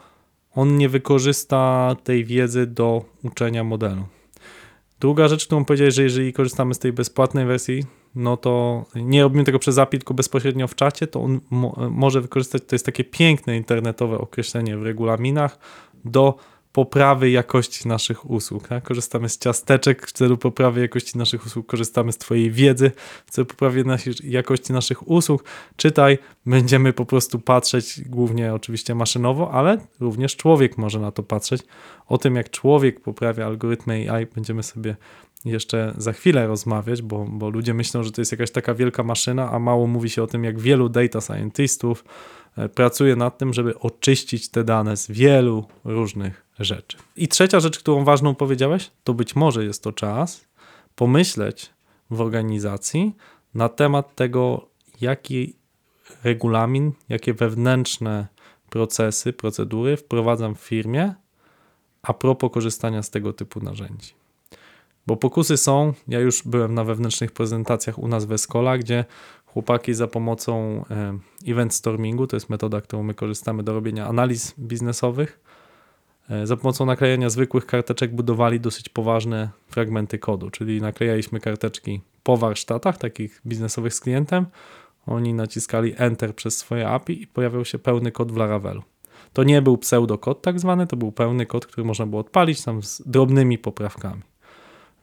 on 0.55 0.77
nie 0.77 0.89
wykorzysta 0.89 1.95
tej 2.03 2.25
wiedzy 2.25 2.67
do 2.67 3.05
uczenia 3.23 3.63
modelu. 3.63 4.05
Druga 4.99 5.27
rzecz, 5.27 5.45
którą 5.45 5.65
powiedziałeś, 5.65 5.93
że 5.93 6.03
jeżeli 6.03 6.33
korzystamy 6.33 6.73
z 6.73 6.79
tej 6.79 6.93
bezpłatnej 6.93 7.45
wersji, 7.45 7.83
no 8.15 8.37
to 8.37 8.85
nie 8.95 9.21
robimy 9.21 9.43
tego 9.43 9.59
przez 9.59 9.77
API, 9.77 9.97
tylko 9.97 10.13
bezpośrednio 10.13 10.67
w 10.67 10.75
czacie, 10.75 11.07
to 11.07 11.21
on 11.21 11.39
mo 11.49 11.75
może 11.91 12.21
wykorzystać, 12.21 12.63
to 12.67 12.75
jest 12.75 12.85
takie 12.85 13.03
piękne 13.03 13.57
internetowe 13.57 14.17
określenie 14.17 14.77
w 14.77 14.83
regulaminach, 14.83 15.59
do 16.05 16.37
poprawy 16.75 17.29
jakości 17.29 17.87
naszych 17.87 18.29
usług. 18.29 18.67
Tak? 18.67 18.83
Korzystamy 18.83 19.29
z 19.29 19.37
ciasteczek 19.37 20.07
w 20.07 20.11
celu 20.11 20.37
poprawy 20.37 20.81
jakości 20.81 21.17
naszych 21.17 21.45
usług, 21.45 21.65
korzystamy 21.65 22.11
z 22.11 22.17
Twojej 22.17 22.51
wiedzy 22.51 22.91
w 23.25 23.31
celu 23.31 23.45
poprawy 23.45 23.83
jakości 24.23 24.73
naszych 24.73 25.09
usług. 25.09 25.43
Czytaj, 25.75 26.17
będziemy 26.45 26.93
po 26.93 27.05
prostu 27.05 27.39
patrzeć, 27.39 28.01
głównie 28.05 28.53
oczywiście 28.53 28.95
maszynowo, 28.95 29.51
ale 29.51 29.77
również 29.99 30.35
człowiek 30.35 30.77
może 30.77 30.99
na 30.99 31.11
to 31.11 31.23
patrzeć. 31.23 31.61
O 32.07 32.17
tym, 32.17 32.35
jak 32.35 32.49
człowiek 32.49 32.99
poprawia 32.99 33.45
algorytmy 33.45 34.11
AI, 34.11 34.25
będziemy 34.25 34.63
sobie 34.63 34.95
jeszcze 35.45 35.93
za 35.97 36.13
chwilę 36.13 36.47
rozmawiać, 36.47 37.01
bo, 37.01 37.25
bo 37.29 37.49
ludzie 37.49 37.73
myślą, 37.73 38.03
że 38.03 38.11
to 38.11 38.21
jest 38.21 38.31
jakaś 38.31 38.51
taka 38.51 38.73
wielka 38.73 39.03
maszyna, 39.03 39.51
a 39.51 39.59
mało 39.59 39.87
mówi 39.87 40.09
się 40.09 40.23
o 40.23 40.27
tym, 40.27 40.43
jak 40.43 40.59
wielu 40.59 40.89
data 40.89 41.21
scientistów 41.21 42.05
e, 42.57 42.69
pracuje 42.69 43.15
nad 43.15 43.37
tym, 43.37 43.53
żeby 43.53 43.79
oczyścić 43.79 44.49
te 44.49 44.63
dane 44.63 44.97
z 44.97 45.11
wielu 45.11 45.65
różnych 45.83 46.45
rzeczy. 46.59 46.97
I 47.15 47.27
trzecia 47.27 47.59
rzecz, 47.59 47.79
którą 47.79 48.03
ważną 48.03 48.35
powiedziałeś, 48.35 48.91
to 49.03 49.13
być 49.13 49.35
może 49.35 49.65
jest 49.65 49.83
to 49.83 49.91
czas 49.91 50.45
pomyśleć 50.95 51.69
w 52.09 52.21
organizacji 52.21 53.15
na 53.53 53.69
temat 53.69 54.15
tego, 54.15 54.67
jaki 55.01 55.55
regulamin, 56.23 56.91
jakie 57.09 57.33
wewnętrzne 57.33 58.27
procesy, 58.69 59.33
procedury 59.33 59.97
wprowadzam 59.97 60.55
w 60.55 60.59
firmie 60.59 61.13
a 62.01 62.13
propos 62.13 62.51
korzystania 62.51 63.03
z 63.03 63.09
tego 63.09 63.33
typu 63.33 63.59
narzędzi. 63.59 64.13
Bo 65.07 65.17
pokusy 65.17 65.57
są, 65.57 65.93
ja 66.07 66.19
już 66.19 66.43
byłem 66.43 66.73
na 66.73 66.83
wewnętrznych 66.83 67.31
prezentacjach 67.31 67.99
u 67.99 68.07
nas 68.07 68.25
w 68.25 68.31
Escola, 68.31 68.77
gdzie 68.77 69.05
chłopaki 69.45 69.93
za 69.93 70.07
pomocą 70.07 70.85
e, 70.91 71.17
event 71.47 71.73
stormingu, 71.73 72.27
to 72.27 72.35
jest 72.35 72.49
metoda, 72.49 72.81
którą 72.81 73.03
my 73.03 73.13
korzystamy 73.13 73.63
do 73.63 73.73
robienia 73.73 74.07
analiz 74.07 74.53
biznesowych, 74.59 75.39
E, 76.29 76.47
za 76.47 76.57
pomocą 76.57 76.85
naklejania 76.85 77.29
zwykłych 77.29 77.65
karteczek 77.65 78.15
budowali 78.15 78.59
dosyć 78.59 78.89
poważne 78.89 79.49
fragmenty 79.67 80.19
kodu, 80.19 80.49
czyli 80.49 80.81
naklejaliśmy 80.81 81.39
karteczki 81.39 82.01
po 82.23 82.37
warsztatach, 82.37 82.97
takich 82.97 83.41
biznesowych 83.45 83.93
z 83.93 83.99
klientem. 83.99 84.45
Oni 85.05 85.33
naciskali 85.33 85.93
Enter 85.97 86.35
przez 86.35 86.57
swoje 86.57 86.89
API 86.89 87.21
i 87.21 87.27
pojawiał 87.27 87.65
się 87.65 87.79
pełny 87.79 88.11
kod 88.11 88.31
w 88.31 88.37
Laravelu. 88.37 88.83
To 89.33 89.43
nie 89.43 89.61
był 89.61 89.77
pseudokod 89.77 90.41
tak 90.41 90.59
zwany, 90.59 90.87
to 90.87 90.97
był 90.97 91.11
pełny 91.11 91.45
kod, 91.45 91.65
który 91.65 91.87
można 91.87 92.05
było 92.05 92.21
odpalić 92.21 92.63
tam 92.63 92.83
z 92.83 93.01
drobnymi 93.05 93.57
poprawkami. 93.57 94.21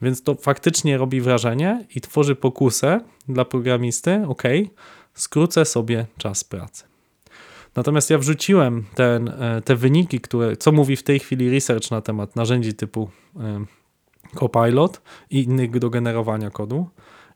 Więc 0.03 0.23
to 0.23 0.35
faktycznie 0.35 0.97
robi 0.97 1.21
wrażenie 1.21 1.85
i 1.95 2.01
tworzy 2.01 2.35
pokusę 2.35 2.99
dla 3.27 3.45
programisty, 3.45 4.23
ok, 4.27 4.43
skrócę 5.13 5.65
sobie 5.65 6.05
czas 6.17 6.43
pracy. 6.43 6.83
Natomiast 7.75 8.09
ja 8.09 8.17
wrzuciłem 8.17 8.85
ten, 8.95 9.29
e, 9.29 9.61
te 9.65 9.75
wyniki, 9.75 10.19
które, 10.19 10.57
co 10.57 10.71
mówi 10.71 10.95
w 10.95 11.03
tej 11.03 11.19
chwili 11.19 11.49
research 11.49 11.91
na 11.91 12.01
temat 12.01 12.35
narzędzi 12.35 12.73
typu 12.73 13.09
e, 13.39 13.65
Copilot 14.35 15.01
i 15.29 15.43
innych 15.43 15.79
do 15.79 15.89
generowania 15.89 16.49
kodu. 16.49 16.87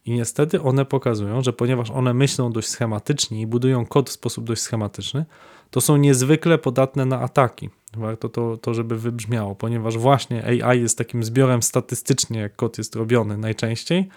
I 0.05 0.11
niestety 0.11 0.61
one 0.61 0.85
pokazują, 0.85 1.41
że 1.41 1.53
ponieważ 1.53 1.91
one 1.91 2.13
myślą 2.13 2.51
dość 2.51 2.67
schematycznie 2.67 3.41
i 3.41 3.47
budują 3.47 3.85
kod 3.85 4.09
w 4.09 4.13
sposób 4.13 4.45
dość 4.45 4.61
schematyczny, 4.61 5.25
to 5.71 5.81
są 5.81 5.97
niezwykle 5.97 6.57
podatne 6.57 7.05
na 7.05 7.19
ataki. 7.19 7.69
Warto 7.93 8.29
to, 8.29 8.57
to 8.57 8.73
żeby 8.73 8.97
wybrzmiało, 8.97 9.55
ponieważ 9.55 9.97
właśnie 9.97 10.63
AI 10.63 10.81
jest 10.81 10.97
takim 10.97 11.23
zbiorem 11.23 11.63
statystycznie, 11.63 12.39
jak 12.39 12.55
kod 12.55 12.77
jest 12.77 12.95
robiony 12.95 13.37
najczęściej, 13.37 14.09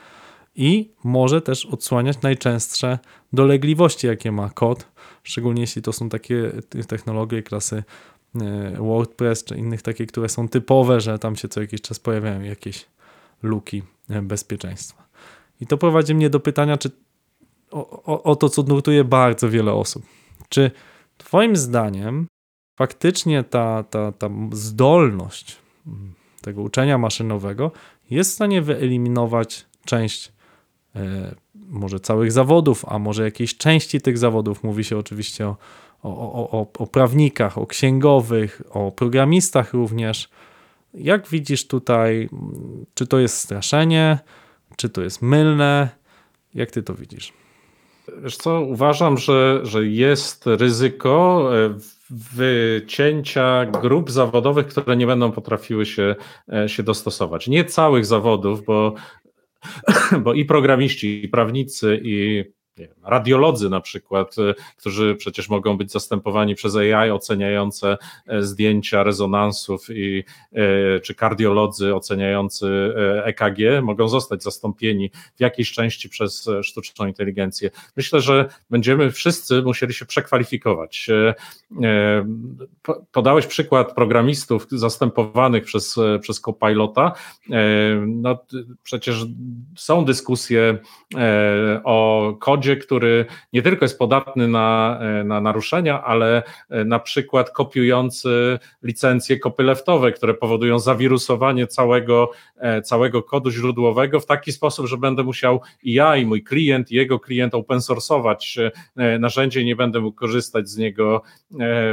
i 0.57 0.91
może 1.05 1.43
też 1.43 1.67
odsłaniać 1.67 2.23
najczęstsze 2.23 2.99
dolegliwości, 3.33 4.07
jakie 4.07 4.33
ma 4.33 4.51
kod, 4.51 4.87
szczególnie 5.23 5.61
jeśli 5.61 5.83
to 5.83 5.93
są 5.93 6.09
takie 6.09 6.53
technologie 6.89 7.43
klasy 7.43 7.85
e, 8.41 8.77
WordPress 8.79 9.45
czy 9.45 9.57
innych 9.57 9.83
takie, 9.83 10.07
które 10.07 10.29
są 10.29 10.49
typowe, 10.49 11.01
że 11.01 11.19
tam 11.19 11.37
się 11.37 11.49
co 11.49 11.61
jakiś 11.61 11.81
czas 11.81 11.99
pojawiają 11.99 12.41
jakieś 12.41 12.87
luki 13.43 13.83
e, 14.11 14.23
bezpieczeństwa. 14.23 15.07
I 15.61 15.67
to 15.67 15.79
prowadzi 15.79 16.15
mnie 16.15 16.31
do 16.31 16.41
pytania, 16.41 16.77
czy 16.77 16.91
o, 17.71 18.03
o, 18.05 18.23
o 18.23 18.37
to, 18.37 18.49
co 18.49 18.63
nurtuje 18.63 19.05
bardzo 19.05 19.51
wiele 19.51 19.73
osób. 19.73 20.03
Czy 20.49 20.71
Twoim 21.19 21.57
zdaniem 21.57 22.27
faktycznie 22.81 23.45
ta, 23.45 23.83
ta, 23.83 24.13
ta 24.13 24.31
zdolność 24.53 25.57
tego 26.41 26.63
uczenia 26.63 26.99
maszynowego 26.99 27.73
jest 28.11 28.31
w 28.31 28.35
stanie 28.35 28.63
wyeliminować 28.63 29.67
część 29.85 30.33
e, 30.97 31.35
może 31.55 32.01
całych 32.01 32.33
zawodów, 32.33 32.85
a 32.89 32.99
może 32.99 33.25
jakiejś 33.25 33.57
części 33.57 34.01
tych 34.01 34.19
zawodów. 34.19 34.65
Mówi 34.65 34.85
się 34.85 34.99
oczywiście 34.99 35.47
o, 35.47 35.57
o, 36.03 36.51
o, 36.51 36.67
o 36.79 36.87
prawnikach, 36.87 37.59
o 37.59 37.67
księgowych, 37.67 38.63
o 38.71 38.93
programistach 38.93 39.73
również. 39.73 40.29
Jak 40.95 41.29
widzisz 41.29 41.67
tutaj, 41.67 42.29
czy 42.95 43.07
to 43.07 43.19
jest 43.19 43.37
straszenie, 43.37 44.19
czy 44.77 44.89
to 44.89 45.03
jest 45.03 45.23
mylne? 45.23 45.89
Jak 46.55 46.71
ty 46.71 46.83
to 46.83 46.95
widzisz? 46.95 47.33
Wiesz 48.23 48.37
co, 48.37 48.61
uważam, 48.61 49.19
że, 49.19 49.61
że 49.63 49.87
jest 49.87 50.47
ryzyko 50.47 51.51
e, 51.59 52.00
wycięcia 52.11 53.67
grup 53.67 54.11
zawodowych, 54.11 54.67
które 54.67 54.97
nie 54.97 55.07
będą 55.07 55.33
potrafiły 55.33 55.87
się, 55.87 56.17
e, 56.53 56.69
się 56.69 56.83
dostosować. 56.83 57.49
Nie 57.49 57.65
całych 57.65 58.07
zawodów, 58.07 58.65
bo, 58.65 58.95
bo 60.25 60.35
i 60.35 60.45
programiści, 60.45 61.25
i 61.25 61.29
prawnicy, 61.29 62.01
i 62.05 62.45
wiem, 62.87 62.97
radiolodzy 63.05 63.71
na 63.71 63.81
przykład, 63.81 64.37
e, 64.39 64.55
którzy 64.77 65.15
przecież 65.15 65.49
mogą 65.49 65.77
być 65.77 65.93
zastępowani 65.93 66.55
przez 66.55 66.77
AI 66.77 67.11
oceniające 67.11 67.97
e, 68.27 68.43
zdjęcia 68.43 69.03
rezonansów 69.03 69.91
i 69.91 70.25
e, 70.53 71.01
czy 71.01 71.15
kardiolodzy 71.15 71.95
oceniający 71.95 72.95
EKG 73.25 73.83
mogą 73.83 74.09
zostać 74.09 74.43
zastąpieni 74.43 75.11
w 75.37 75.41
jakiejś 75.41 75.73
części 75.73 76.09
przez 76.09 76.49
sztuczną 76.63 77.07
inteligencję. 77.07 77.71
Myślę, 77.97 78.21
że 78.21 78.49
będziemy 78.71 79.11
wszyscy 79.11 79.63
musieli 79.63 79.95
się 79.95 80.07
przekwalifikować. 80.07 81.11
Podałeś 83.13 83.47
przykład 83.47 83.95
programistów 83.95 84.67
zastępowanych 84.71 85.65
przez, 85.65 85.97
przez 86.21 86.41
Copilota. 86.41 87.13
No, 88.07 88.39
przecież 88.83 89.25
są 89.77 90.05
dyskusje 90.05 90.79
o 91.85 92.33
kodzie, 92.41 92.70
który 92.77 93.27
nie 93.53 93.63
tylko 93.63 93.85
jest 93.85 93.99
podatny 93.99 94.49
na, 94.49 94.99
e, 95.03 95.25
na 95.25 95.41
naruszenia, 95.41 96.05
ale 96.05 96.43
e, 96.71 96.85
na 96.85 96.99
przykład 96.99 97.51
kopiujący 97.51 98.59
licencje 98.83 99.39
copyleftowe, 99.39 100.13
które 100.13 100.35
powodują 100.35 100.79
zawirusowanie 100.79 101.67
całego, 101.67 102.31
e, 102.57 102.83
całego 102.83 103.23
kodu 103.23 103.51
źródłowego 103.51 104.21
w 104.21 104.27
taki 104.27 104.53
sposób, 104.53 104.87
że 104.87 104.97
będę 104.97 105.23
musiał 105.23 105.61
i 105.83 105.93
ja, 105.93 106.17
i 106.17 106.27
mój 106.27 106.43
klient, 106.43 106.93
i 106.93 106.95
jego 106.95 107.19
klient 107.19 107.55
open 107.55 107.79
source'ować 107.79 108.71
narzędzie 109.19 109.61
i 109.61 109.65
nie 109.65 109.77
będę 109.77 110.01
mógł 110.01 110.19
korzystać 110.19 110.69
z 110.69 110.77
niego 110.77 111.23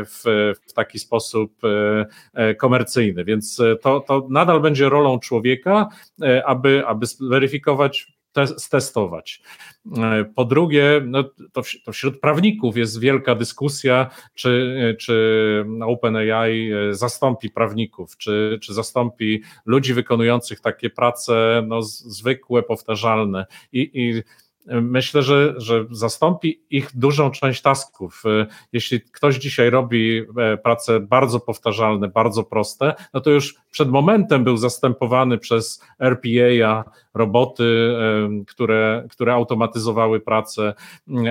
w, 0.06 0.54
w 0.68 0.74
taki 0.74 1.00
sposób 1.00 1.54
komercyjny. 2.58 3.24
Więc 3.24 3.62
to, 3.82 4.00
to 4.00 4.28
nadal 4.30 4.62
będzie 4.62 4.90
rolą 4.90 5.20
człowieka, 5.20 5.88
aby, 6.46 6.84
aby 6.86 7.06
zweryfikować 7.06 8.17
stestować. 8.46 9.42
E, 9.98 10.26
po 10.36 10.46
drugie, 10.46 11.02
no 11.06 11.24
to, 11.54 11.62
to 11.84 11.92
wśród 11.92 12.20
prawników 12.20 12.78
jest 12.78 13.00
wielka 13.00 13.36
dyskusja, 13.36 14.10
czy, 14.34 14.96
czy 15.00 15.66
OpenAI 15.86 16.72
e, 16.72 16.94
zastąpi 16.94 17.50
prawników, 17.50 18.18
czy, 18.18 18.60
czy 18.62 18.74
zastąpi 18.74 19.42
ludzi 19.66 19.94
wykonujących 19.94 20.62
takie 20.62 20.90
prace 20.90 21.64
no, 21.68 21.82
zwykłe, 21.82 22.64
powtarzalne. 22.64 23.46
I, 23.72 23.90
i 23.94 24.24
myślę, 24.68 25.24
że, 25.24 25.54
że 25.58 25.86
zastąpi 25.92 26.62
ich 26.70 26.90
dużą 26.94 27.32
część 27.32 27.62
tasków. 27.62 28.24
E, 28.26 28.46
jeśli 28.74 29.02
ktoś 29.02 29.36
dzisiaj 29.36 29.70
robi 29.70 30.22
e, 30.38 30.58
prace 30.58 31.00
bardzo 31.00 31.40
powtarzalne, 31.40 32.08
bardzo 32.08 32.44
proste, 32.44 32.94
no 33.14 33.22
to 33.22 33.30
już 33.30 33.56
przed 33.72 33.90
momentem 33.90 34.44
był 34.44 34.58
zastępowany 34.58 35.38
przez 35.38 35.84
RPA, 36.00 36.84
roboty, 37.14 37.64
e, 37.64 38.46
które, 38.46 39.08
które 39.10 39.34
automatyzowały 39.34 40.20
pracę, 40.20 40.74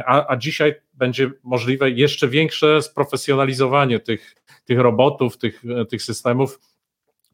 a, 0.07 0.27
a 0.33 0.37
dzisiaj 0.37 0.75
będzie 0.95 1.31
możliwe 1.43 1.91
jeszcze 1.91 2.29
większe 2.29 2.83
sprofesjonalizowanie 2.83 4.01
tych, 4.01 4.37
tych 4.65 4.79
robotów, 4.79 5.39
tych, 5.39 5.63
tych 5.89 6.03
systemów 6.03 6.61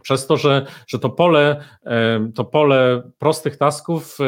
przez 0.02 0.26
to, 0.26 0.36
że, 0.36 0.66
że 0.86 0.98
to 0.98 1.10
pole, 1.10 1.64
to 2.34 2.44
pole 2.44 3.02
prostych 3.18 3.56
tasków 3.56 4.18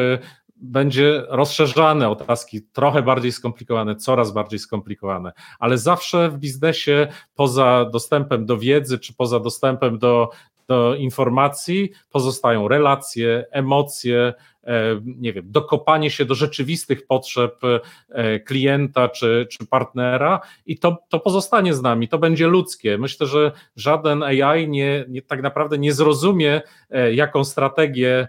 będzie 0.65 1.23
rozszerzane 1.29 2.09
o 2.09 2.17
taski 2.17 2.63
trochę 2.63 3.03
bardziej 3.03 3.33
skomplikowane, 3.33 3.97
coraz 3.97 4.33
bardziej 4.33 4.59
skomplikowane, 4.59 5.33
ale 5.59 5.79
zawsze 5.79 6.29
w 6.29 6.39
biznesie 6.39 7.09
poza 7.35 7.85
dostępem 7.93 8.47
do 8.47 8.59
wiedzy 8.59 8.99
czy 8.99 9.15
poza 9.15 9.41
dostępem 9.41 9.99
do, 9.99 10.31
do 10.69 10.95
informacji 10.95 11.91
pozostają 12.11 12.69
relacje, 12.69 13.45
emocje, 13.51 14.35
e, 14.65 15.01
nie 15.05 15.33
wiem, 15.33 15.45
dokopanie 15.49 16.11
się 16.11 16.25
do 16.25 16.35
rzeczywistych 16.35 17.07
potrzeb 17.07 17.61
e, 18.11 18.41
klienta 18.41 19.09
czy, 19.09 19.47
czy 19.51 19.67
partnera 19.67 20.41
i 20.67 20.79
to, 20.79 20.99
to 21.09 21.21
pozostanie 21.21 21.75
z 21.75 21.83
nami, 21.83 22.09
to 22.09 22.19
będzie 22.19 22.47
ludzkie. 22.47 22.99
Myślę, 22.99 23.27
że 23.27 23.53
żaden 23.77 24.23
AI 24.23 24.69
nie, 24.69 25.05
nie 25.09 25.23
tak 25.23 25.43
naprawdę 25.43 25.79
nie 25.79 25.93
zrozumie, 25.93 26.63
e, 26.91 27.15
jaką 27.15 27.45
strategię 27.45 28.29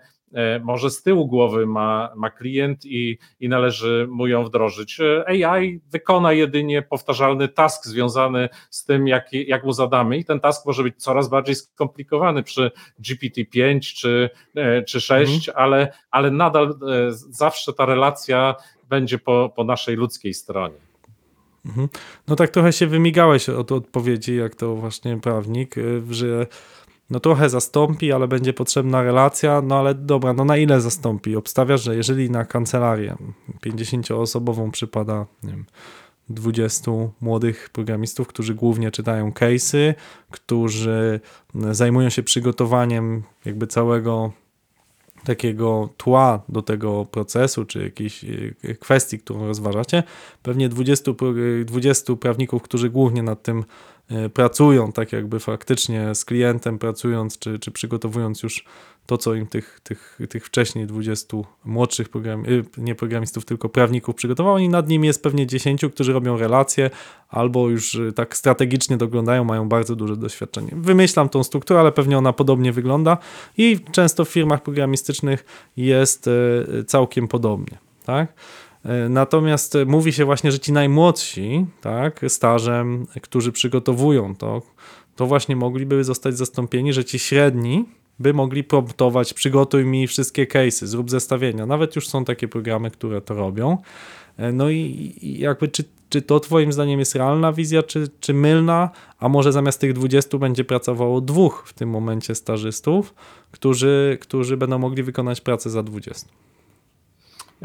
może 0.63 0.89
z 0.89 1.03
tyłu 1.03 1.27
głowy 1.27 1.65
ma, 1.67 2.11
ma 2.15 2.29
klient 2.29 2.86
i, 2.86 3.17
i 3.39 3.49
należy 3.49 4.07
mu 4.09 4.27
ją 4.27 4.43
wdrożyć. 4.43 4.99
E, 4.99 5.27
AI 5.27 5.79
wykona 5.91 6.33
jedynie 6.33 6.81
powtarzalny 6.81 7.47
task 7.47 7.86
związany 7.86 8.49
z 8.69 8.86
tym, 8.86 9.07
jak, 9.07 9.33
jak 9.33 9.63
mu 9.63 9.73
zadamy, 9.73 10.17
i 10.17 10.25
ten 10.25 10.39
task 10.39 10.65
może 10.65 10.83
być 10.83 10.95
coraz 10.97 11.29
bardziej 11.29 11.55
skomplikowany 11.55 12.43
przy 12.43 12.71
GPT-5 13.01 13.79
czy, 13.79 14.29
e, 14.55 14.83
czy 14.83 15.01
6, 15.01 15.49
mhm. 15.49 15.65
ale, 15.65 15.93
ale 16.11 16.31
nadal 16.31 16.75
zawsze 17.29 17.73
ta 17.73 17.86
relacja 17.86 18.55
będzie 18.89 19.19
po, 19.19 19.53
po 19.55 19.63
naszej 19.63 19.95
ludzkiej 19.95 20.33
stronie. 20.33 20.86
Mhm. 21.65 21.88
No 22.27 22.36
tak 22.36 22.49
trochę 22.49 22.73
się 22.73 22.88
wymigałeś 22.88 23.49
od 23.49 23.71
odpowiedzi, 23.71 24.36
jak 24.36 24.55
to 24.55 24.75
właśnie 24.75 25.17
prawnik, 25.17 25.75
że 26.09 26.47
no 27.09 27.19
trochę 27.19 27.49
zastąpi, 27.49 28.11
ale 28.11 28.27
będzie 28.27 28.53
potrzebna 28.53 29.03
relacja, 29.03 29.61
no 29.61 29.79
ale 29.79 29.95
dobra, 29.95 30.33
no 30.33 30.45
na 30.45 30.57
ile 30.57 30.81
zastąpi? 30.81 31.35
Obstawiasz, 31.35 31.83
że 31.83 31.95
jeżeli 31.95 32.29
na 32.29 32.45
kancelarię 32.45 33.15
50-osobową 33.65 34.71
przypada, 34.71 35.25
nie 35.43 35.51
wiem, 35.51 35.65
20 36.29 36.91
młodych 37.21 37.69
programistów, 37.69 38.27
którzy 38.27 38.55
głównie 38.55 38.91
czytają 38.91 39.31
case'y, 39.31 39.93
którzy 40.31 41.19
zajmują 41.71 42.09
się 42.09 42.23
przygotowaniem 42.23 43.23
jakby 43.45 43.67
całego 43.67 44.31
takiego 45.23 45.89
tła 45.97 46.41
do 46.49 46.61
tego 46.61 47.05
procesu, 47.05 47.65
czy 47.65 47.83
jakiejś 47.83 48.25
e, 48.63 48.75
kwestii, 48.75 49.19
którą 49.19 49.47
rozważacie, 49.47 50.03
pewnie 50.43 50.69
20, 50.69 51.11
20 51.65 52.15
prawników, 52.15 52.61
którzy 52.61 52.89
głównie 52.89 53.23
nad 53.23 53.43
tym 53.43 53.59
E, 53.59 53.63
pracują 54.33 54.91
tak 54.91 55.11
jakby 55.11 55.39
faktycznie 55.39 56.15
z 56.15 56.25
klientem 56.25 56.79
pracując, 56.79 57.39
czy, 57.39 57.59
czy 57.59 57.71
przygotowując 57.71 58.43
już 58.43 58.65
to, 59.05 59.17
co 59.17 59.33
im 59.33 59.47
tych, 59.47 59.79
tych, 59.83 60.19
tych 60.29 60.45
wcześniej 60.45 60.87
20 60.87 61.37
młodszych 61.65 62.09
program, 62.09 62.43
e, 62.45 62.81
nie 62.81 62.95
programistów, 62.95 63.45
tylko 63.45 63.69
prawników 63.69 64.15
przygotowało 64.15 64.59
i 64.59 64.69
nad 64.69 64.89
nimi 64.89 65.07
jest 65.07 65.23
pewnie 65.23 65.47
10, 65.47 65.81
którzy 65.93 66.13
robią 66.13 66.37
relacje 66.37 66.89
albo 67.29 67.69
już 67.69 67.95
e, 67.95 68.11
tak 68.11 68.37
strategicznie 68.37 68.97
doglądają, 68.97 69.43
mają 69.43 69.69
bardzo 69.69 69.95
duże 69.95 70.17
doświadczenie. 70.17 70.71
Wymyślam 70.75 71.29
tą 71.29 71.43
strukturę, 71.43 71.79
ale 71.79 71.91
pewnie 71.91 72.17
ona 72.17 72.33
podobnie 72.33 72.71
wygląda 72.71 73.17
i 73.57 73.79
często 73.91 74.25
w 74.25 74.29
firmach 74.29 74.63
programistycznych 74.63 75.45
jest 75.77 76.29
całkiem 76.87 77.27
podobnie. 77.27 77.77
Tak? 78.05 78.33
E, 78.86 79.09
natomiast 79.09 79.77
mówi 79.86 80.13
się 80.13 80.25
właśnie, 80.25 80.51
że 80.51 80.59
ci 80.59 80.73
najmłodsi, 80.73 81.65
tak, 81.81 82.21
stażem, 82.27 83.07
którzy 83.21 83.51
przygotowują 83.51 84.36
to, 84.36 84.61
to 85.15 85.25
właśnie 85.25 85.55
mogliby 85.55 86.03
zostać 86.03 86.38
zastąpieni, 86.38 86.93
że 86.93 87.05
ci 87.05 87.19
średni 87.19 87.86
by 88.19 88.33
mogli 88.33 88.63
promptować, 88.63 89.33
przygotuj 89.33 89.86
mi 89.86 90.07
wszystkie 90.07 90.45
case'y, 90.45 90.86
zrób 90.86 91.09
zestawienia. 91.09 91.65
Nawet 91.65 91.95
już 91.95 92.07
są 92.07 92.25
takie 92.25 92.47
programy, 92.47 92.91
które 92.91 93.21
to 93.21 93.33
robią. 93.33 93.77
E, 94.38 94.51
no 94.51 94.69
i, 94.69 95.13
i 95.21 95.39
jakby 95.39 95.67
czy, 95.67 95.83
czy 96.09 96.21
to 96.21 96.39
twoim 96.39 96.73
zdaniem 96.73 96.99
jest 96.99 97.15
realna 97.15 97.53
wizja, 97.53 97.83
czy, 97.83 98.07
czy 98.19 98.33
mylna, 98.33 98.89
a 99.19 99.29
może 99.29 99.51
zamiast 99.51 99.81
tych 99.81 99.93
20 99.93 100.38
będzie 100.38 100.63
pracowało 100.63 101.21
dwóch 101.21 101.63
w 101.67 101.73
tym 101.73 101.89
momencie 101.89 102.36
stażystów, 102.36 103.13
którzy, 103.51 104.17
którzy 104.21 104.57
będą 104.57 104.79
mogli 104.79 105.03
wykonać 105.03 105.41
pracę 105.41 105.69
za 105.69 105.83
20? 105.83 106.44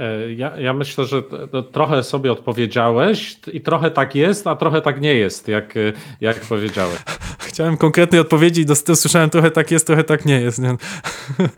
E, 0.01 0.33
ja, 0.33 0.61
ja, 0.61 0.73
myślę, 0.73 1.05
że 1.05 1.23
trochę 1.73 2.03
sobie 2.03 2.33
odpowiedziałeś 2.33 3.37
i 3.53 3.61
trochę 3.61 3.91
tak 3.91 4.15
jest, 4.15 4.47
a 4.47 4.57
trochę 4.57 4.83
tak 4.83 5.01
nie 5.01 5.15
jest, 5.15 5.49
jak, 5.49 5.75
jak 6.21 6.41
powiedziałeś. 6.41 6.99
Chciałem 7.49 7.77
konkretnej 7.77 8.21
odpowiedzi 8.21 8.65
słyszałem 8.95 9.31
trochę 9.31 9.51
tak 9.51 9.71
jest, 9.71 9.87
trochę 9.87 10.05
tak 10.05 10.25
nie 10.25 10.41
jest. 10.41 10.59
Nie? 10.59 10.77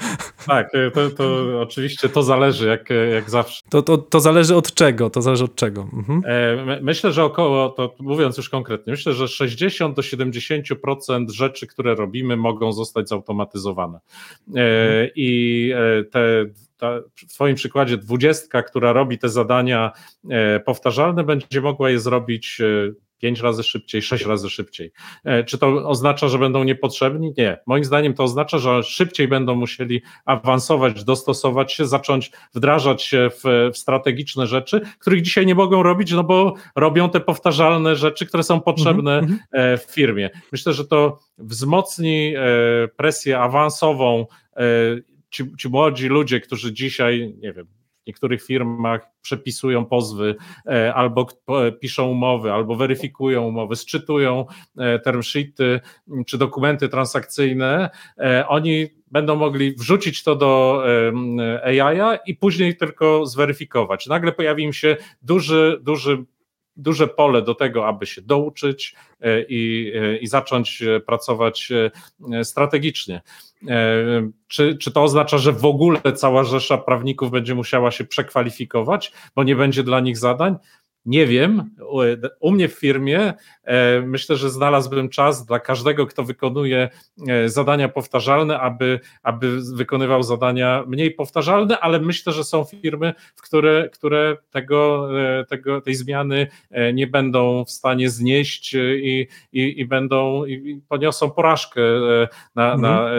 Tak, 0.47 0.71
to, 0.95 1.11
to 1.11 1.61
oczywiście 1.61 2.09
to 2.09 2.23
zależy, 2.23 2.67
jak, 2.67 2.89
jak 3.13 3.31
zawsze. 3.31 3.63
To, 3.71 3.83
to, 3.83 3.99
to 3.99 4.21
zależy 4.21 4.57
od 4.57 4.75
czego? 4.75 5.11
To 5.11 5.23
zależy 5.23 5.45
od 5.45 5.55
czego? 5.55 5.89
Mhm. 5.93 6.23
E, 6.27 6.81
myślę, 6.81 7.13
że 7.13 7.25
około, 7.25 7.69
to 7.69 7.95
mówiąc 7.99 8.37
już 8.37 8.49
konkretnie, 8.49 8.91
myślę, 8.91 9.13
że 9.13 9.29
60 9.29 9.97
do 9.97 10.03
70% 10.03 11.31
rzeczy, 11.31 11.67
które 11.67 11.95
robimy, 11.95 12.37
mogą 12.37 12.73
zostać 12.73 13.09
zautomatyzowane. 13.09 13.99
E, 13.99 14.61
mhm. 14.61 15.11
I 15.17 15.73
te 16.11 16.45
ta, 16.83 17.01
w 17.17 17.35
Twoim 17.35 17.55
przykładzie 17.55 17.97
dwudziestka, 17.97 18.63
która 18.63 18.93
robi 18.93 19.19
te 19.19 19.29
zadania 19.29 19.93
e, 20.31 20.61
powtarzalne, 20.61 21.25
będzie 21.25 21.61
mogła 21.61 21.91
je 21.91 22.01
zrobić 22.01 22.61
e, 22.61 22.93
pięć 23.19 23.41
razy 23.41 23.63
szybciej, 23.63 24.03
sześć 24.03 24.27
razy 24.27 24.51
szybciej. 24.51 24.93
E, 25.25 25.45
czy 25.45 25.59
to 25.59 25.89
oznacza, 25.89 26.29
że 26.29 26.39
będą 26.39 26.65
niepotrzebni? 26.65 27.35
Nie. 27.39 27.59
Moim 27.67 27.85
zdaniem 27.85 28.15
to 28.15 28.25
oznacza, 28.25 28.59
że 28.59 28.83
szybciej 28.83 29.29
będą 29.29 29.55
musieli 29.55 30.03
awansować, 30.25 31.05
dostosować 31.05 31.73
się, 31.73 31.87
zacząć 31.87 32.31
wdrażać 32.55 33.03
się 33.03 33.29
w, 33.31 33.71
w 33.73 33.79
strategiczne 33.79 34.47
rzeczy, 34.47 34.81
których 34.99 35.23
dzisiaj 35.23 35.47
nie 35.47 35.55
mogą 35.55 35.83
robić, 35.83 36.13
no 36.13 36.25
bo 36.25 36.55
robią 36.77 37.11
te 37.11 37.21
powtarzalne 37.21 37.97
rzeczy, 37.97 38.27
które 38.27 38.43
są 38.43 38.61
potrzebne 38.61 39.19
mm 39.19 39.31
-hmm. 39.31 39.79
w 39.79 39.95
firmie. 39.95 40.31
Myślę, 40.53 40.73
że 40.73 40.85
to 40.85 41.19
wzmocni 41.39 42.35
presję 42.97 43.39
awansową 43.39 44.27
ci, 45.33 45.57
ci 45.59 45.69
młodzi 45.69 46.09
ludzie, 46.09 46.41
którzy 46.41 46.73
dzisiaj, 46.73 47.35
nie 47.39 47.53
wiem, 47.53 47.67
w 48.03 48.07
niektórych 48.07 48.43
firmach 48.43 49.07
przepisują 49.23 49.85
pozwy, 49.85 50.37
e, 50.67 50.95
albo 50.95 51.27
piszą 51.81 52.09
umowy, 52.09 52.53
albo 52.53 52.77
weryfikują 52.77 53.43
umowy, 53.43 53.77
sczytują 53.77 54.47
e, 54.79 54.99
term 54.99 55.23
sheety 55.23 55.81
czy 56.27 56.39
dokumenty 56.39 56.89
transakcyjne, 56.89 57.91
e, 58.19 58.49
oni 58.49 58.87
będą 59.11 59.37
mogli 59.37 59.75
wrzucić 59.75 60.23
to 60.23 60.37
do 60.37 60.83
AI 61.65 62.19
i 62.27 62.35
później 62.35 62.77
tylko 62.77 63.27
zweryfikować. 63.27 64.07
Nagle 64.07 64.33
pojawi 64.33 64.63
im 64.63 64.73
się 64.73 64.97
duży, 65.23 65.81
duży 65.83 66.25
duże 66.77 67.09
pole 67.09 67.43
do 67.43 67.55
tego, 67.55 67.89
aby 67.89 68.07
się 68.07 68.23
douczyć 68.23 68.95
i, 69.49 69.93
i 70.21 70.27
zacząć 70.27 70.83
pracować 71.07 71.73
strategicznie. 72.43 73.21
E, 73.69 74.31
czy, 74.49 74.77
czy 74.77 74.93
to 74.93 75.03
oznacza, 75.03 75.39
że 75.39 75.53
w 75.53 75.65
ogóle 75.65 76.01
cała 76.17 76.45
rzesza 76.45 76.79
prawników 76.79 77.31
będzie 77.31 77.55
musiała 77.55 77.91
się 77.91 78.05
przekwalifikować, 78.05 79.13
bo 79.35 79.45
nie 79.45 79.57
będzie 79.57 79.83
dla 79.83 80.01
nich 80.01 80.19
zadań? 80.19 80.57
Nie 81.07 81.27
wiem. 81.27 81.71
U 82.41 82.51
mnie 82.51 82.69
w 82.69 82.73
firmie 82.73 83.33
e, 83.65 84.01
myślę, 84.01 84.37
że 84.37 84.51
znalazłbym 84.51 85.09
czas 85.09 85.47
dla 85.47 85.61
każdego, 85.61 86.07
kto 86.07 86.23
wykonuje 86.23 86.89
e, 87.29 87.49
zadania 87.49 87.89
powtarzalne, 87.89 88.61
aby, 88.61 89.01
aby 89.23 89.61
wykonywał 89.75 90.23
zadania 90.23 90.85
mniej 90.87 91.11
powtarzalne, 91.11 91.81
ale 91.81 92.01
myślę, 92.01 92.33
że 92.33 92.45
są 92.45 92.65
firmy, 92.65 93.15
w 93.35 93.43
które, 93.43 93.89
które 93.93 94.37
tego, 94.51 95.09
tego, 95.49 95.81
tej 95.81 95.95
zmiany 95.95 96.47
nie 96.95 97.07
będą 97.07 97.65
w 97.65 97.71
stanie 97.71 98.11
znieść 98.11 98.75
i, 98.75 99.29
i, 99.53 99.81
i 99.81 99.85
będą 99.87 100.45
i 100.45 100.81
poniosą 100.89 101.31
porażkę 101.31 101.81
na, 102.55 102.73
mhm. 102.73 102.81
na 102.81 103.11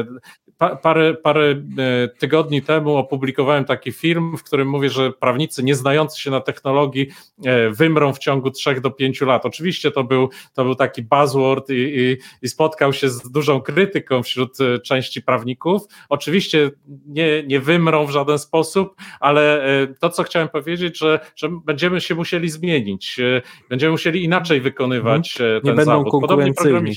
parę, 0.58 1.14
parę 1.14 1.50
e, 1.52 2.08
tygodni 2.08 2.62
temu 2.62 2.96
opublikowałem 2.96 3.66
taki 3.66 3.92
film, 3.92 4.38
w 4.38 4.44
którym 4.44 4.70
mówię, 4.70 4.90
że 4.90 5.12
prawnicy 5.12 5.64
nie 5.64 5.76
znający 5.76 6.22
się 6.22 6.32
na 6.32 6.42
technologii 6.42 7.08
e, 7.46 7.70
wymrą 7.70 8.14
w 8.14 8.20
ciągu 8.20 8.52
3 8.52 8.82
do 8.82 8.92
5 8.92 9.22
lat. 9.22 9.46
Oczywiście 9.46 9.92
to 9.92 10.04
był, 10.04 10.30
to 10.54 10.64
był 10.64 10.76
taki 10.76 11.02
buzzword 11.02 11.70
i, 11.70 11.74
i, 11.74 12.18
i 12.42 12.50
spotkał 12.50 12.94
się 12.94 13.10
z 13.10 13.32
dużą 13.32 13.62
krytyką 13.62 14.24
wśród 14.24 14.62
e, 14.62 14.80
części 14.80 15.22
prawników. 15.22 15.82
Oczywiście 16.10 16.72
nie, 17.06 17.44
nie 17.44 17.60
wymrą 17.60 18.06
w 18.06 18.12
żaden 18.12 18.40
sposób, 18.40 18.96
ale 19.20 19.64
to, 20.00 20.10
co 20.10 20.24
chciałem 20.24 20.50
powiedzieć, 20.50 20.98
że, 20.98 21.20
że 21.36 21.50
będziemy 21.66 22.02
się 22.02 22.16
musieli 22.16 22.50
zmienić, 22.50 23.18
będziemy 23.70 23.92
musieli 23.92 24.24
inaczej 24.24 24.62
wykonywać 24.62 25.42
mhm. 25.42 25.62
ten 25.62 25.72
nie 25.72 25.76
będą 25.76 25.92
zawód. 25.92 26.12
Konkurencyjni. 26.12 26.96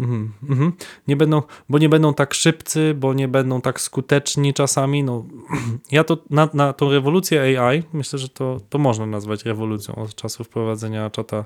Mhm, 0.00 0.32
mhm. 0.48 0.72
Nie 1.08 1.16
będą, 1.16 1.42
bo 1.68 1.78
nie 1.78 1.88
będą 1.88 2.14
tak 2.14 2.34
szybcy, 2.34 2.94
bo 2.94 3.14
nie 3.14 3.28
będą 3.28 3.60
tak 3.60 3.80
skuteczni 3.80 4.54
czasami. 4.54 5.04
No, 5.04 5.24
ja 5.90 6.04
to 6.04 6.18
na, 6.30 6.48
na 6.54 6.72
tą 6.72 6.90
rewolucję 6.90 7.60
AI, 7.60 7.82
myślę, 7.92 8.18
że 8.18 8.28
to, 8.28 8.60
to 8.68 8.78
można 8.78 9.06
nazwać 9.06 9.44
rewolucją 9.44 9.94
od 9.94 10.14
czasu 10.14 10.44
wprowadzenia 10.44 11.10
czata 11.10 11.44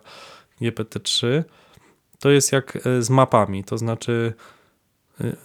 GPT-3. 0.61 1.43
To 2.19 2.31
jest 2.31 2.53
jak 2.53 2.87
e, 2.87 3.03
z 3.03 3.11
mapami, 3.11 3.65
to 3.65 3.79
znaczy 3.79 4.33
e, 5.21 5.37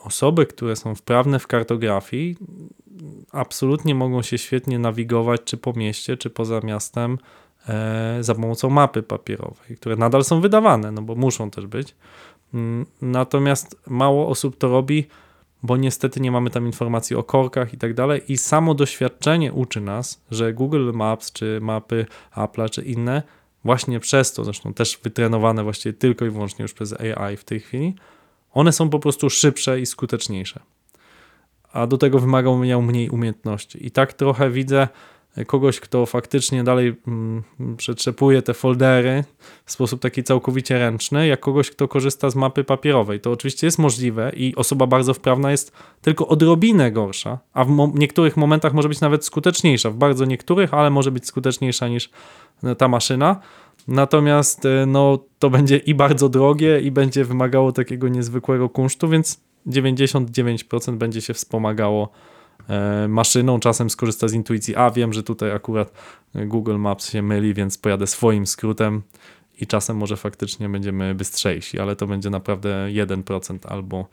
osoby, 0.00 0.46
które 0.46 0.76
są 0.76 0.94
wprawne 0.94 1.38
w 1.38 1.46
kartografii, 1.46 2.36
absolutnie 3.32 3.94
mogą 3.94 4.22
się 4.22 4.38
świetnie 4.38 4.78
nawigować 4.78 5.40
czy 5.44 5.56
po 5.56 5.72
mieście, 5.72 6.16
czy 6.16 6.30
poza 6.30 6.60
miastem 6.60 7.18
za 8.20 8.34
pomocą 8.34 8.70
mapy 8.70 9.02
papierowej, 9.02 9.76
które 9.76 9.96
nadal 9.96 10.24
są 10.24 10.40
wydawane, 10.40 10.92
no 10.92 11.02
bo 11.02 11.14
muszą 11.14 11.50
też 11.50 11.66
być. 11.66 11.94
Mm, 12.54 12.86
natomiast 13.02 13.76
mało 13.86 14.28
osób 14.28 14.58
to 14.58 14.68
robi, 14.68 15.06
bo 15.62 15.76
niestety 15.76 16.20
nie 16.20 16.30
mamy 16.30 16.50
tam 16.50 16.66
informacji 16.66 17.16
o 17.16 17.22
korkach 17.22 17.74
i 17.74 17.78
tak 17.78 17.94
dalej. 17.94 18.22
I 18.28 18.38
samo 18.38 18.74
doświadczenie 18.74 19.52
uczy 19.52 19.80
nas, 19.80 20.22
że 20.30 20.52
Google 20.52 20.92
Maps, 20.94 21.32
czy 21.32 21.58
mapy 21.62 22.06
Apple, 22.36 22.68
czy 22.68 22.82
inne, 22.82 23.22
właśnie 23.64 24.00
przez 24.00 24.32
to, 24.32 24.44
zresztą 24.44 24.74
też 24.74 25.00
wytrenowane 25.02 25.64
właściwie 25.64 25.92
tylko 25.92 26.24
i 26.24 26.30
wyłącznie 26.30 26.62
już 26.62 26.72
przez 26.74 26.92
AI 26.92 27.36
w 27.36 27.44
tej 27.44 27.60
chwili, 27.60 27.94
one 28.52 28.72
są 28.72 28.90
po 28.90 28.98
prostu 28.98 29.30
szybsze 29.30 29.80
i 29.80 29.86
skuteczniejsze. 29.86 30.60
A 31.72 31.86
do 31.86 31.98
tego 31.98 32.18
wymagają 32.18 32.82
mniej 32.82 33.10
umiejętności. 33.10 33.86
I 33.86 33.90
tak 33.90 34.12
trochę 34.12 34.50
widzę 34.50 34.88
kogoś, 35.46 35.80
kto 35.80 36.06
faktycznie 36.06 36.64
dalej 36.64 36.94
mm, 37.06 37.42
przetrzepuje 37.76 38.42
te 38.42 38.54
foldery 38.54 39.24
w 39.64 39.72
sposób 39.72 40.00
taki 40.00 40.22
całkowicie 40.22 40.78
ręczny, 40.78 41.26
jak 41.26 41.40
kogoś, 41.40 41.70
kto 41.70 41.88
korzysta 41.88 42.30
z 42.30 42.36
mapy 42.36 42.64
papierowej. 42.64 43.20
To 43.20 43.30
oczywiście 43.30 43.66
jest 43.66 43.78
możliwe 43.78 44.32
i 44.36 44.56
osoba 44.56 44.86
bardzo 44.86 45.14
wprawna 45.14 45.50
jest 45.50 45.72
tylko 46.02 46.28
odrobinę 46.28 46.92
gorsza, 46.92 47.38
a 47.52 47.64
w 47.64 47.68
mo 47.68 47.92
niektórych 47.94 48.36
momentach 48.36 48.72
może 48.72 48.88
być 48.88 49.00
nawet 49.00 49.24
skuteczniejsza. 49.24 49.90
W 49.90 49.96
bardzo 49.96 50.24
niektórych, 50.24 50.74
ale 50.74 50.90
może 50.90 51.10
być 51.10 51.26
skuteczniejsza 51.26 51.88
niż 51.88 52.10
e, 52.64 52.74
ta 52.74 52.88
maszyna. 52.88 53.40
Natomiast 53.88 54.66
e, 54.66 54.86
no, 54.86 55.18
to 55.38 55.50
będzie 55.50 55.76
i 55.76 55.94
bardzo 55.94 56.28
drogie, 56.28 56.80
i 56.80 56.90
będzie 56.90 57.24
wymagało 57.24 57.72
takiego 57.72 58.08
niezwykłego 58.08 58.68
kunsztu, 58.68 59.08
więc 59.08 59.40
99% 59.66 60.96
będzie 60.96 61.20
się 61.20 61.34
wspomagało 61.34 62.08
maszyną, 63.08 63.60
czasem 63.60 63.90
skorzysta 63.90 64.28
z 64.28 64.32
intuicji, 64.32 64.76
a 64.76 64.90
wiem, 64.90 65.12
że 65.12 65.22
tutaj 65.22 65.52
akurat 65.52 65.92
Google 66.34 66.76
Maps 66.76 67.10
się 67.10 67.22
myli, 67.22 67.54
więc 67.54 67.78
pojadę 67.78 68.06
swoim 68.06 68.46
skrótem 68.46 69.02
i 69.60 69.66
czasem 69.66 69.96
może 69.96 70.16
faktycznie 70.16 70.68
będziemy 70.68 71.14
bystrzejsi, 71.14 71.80
ale 71.80 71.96
to 71.96 72.06
będzie 72.06 72.30
naprawdę 72.30 72.88
1% 72.92 73.58
albo 73.68 74.08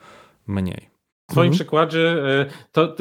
mniej. 0.48 0.99
W 1.30 1.32
Twoim 1.32 1.48
mhm. 1.48 1.56
przykładzie 1.56 2.10
e, 2.10 2.46
to 2.72 2.84
e, 2.84 2.96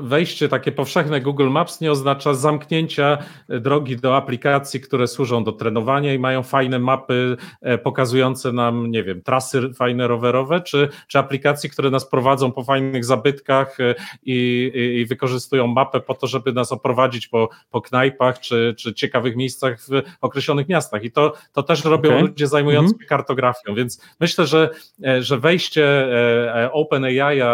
wejście 0.00 0.48
takie 0.48 0.72
powszechne 0.72 1.20
Google 1.20 1.48
Maps 1.48 1.80
nie 1.80 1.92
oznacza 1.92 2.34
zamknięcia 2.34 3.18
e, 3.48 3.60
drogi 3.60 3.96
do 3.96 4.16
aplikacji, 4.16 4.80
które 4.80 5.06
służą 5.06 5.44
do 5.44 5.52
trenowania 5.52 6.14
i 6.14 6.18
mają 6.18 6.42
fajne 6.42 6.78
mapy 6.78 7.36
pokazujące 7.82 8.52
nam, 8.52 8.90
nie 8.90 9.04
wiem, 9.04 9.22
trasy 9.22 9.74
fajne 9.74 10.08
rowerowe, 10.08 10.60
czy, 10.60 10.88
czy 11.08 11.18
aplikacji, 11.18 11.70
które 11.70 11.90
nas 11.90 12.08
prowadzą 12.08 12.52
po 12.52 12.64
fajnych 12.64 13.04
zabytkach 13.04 13.78
i, 14.22 14.72
i, 14.74 15.00
i 15.00 15.06
wykorzystują 15.06 15.66
mapę 15.66 16.00
po 16.00 16.14
to, 16.14 16.26
żeby 16.26 16.52
nas 16.52 16.72
oprowadzić 16.72 17.28
po, 17.28 17.48
po 17.70 17.80
knajpach 17.80 18.40
czy, 18.40 18.74
czy 18.78 18.94
ciekawych 18.94 19.36
miejscach 19.36 19.80
w 19.80 20.02
określonych 20.20 20.68
miastach. 20.68 21.04
I 21.04 21.12
to, 21.12 21.32
to 21.52 21.62
też 21.62 21.84
robią 21.84 22.10
okay. 22.10 22.22
ludzie 22.22 22.46
zajmujący 22.46 22.90
się 22.90 22.94
mhm. 22.94 23.08
kartografią, 23.08 23.74
więc 23.74 24.00
myślę, 24.20 24.46
że, 24.46 24.70
że 25.20 25.38
wejście 25.38 26.08
OpenAI 26.72 27.51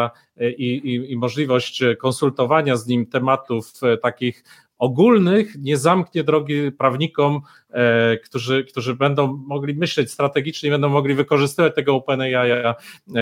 i, 0.58 0.64
i, 0.64 1.12
i 1.12 1.16
możliwość 1.16 1.82
konsultowania 1.98 2.76
z 2.76 2.86
nim 2.86 3.06
tematów 3.06 3.72
e, 3.82 3.96
takich 3.96 4.44
ogólnych 4.78 5.54
nie 5.58 5.76
zamknie 5.76 6.24
drogi 6.24 6.72
prawnikom, 6.72 7.40
e, 7.70 8.16
którzy, 8.16 8.64
którzy 8.64 8.94
będą 8.94 9.36
mogli 9.46 9.74
myśleć 9.74 10.10
strategicznie, 10.10 10.70
będą 10.70 10.88
mogli 10.88 11.14
wykorzystywać 11.14 11.74
tego 11.74 11.94
OpenAI 11.94 12.34
e, 12.34 12.74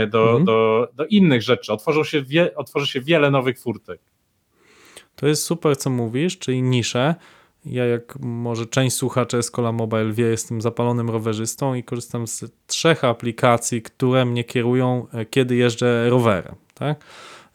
do, 0.07 0.22
mhm. 0.22 0.45
do, 0.45 0.89
do 0.95 1.07
innych 1.07 1.43
rzeczy. 1.43 1.72
Otworzą 1.72 2.05
się 2.05 2.22
wie, 2.22 2.55
otworzy 2.55 2.87
się 2.87 3.01
wiele 3.01 3.31
nowych 3.31 3.61
furtek. 3.61 4.01
To 5.16 5.27
jest 5.27 5.45
super, 5.45 5.77
co 5.77 5.91
mówisz, 5.91 6.39
czyli 6.39 6.62
nisze. 6.62 7.14
Ja, 7.66 7.84
jak 7.84 8.18
może 8.20 8.66
część 8.66 8.96
słuchaczy 8.96 9.38
Escola 9.38 9.72
Mobile 9.72 10.12
wie, 10.12 10.24
jestem 10.24 10.60
zapalonym 10.60 11.10
rowerzystą 11.10 11.74
i 11.74 11.82
korzystam 11.82 12.26
z 12.26 12.44
trzech 12.66 13.04
aplikacji, 13.04 13.82
które 13.82 14.24
mnie 14.24 14.44
kierują, 14.44 15.06
kiedy 15.30 15.56
jeżdżę 15.56 16.10
rowerem 16.10 16.54
tak? 16.78 17.04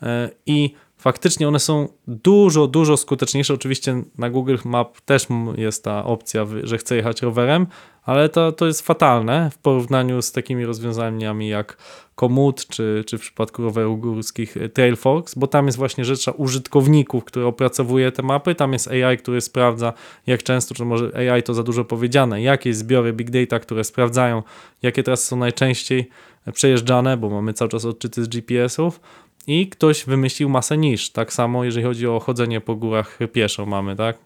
E, 0.01 0.29
I 0.45 0.73
faktycznie 1.01 1.47
one 1.47 1.59
są 1.59 1.87
dużo, 2.07 2.67
dużo 2.67 2.97
skuteczniejsze. 2.97 3.53
Oczywiście 3.53 4.03
na 4.17 4.29
Google 4.29 4.57
Map 4.65 5.01
też 5.01 5.27
jest 5.57 5.83
ta 5.83 6.05
opcja, 6.05 6.45
że 6.63 6.77
chcę 6.77 6.95
jechać 6.95 7.21
rowerem, 7.21 7.67
ale 8.03 8.29
to, 8.29 8.51
to 8.51 8.67
jest 8.67 8.81
fatalne 8.81 9.49
w 9.53 9.57
porównaniu 9.57 10.21
z 10.21 10.31
takimi 10.31 10.65
rozwiązaniami 10.65 11.49
jak 11.49 11.77
Komoot, 12.15 12.67
czy, 12.67 13.03
czy 13.07 13.17
w 13.17 13.21
przypadku 13.21 13.63
rowerów 13.63 13.99
górskich 13.99 14.57
Trailforks, 14.73 15.35
bo 15.35 15.47
tam 15.47 15.65
jest 15.65 15.77
właśnie 15.77 16.05
rzecz 16.05 16.25
użytkowników, 16.37 17.23
który 17.25 17.45
opracowuje 17.45 18.11
te 18.11 18.23
mapy, 18.23 18.55
tam 18.55 18.73
jest 18.73 18.87
AI, 18.87 19.17
który 19.17 19.41
sprawdza 19.41 19.93
jak 20.27 20.43
często, 20.43 20.75
czy 20.75 20.85
może 20.85 21.31
AI 21.33 21.43
to 21.43 21.53
za 21.53 21.63
dużo 21.63 21.85
powiedziane, 21.85 22.41
jakie 22.41 22.73
zbiory 22.73 23.13
big 23.13 23.29
data, 23.29 23.59
które 23.59 23.83
sprawdzają, 23.83 24.43
jakie 24.81 25.03
teraz 25.03 25.23
są 25.23 25.35
najczęściej 25.35 26.09
przejeżdżane, 26.53 27.17
bo 27.17 27.29
mamy 27.29 27.53
cały 27.53 27.69
czas 27.69 27.85
odczyty 27.85 28.23
z 28.23 28.27
GPS-ów, 28.27 28.99
i 29.47 29.67
ktoś 29.67 30.05
wymyślił 30.05 30.49
masę 30.49 30.77
niż. 30.77 31.09
Tak 31.09 31.33
samo 31.33 31.63
jeżeli 31.63 31.85
chodzi 31.85 32.07
o 32.07 32.19
chodzenie 32.19 32.61
po 32.61 32.75
górach 32.75 33.19
pieszo 33.33 33.65
mamy, 33.65 33.95
tak? 33.95 34.17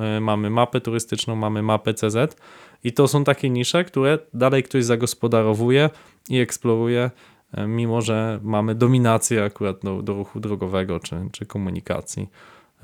E, 0.00 0.20
mamy 0.20 0.50
mapę 0.50 0.80
turystyczną, 0.80 1.36
mamy 1.36 1.62
mapę 1.62 1.94
CZ 1.94 2.36
i 2.84 2.92
to 2.92 3.08
są 3.08 3.24
takie 3.24 3.50
nisze, 3.50 3.84
które 3.84 4.18
dalej 4.34 4.62
ktoś 4.62 4.84
zagospodarowuje 4.84 5.90
i 6.28 6.38
eksploruje, 6.38 7.10
e, 7.52 7.66
mimo 7.66 8.00
że 8.02 8.40
mamy 8.42 8.74
dominację 8.74 9.44
akurat 9.44 9.78
do, 9.82 10.02
do 10.02 10.14
ruchu 10.14 10.40
drogowego 10.40 11.00
czy, 11.00 11.16
czy 11.32 11.46
komunikacji, 11.46 12.28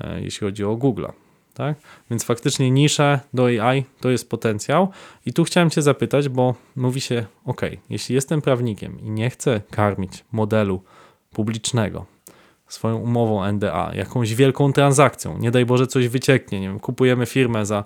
e, 0.01 0.21
jeśli 0.21 0.45
chodzi 0.45 0.63
o 0.63 0.75
Google. 0.75 1.05
Tak? 1.53 1.77
Więc 2.09 2.23
faktycznie 2.23 2.71
nisze 2.71 3.19
do 3.33 3.45
AI 3.45 3.83
to 3.99 4.09
jest 4.09 4.29
potencjał. 4.29 4.87
I 5.25 5.33
tu 5.33 5.43
chciałem 5.43 5.69
Cię 5.69 5.81
zapytać, 5.81 6.29
bo 6.29 6.55
mówi 6.75 7.01
się, 7.01 7.25
ok, 7.45 7.61
jeśli 7.89 8.15
jestem 8.15 8.41
prawnikiem 8.41 8.99
i 8.99 9.09
nie 9.09 9.29
chcę 9.29 9.61
karmić 9.71 10.25
modelu 10.31 10.81
publicznego 11.33 12.05
swoją 12.67 12.97
umową 12.97 13.43
NDA, 13.43 13.91
jakąś 13.95 14.35
wielką 14.35 14.73
transakcją, 14.73 15.37
nie 15.37 15.51
daj 15.51 15.65
Boże 15.65 15.87
coś 15.87 16.07
wycieknie, 16.07 16.59
nie 16.59 16.67
wiem, 16.67 16.79
kupujemy 16.79 17.25
firmę 17.25 17.65
za, 17.65 17.83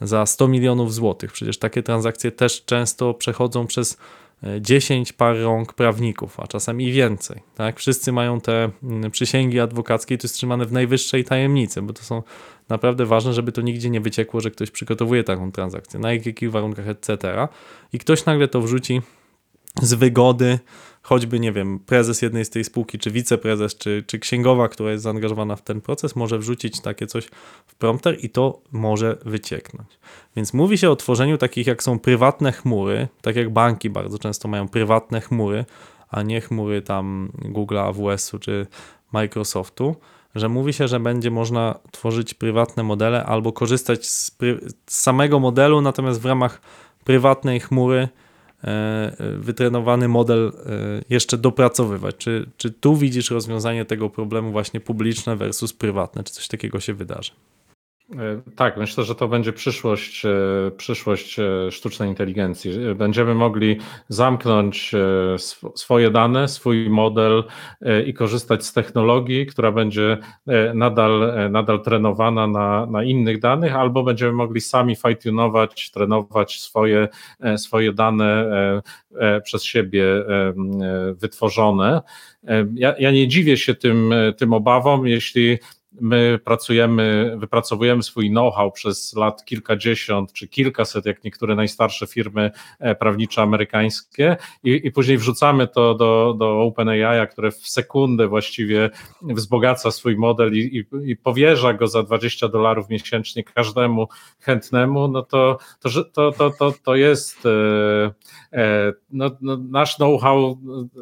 za 0.00 0.26
100 0.26 0.48
milionów 0.48 0.94
złotych, 0.94 1.32
przecież 1.32 1.58
takie 1.58 1.82
transakcje 1.82 2.32
też 2.32 2.64
często 2.64 3.14
przechodzą 3.14 3.66
przez 3.66 3.98
10 4.60 5.10
e, 5.10 5.14
par 5.14 5.36
rąk 5.40 5.72
prawników, 5.72 6.40
a 6.40 6.46
czasami 6.46 6.92
więcej. 6.92 7.42
Tak? 7.54 7.78
Wszyscy 7.78 8.12
mają 8.12 8.40
te 8.40 8.70
mm, 8.82 9.10
przysięgi 9.10 9.60
adwokackie 9.60 10.14
i 10.14 10.18
to 10.18 10.24
jest 10.24 10.34
trzymane 10.34 10.66
w 10.66 10.72
najwyższej 10.72 11.24
tajemnicy, 11.24 11.82
bo 11.82 11.92
to 11.92 12.02
są 12.02 12.22
naprawdę 12.68 13.06
ważne, 13.06 13.32
żeby 13.32 13.52
to 13.52 13.62
nigdzie 13.62 13.90
nie 13.90 14.00
wyciekło, 14.00 14.40
że 14.40 14.50
ktoś 14.50 14.70
przygotowuje 14.70 15.24
taką 15.24 15.52
transakcję, 15.52 16.00
na 16.00 16.12
jakich 16.12 16.50
warunkach, 16.50 16.88
etc. 16.88 17.48
I 17.92 17.98
ktoś 17.98 18.24
nagle 18.24 18.48
to 18.48 18.60
wrzuci 18.60 19.02
z 19.82 19.94
wygody, 19.94 20.58
choćby, 21.06 21.40
nie 21.40 21.52
wiem, 21.52 21.78
prezes 21.78 22.22
jednej 22.22 22.44
z 22.44 22.50
tej 22.50 22.64
spółki, 22.64 22.98
czy 22.98 23.10
wiceprezes, 23.10 23.76
czy, 23.76 24.04
czy 24.06 24.18
księgowa, 24.18 24.68
która 24.68 24.90
jest 24.90 25.04
zaangażowana 25.04 25.56
w 25.56 25.62
ten 25.62 25.80
proces, 25.80 26.16
może 26.16 26.38
wrzucić 26.38 26.80
takie 26.80 27.06
coś 27.06 27.26
w 27.66 27.74
prompter 27.74 28.24
i 28.24 28.30
to 28.30 28.60
może 28.72 29.16
wycieknąć. 29.24 29.88
Więc 30.36 30.54
mówi 30.54 30.78
się 30.78 30.90
o 30.90 30.96
tworzeniu 30.96 31.38
takich, 31.38 31.66
jak 31.66 31.82
są 31.82 31.98
prywatne 31.98 32.52
chmury, 32.52 33.08
tak 33.22 33.36
jak 33.36 33.52
banki 33.52 33.90
bardzo 33.90 34.18
często 34.18 34.48
mają 34.48 34.68
prywatne 34.68 35.20
chmury, 35.20 35.64
a 36.10 36.22
nie 36.22 36.40
chmury 36.40 36.82
tam 36.82 37.32
Google, 37.34 37.78
AWS-u 37.78 38.38
czy 38.38 38.66
Microsoftu, 39.12 39.96
że 40.34 40.48
mówi 40.48 40.72
się, 40.72 40.88
że 40.88 41.00
będzie 41.00 41.30
można 41.30 41.78
tworzyć 41.90 42.34
prywatne 42.34 42.82
modele 42.82 43.24
albo 43.24 43.52
korzystać 43.52 44.06
z, 44.06 44.36
z 44.86 45.00
samego 45.00 45.40
modelu, 45.40 45.80
natomiast 45.80 46.20
w 46.20 46.24
ramach 46.24 46.60
prywatnej 47.04 47.60
chmury 47.60 48.08
wytrenowany 49.38 50.08
model 50.08 50.52
e, 50.66 51.02
jeszcze 51.10 51.38
dopracowywać. 51.38 52.16
Czy, 52.16 52.46
czy 52.56 52.70
tu 52.70 52.96
widzisz 52.96 53.30
rozwiązanie 53.30 53.84
tego 53.84 54.10
problemu 54.10 54.52
właśnie 54.52 54.80
publiczne 54.80 55.36
versus 55.36 55.72
prywatne? 55.72 56.24
Czy 56.24 56.32
coś 56.32 56.48
takiego 56.48 56.80
się 56.80 56.94
wydarzy? 56.94 57.32
E, 58.14 58.42
tak, 58.56 58.76
myślę, 58.76 59.04
że 59.04 59.14
to 59.14 59.28
będzie 59.28 59.52
przyszłość, 59.52 60.24
e, 60.24 60.30
przyszłość 60.76 61.38
e, 61.38 61.70
sztucznej 61.70 62.08
inteligencji. 62.08 62.72
Będziemy 62.94 63.34
mogli 63.34 63.76
zamknąć 64.08 64.92
swoje 65.74 66.10
dane, 66.10 66.48
swój 66.48 66.90
model 66.90 67.44
i 68.06 68.14
korzystać 68.14 68.66
z 68.66 68.72
technologii, 68.72 69.46
która 69.46 69.72
będzie 69.72 70.18
nadal, 70.74 71.32
nadal 71.50 71.82
trenowana 71.82 72.46
na, 72.46 72.86
na 72.86 73.04
innych 73.04 73.40
danych, 73.40 73.74
albo 73.74 74.02
będziemy 74.02 74.32
mogli 74.32 74.60
sami 74.60 74.96
fine-tunować, 74.96 75.90
trenować 75.90 76.60
swoje, 76.60 77.08
swoje 77.56 77.92
dane 77.92 78.46
przez 79.44 79.64
siebie 79.64 80.04
wytworzone. 81.14 82.02
Ja, 82.74 82.94
ja 82.98 83.10
nie 83.10 83.28
dziwię 83.28 83.56
się 83.56 83.74
tym, 83.74 84.14
tym 84.36 84.52
obawom, 84.52 85.06
jeśli 85.06 85.58
my 86.00 86.38
pracujemy, 86.44 87.36
wypracowujemy 87.38 88.02
swój 88.02 88.30
know-how 88.30 88.72
przez 88.72 89.14
lat 89.14 89.44
kilkadziesiąt 89.44 90.32
czy 90.32 90.48
kilkaset, 90.48 91.06
jak 91.06 91.24
niektóre 91.24 91.54
najstarsze 91.54 92.06
firmy 92.06 92.50
e, 92.78 92.94
prawnicze 92.94 93.42
amerykańskie 93.42 94.36
i, 94.64 94.80
i 94.84 94.92
później 94.92 95.18
wrzucamy 95.18 95.68
to 95.68 95.94
do, 95.94 96.34
do 96.38 96.60
OpenAI, 96.60 97.28
które 97.28 97.50
w 97.50 97.68
sekundę 97.68 98.28
właściwie 98.28 98.90
wzbogaca 99.22 99.90
swój 99.90 100.16
model 100.16 100.54
i, 100.54 100.58
i, 100.58 101.10
i 101.10 101.16
powierza 101.16 101.72
go 101.72 101.86
za 101.86 102.02
20 102.02 102.48
dolarów 102.48 102.88
miesięcznie 102.88 103.44
każdemu 103.44 104.08
chętnemu, 104.40 105.08
no 105.08 105.22
to, 105.22 105.58
to, 105.80 106.04
to, 106.04 106.32
to, 106.32 106.50
to, 106.50 106.72
to 106.84 106.96
jest 106.96 107.46
e, 107.46 107.50
e, 108.52 108.92
no, 109.10 109.30
no, 109.40 109.56
nasz 109.70 109.96
know-how, 109.96 110.58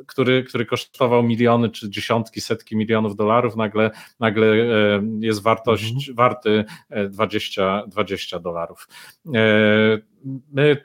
który, 0.06 0.44
który 0.44 0.66
kosztował 0.66 1.22
miliony 1.22 1.70
czy 1.70 1.90
dziesiątki, 1.90 2.40
setki 2.40 2.76
milionów 2.76 3.16
dolarów, 3.16 3.56
nagle, 3.56 3.90
nagle 4.20 4.46
jest 5.20 5.42
wartość, 5.42 5.92
mhm. 5.92 6.16
warty 6.16 6.64
20, 7.08 7.82
e, 7.86 7.88
20 7.88 8.38
dolarów. 8.38 8.88
E, 9.34 9.38
my 10.52 10.84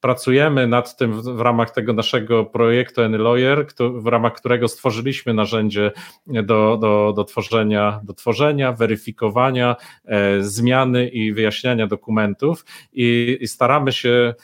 pracujemy 0.00 0.66
nad 0.66 0.96
tym 0.96 1.22
w 1.22 1.40
ramach 1.40 1.70
tego 1.70 1.92
naszego 1.92 2.44
projektu 2.44 3.02
AnyLawyer, 3.02 3.66
w 3.94 4.06
ramach 4.06 4.32
którego 4.32 4.68
stworzyliśmy 4.68 5.34
narzędzie 5.34 5.92
do, 6.26 6.78
do, 6.80 7.12
do, 7.16 7.24
tworzenia, 7.24 8.00
do 8.04 8.14
tworzenia, 8.14 8.72
weryfikowania, 8.72 9.76
e, 10.04 10.42
zmiany 10.42 11.08
i 11.08 11.32
wyjaśniania 11.32 11.86
dokumentów 11.86 12.64
i, 12.92 13.38
i 13.40 13.48
staramy 13.48 13.92
się 13.92 14.34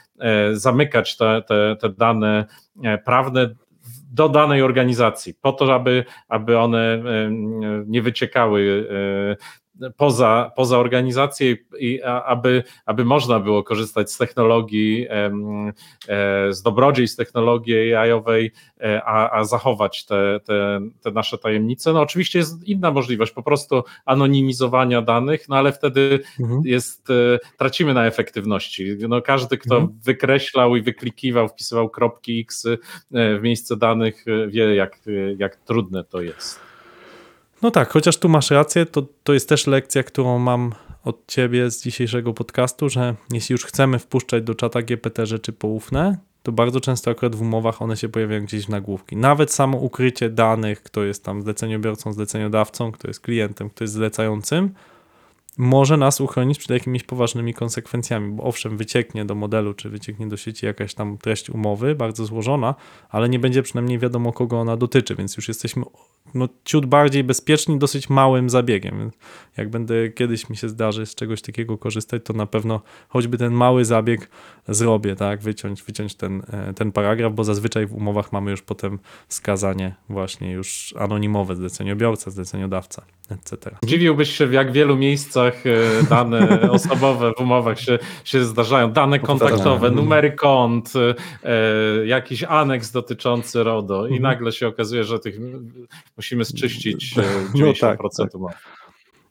zamykać 0.52 1.16
te, 1.16 1.42
te, 1.48 1.76
te 1.80 1.88
dane 1.88 2.46
prawne 3.04 3.54
do 4.12 4.28
danej 4.28 4.62
organizacji, 4.62 5.34
po 5.40 5.52
to, 5.52 5.74
aby, 5.74 6.04
aby 6.28 6.58
one 6.58 7.02
nie 7.86 8.02
wyciekały 8.02 8.88
e, 8.90 9.62
poza, 9.96 10.52
poza 10.56 10.78
organizację 10.78 11.56
i 11.78 12.02
aby, 12.02 12.62
aby 12.86 13.04
można 13.04 13.40
było 13.40 13.62
korzystać 13.62 14.12
z 14.12 14.18
technologii, 14.18 15.06
e, 15.10 15.32
z 16.52 16.62
dobrodziejstw 16.62 17.16
technologii 17.16 17.94
AI-owej, 17.94 18.52
e, 18.80 19.02
a, 19.04 19.38
a 19.38 19.44
zachować 19.44 20.04
te, 20.04 20.40
te, 20.44 20.80
te 21.02 21.10
nasze 21.10 21.38
tajemnice. 21.38 21.92
No 21.92 22.00
oczywiście 22.00 22.38
jest 22.38 22.68
inna 22.68 22.90
możliwość, 22.90 23.32
po 23.32 23.42
prostu 23.42 23.82
anonimizowania 24.04 25.02
danych, 25.02 25.48
no 25.48 25.56
ale 25.56 25.72
wtedy 25.72 26.20
mhm. 26.40 26.62
jest, 26.64 27.10
e, 27.10 27.38
tracimy 27.58 27.94
na 27.94 28.06
efektywności. 28.06 28.96
No 29.08 29.22
każdy, 29.22 29.58
kto 29.58 29.74
mhm. 29.76 29.98
wykreślał 30.04 30.76
i 30.76 30.82
wyklikiwał, 30.82 31.48
wpisywał 31.48 31.90
kropki 31.90 32.40
X 32.40 32.66
w 33.10 33.40
miejsce 33.42 33.76
danych, 33.76 34.24
wie 34.48 34.74
jak, 34.74 34.98
jak 35.38 35.56
trudne 35.56 36.04
to 36.04 36.20
jest. 36.20 36.71
No 37.62 37.70
tak, 37.70 37.92
chociaż 37.92 38.16
tu 38.16 38.28
masz 38.28 38.50
rację, 38.50 38.86
to, 38.86 39.06
to 39.24 39.34
jest 39.34 39.48
też 39.48 39.66
lekcja, 39.66 40.02
którą 40.02 40.38
mam 40.38 40.72
od 41.04 41.26
ciebie 41.26 41.70
z 41.70 41.82
dzisiejszego 41.82 42.34
podcastu, 42.34 42.88
że 42.88 43.14
jeśli 43.32 43.52
już 43.52 43.64
chcemy 43.64 43.98
wpuszczać 43.98 44.44
do 44.44 44.54
czata 44.54 44.82
GPT 44.82 45.26
rzeczy 45.26 45.52
poufne, 45.52 46.18
to 46.42 46.52
bardzo 46.52 46.80
często 46.80 47.10
akurat 47.10 47.34
w 47.36 47.42
umowach 47.42 47.82
one 47.82 47.96
się 47.96 48.08
pojawiają 48.08 48.44
gdzieś 48.44 48.66
w 48.66 48.68
nagłówki. 48.68 49.16
Nawet 49.16 49.52
samo 49.52 49.78
ukrycie 49.78 50.30
danych, 50.30 50.82
kto 50.82 51.04
jest 51.04 51.24
tam 51.24 51.42
zleceniobiorcą, 51.42 52.12
zleceniodawcą, 52.12 52.92
kto 52.92 53.08
jest 53.08 53.20
klientem, 53.20 53.70
kto 53.70 53.84
jest 53.84 53.94
zlecającym, 53.94 54.74
może 55.58 55.96
nas 55.96 56.20
uchronić 56.20 56.58
przed 56.58 56.70
jakimiś 56.70 57.02
poważnymi 57.02 57.54
konsekwencjami, 57.54 58.34
bo 58.34 58.42
owszem, 58.42 58.76
wycieknie 58.76 59.24
do 59.24 59.34
modelu, 59.34 59.74
czy 59.74 59.90
wycieknie 59.90 60.28
do 60.28 60.36
sieci 60.36 60.66
jakaś 60.66 60.94
tam 60.94 61.18
treść 61.18 61.50
umowy, 61.50 61.94
bardzo 61.94 62.24
złożona, 62.24 62.74
ale 63.10 63.28
nie 63.28 63.38
będzie 63.38 63.62
przynajmniej 63.62 63.98
wiadomo, 63.98 64.32
kogo 64.32 64.60
ona 64.60 64.76
dotyczy, 64.76 65.14
więc 65.14 65.36
już 65.36 65.48
jesteśmy 65.48 65.84
no, 66.34 66.48
ciut 66.64 66.86
bardziej 66.86 67.24
bezpieczni 67.24 67.78
dosyć 67.78 68.10
małym 68.10 68.50
zabiegiem. 68.50 69.10
Jak 69.56 69.70
będę 69.70 70.08
kiedyś 70.08 70.50
mi 70.50 70.56
się 70.56 70.68
zdarzy 70.68 71.06
z 71.06 71.14
czegoś 71.14 71.42
takiego 71.42 71.78
korzystać, 71.78 72.22
to 72.24 72.32
na 72.32 72.46
pewno 72.46 72.80
choćby 73.08 73.38
ten 73.38 73.52
mały 73.52 73.84
zabieg 73.84 74.30
zrobię, 74.68 75.16
tak, 75.16 75.40
wyciąć, 75.40 75.82
wyciąć 75.82 76.14
ten, 76.14 76.42
e, 76.48 76.74
ten 76.74 76.92
paragraf, 76.92 77.32
bo 77.32 77.44
zazwyczaj 77.44 77.86
w 77.86 77.94
umowach 77.94 78.32
mamy 78.32 78.50
już 78.50 78.62
potem 78.62 78.98
wskazanie 79.28 79.94
właśnie 80.08 80.52
już 80.52 80.94
anonimowe, 80.98 81.56
zleceniobiorca, 81.56 82.30
zleceniodawca, 82.30 83.02
etc. 83.30 83.76
Dziwiłbyś 83.84 84.36
się, 84.36 84.46
w 84.46 84.52
jak 84.52 84.72
wielu 84.72 84.96
miejscach 84.96 85.41
podpisach 85.50 85.66
e, 85.66 86.02
dane 86.10 86.60
osobowe 86.70 87.32
w 87.36 87.40
umowach 87.40 87.80
się, 87.80 87.98
się 88.24 88.44
zdarzają, 88.44 88.92
dane 88.92 89.18
kontaktowe, 89.18 89.90
numery 89.90 90.32
kont, 90.32 90.92
e, 91.44 92.06
jakiś 92.06 92.44
aneks 92.44 92.90
dotyczący 92.90 93.62
RODO 93.62 94.06
i 94.06 94.14
mhm. 94.14 94.22
nagle 94.22 94.52
się 94.52 94.68
okazuje, 94.68 95.04
że 95.04 95.18
tych 95.18 95.36
musimy 96.16 96.44
zczyścić 96.44 97.14
90% 97.14 97.20
no 97.54 97.72
tak, 97.80 97.98
tak. 98.18 98.81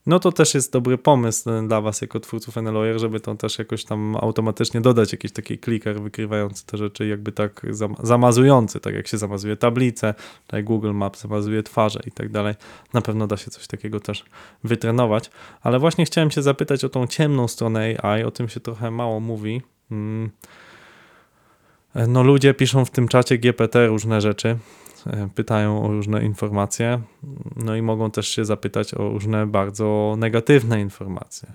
No 0.05 0.19
to 0.19 0.31
też 0.31 0.53
jest 0.53 0.71
dobry 0.71 0.97
pomysł 0.97 1.49
dla 1.67 1.81
was 1.81 2.01
jako 2.01 2.19
twórców 2.19 2.57
NLawyer, 2.57 2.99
żeby 2.99 3.19
to 3.19 3.35
też 3.35 3.59
jakoś 3.59 3.85
tam 3.85 4.15
automatycznie 4.15 4.81
dodać 4.81 5.11
jakiś 5.11 5.31
taki 5.31 5.57
kliker 5.57 6.01
wykrywający 6.01 6.65
te 6.65 6.77
rzeczy, 6.77 7.07
jakby 7.07 7.31
tak 7.31 7.65
zamazujący, 8.03 8.79
tak 8.79 8.93
jak 8.93 9.07
się 9.07 9.17
zamazuje 9.17 9.55
tablice, 9.55 10.13
tak 10.47 10.65
Google 10.65 10.91
Maps 10.91 11.21
zamazuje 11.21 11.63
twarze 11.63 11.99
i 12.05 12.11
tak 12.11 12.29
dalej. 12.29 12.55
Na 12.93 13.01
pewno 13.01 13.27
da 13.27 13.37
się 13.37 13.51
coś 13.51 13.67
takiego 13.67 13.99
też 13.99 14.25
wytrenować. 14.63 15.31
Ale 15.61 15.79
właśnie 15.79 16.05
chciałem 16.05 16.29
cię 16.29 16.41
zapytać 16.41 16.83
o 16.83 16.89
tą 16.89 17.07
ciemną 17.07 17.47
stronę 17.47 17.95
AI, 18.03 18.23
o 18.23 18.31
tym 18.31 18.49
się 18.49 18.59
trochę 18.59 18.91
mało 18.91 19.19
mówi. 19.19 19.61
Hmm. 19.89 20.29
No 22.07 22.23
ludzie 22.23 22.53
piszą 22.53 22.85
w 22.85 22.89
tym 22.89 23.07
czacie 23.07 23.37
GPT 23.37 23.87
różne 23.87 24.21
rzeczy, 24.21 24.57
E, 24.57 24.80
pytają 25.35 25.83
o 25.83 25.87
różne 25.87 26.25
informacje, 26.25 27.01
no 27.55 27.75
i 27.75 27.81
mogą 27.81 28.11
też 28.11 28.27
się 28.27 28.45
zapytać 28.45 28.93
o 28.93 29.09
różne 29.09 29.47
bardzo 29.47 30.15
negatywne 30.17 30.81
informacje. 30.81 31.49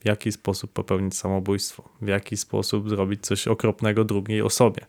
W 0.00 0.06
jaki 0.06 0.32
sposób 0.32 0.72
popełnić 0.72 1.16
samobójstwo, 1.16 1.88
w 2.02 2.08
jaki 2.08 2.36
sposób 2.36 2.88
zrobić 2.88 3.26
coś 3.26 3.48
okropnego 3.48 4.04
drugiej 4.04 4.42
osobie. 4.42 4.86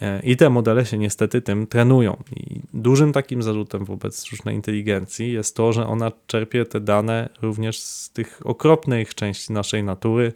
E, 0.00 0.20
I 0.22 0.36
te 0.36 0.50
modele 0.50 0.86
się 0.86 0.98
niestety 0.98 1.42
tym 1.42 1.66
trenują. 1.66 2.16
I 2.36 2.60
dużym 2.74 3.12
takim 3.12 3.42
zarzutem 3.42 3.84
wobec 3.84 4.24
sztucznej 4.24 4.54
inteligencji 4.54 5.32
jest 5.32 5.56
to, 5.56 5.72
że 5.72 5.86
ona 5.86 6.12
czerpie 6.26 6.64
te 6.64 6.80
dane 6.80 7.28
również 7.42 7.80
z 7.80 8.10
tych 8.10 8.40
okropnych 8.44 9.14
części 9.14 9.52
naszej 9.52 9.84
natury, 9.84 10.32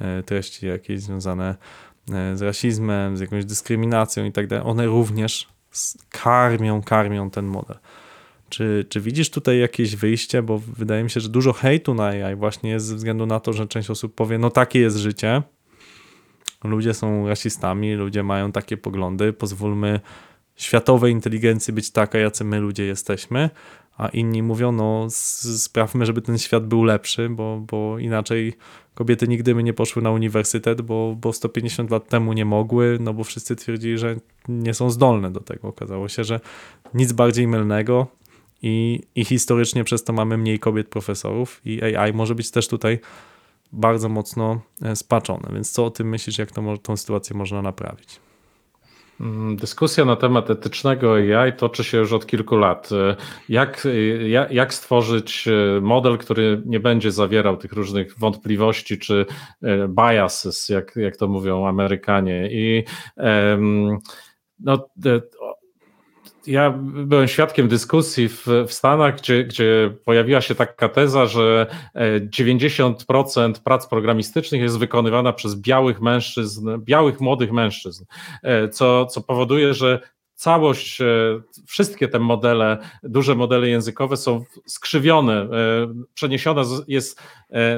e, 0.00 0.22
treści 0.22 0.66
jakieś 0.66 1.00
związane 1.00 1.56
z 2.34 2.42
rasizmem, 2.42 3.16
z 3.16 3.20
jakąś 3.20 3.44
dyskryminacją 3.44 4.24
i 4.24 4.32
tak. 4.32 4.46
One 4.64 4.86
również 4.86 5.48
karmią, 6.10 6.82
karmią 6.82 7.30
ten 7.30 7.46
model. 7.46 7.76
Czy, 8.48 8.86
czy 8.88 9.00
widzisz 9.00 9.30
tutaj 9.30 9.58
jakieś 9.58 9.96
wyjście? 9.96 10.42
Bo 10.42 10.58
wydaje 10.58 11.04
mi 11.04 11.10
się, 11.10 11.20
że 11.20 11.28
dużo 11.28 11.52
hejtu 11.52 11.94
na 11.94 12.06
AI 12.06 12.36
właśnie 12.36 12.70
jest 12.70 12.86
ze 12.86 12.94
względu 12.96 13.26
na 13.26 13.40
to, 13.40 13.52
że 13.52 13.66
część 13.66 13.90
osób 13.90 14.14
powie, 14.14 14.38
no 14.38 14.50
takie 14.50 14.80
jest 14.80 14.96
życie, 14.96 15.42
ludzie 16.64 16.94
są 16.94 17.28
rasistami, 17.28 17.94
ludzie 17.94 18.22
mają 18.22 18.52
takie 18.52 18.76
poglądy, 18.76 19.32
pozwólmy 19.32 20.00
światowej 20.56 21.12
inteligencji 21.12 21.72
być 21.72 21.90
taka, 21.90 22.18
jacy 22.18 22.44
my 22.44 22.60
ludzie 22.60 22.84
jesteśmy, 22.84 23.50
a 23.96 24.08
inni 24.08 24.42
mówią, 24.42 24.72
no 24.72 25.06
sprawmy, 25.10 26.06
żeby 26.06 26.22
ten 26.22 26.38
świat 26.38 26.66
był 26.66 26.84
lepszy, 26.84 27.28
bo, 27.28 27.62
bo 27.70 27.98
inaczej 27.98 28.52
kobiety 28.94 29.28
nigdy 29.28 29.54
by 29.54 29.62
nie 29.62 29.72
poszły 29.72 30.02
na 30.02 30.10
uniwersytet, 30.10 30.82
bo, 30.82 31.16
bo 31.20 31.32
150 31.32 31.90
lat 31.90 32.08
temu 32.08 32.32
nie 32.32 32.44
mogły, 32.44 32.98
no 33.00 33.14
bo 33.14 33.24
wszyscy 33.24 33.56
twierdzili, 33.56 33.98
że 33.98 34.16
nie 34.48 34.74
są 34.74 34.90
zdolne 34.90 35.30
do 35.30 35.40
tego. 35.40 35.68
Okazało 35.68 36.08
się, 36.08 36.24
że 36.24 36.40
nic 36.94 37.12
bardziej 37.12 37.46
mylnego 37.46 38.06
i, 38.62 39.02
i 39.14 39.24
historycznie 39.24 39.84
przez 39.84 40.04
to 40.04 40.12
mamy 40.12 40.38
mniej 40.38 40.58
kobiet 40.58 40.88
profesorów 40.88 41.60
i 41.64 41.82
AI 41.82 42.12
może 42.12 42.34
być 42.34 42.50
też 42.50 42.68
tutaj 42.68 42.98
bardzo 43.72 44.08
mocno 44.08 44.60
e, 44.82 44.96
spaczone. 44.96 45.48
Więc 45.52 45.72
co 45.72 45.84
o 45.84 45.90
tym 45.90 46.08
myślisz, 46.08 46.38
jak 46.38 46.52
to, 46.52 46.78
tą 46.78 46.96
sytuację 46.96 47.36
można 47.36 47.62
naprawić? 47.62 48.20
Mm, 49.20 49.56
dyskusja 49.56 50.04
na 50.04 50.16
temat 50.16 50.50
etycznego 50.50 51.14
AI 51.14 51.52
toczy 51.52 51.84
się 51.84 51.98
już 51.98 52.12
od 52.12 52.26
kilku 52.26 52.56
lat. 52.56 52.90
Jak, 53.48 53.88
jak, 54.50 54.74
stworzyć 54.74 55.48
e, 55.48 55.80
model, 55.80 56.18
który 56.18 56.62
nie 56.66 56.80
będzie 56.80 57.12
zawierał 57.12 57.56
tych 57.56 57.72
różnych 57.72 58.18
wątpliwości 58.18 58.98
czy 58.98 59.26
e, 59.62 59.88
biases, 59.88 60.68
jak, 60.68 60.96
jak 60.96 61.16
to 61.16 61.28
mówią 61.28 61.66
Amerykanie. 61.66 62.48
I 62.52 62.84
no, 64.58 64.88
ja 66.46 66.70
byłem 66.94 67.28
świadkiem 67.28 67.68
dyskusji 67.68 68.28
w, 68.28 68.46
w 68.66 68.72
Stanach, 68.72 69.16
gdzie, 69.16 69.44
gdzie 69.44 69.94
pojawiła 70.04 70.40
się 70.40 70.54
taka 70.54 70.88
teza, 70.88 71.26
że 71.26 71.66
90% 72.30 73.50
e, 73.50 73.60
prac 73.64 73.86
programistycznych 73.86 74.60
jest 74.60 74.78
wykonywana 74.78 75.32
przez 75.32 75.54
białych 75.54 76.00
mężczyzn, 76.00 76.70
białych 76.78 77.20
młodych 77.20 77.52
mężczyzn, 77.52 78.04
e, 78.42 78.68
co, 78.68 79.06
co 79.06 79.20
powoduje, 79.20 79.74
że 79.74 80.00
całość, 80.34 81.00
e, 81.00 81.04
wszystkie 81.66 82.08
te 82.08 82.18
modele, 82.18 82.78
duże 83.02 83.34
modele 83.34 83.68
językowe 83.68 84.16
są 84.16 84.44
skrzywione, 84.66 85.48
przeniesiona 86.14 86.62
jest 86.88 87.22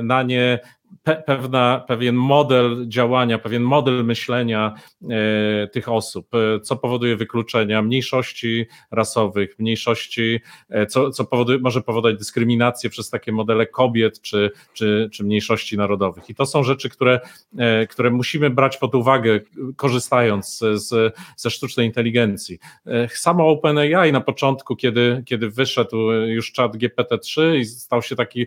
na 0.03 0.23
nie 0.23 0.59
pe, 1.03 1.17
pewna, 1.17 1.85
pewien 1.89 2.15
model 2.15 2.85
działania, 2.89 3.39
pewien 3.39 3.63
model 3.63 4.05
myślenia 4.05 4.75
e, 5.11 5.69
tych 5.69 5.89
osób, 5.89 6.35
e, 6.35 6.61
co 6.61 6.77
powoduje 6.77 7.17
wykluczenia 7.17 7.83
mniejszości 7.83 8.67
rasowych, 8.91 9.59
mniejszości, 9.59 10.41
e, 10.69 10.87
co, 10.87 11.11
co 11.11 11.25
powoduje, 11.25 11.59
może 11.59 11.83
powodować 11.83 12.19
dyskryminację 12.19 12.91
przez 12.91 13.11
takie 13.11 13.33
modele 13.33 13.67
kobiet 13.67 14.21
czy, 14.21 14.51
czy, 14.73 15.09
czy 15.13 15.25
mniejszości 15.25 15.77
narodowych. 15.77 16.31
I 16.31 16.35
to 16.35 16.47
są 16.47 16.63
rzeczy, 16.63 16.89
które, 16.89 17.21
e, 17.59 17.87
które 17.87 18.11
musimy 18.11 18.51
brać 18.51 18.77
pod 18.77 18.95
uwagę, 18.95 19.41
korzystając 19.77 20.59
z, 20.59 21.15
ze 21.37 21.51
sztucznej 21.51 21.87
inteligencji. 21.87 22.59
E, 22.87 23.09
samo 23.09 23.49
OpenAI 23.49 24.13
na 24.13 24.21
początku, 24.21 24.77
kiedy, 24.77 25.23
kiedy 25.27 25.51
wyszedł 25.51 26.13
już 26.13 26.53
czat 26.53 26.77
GPT-3 26.77 27.57
i 27.57 27.65
stał 27.65 28.03
się 28.03 28.17
taki 28.17 28.47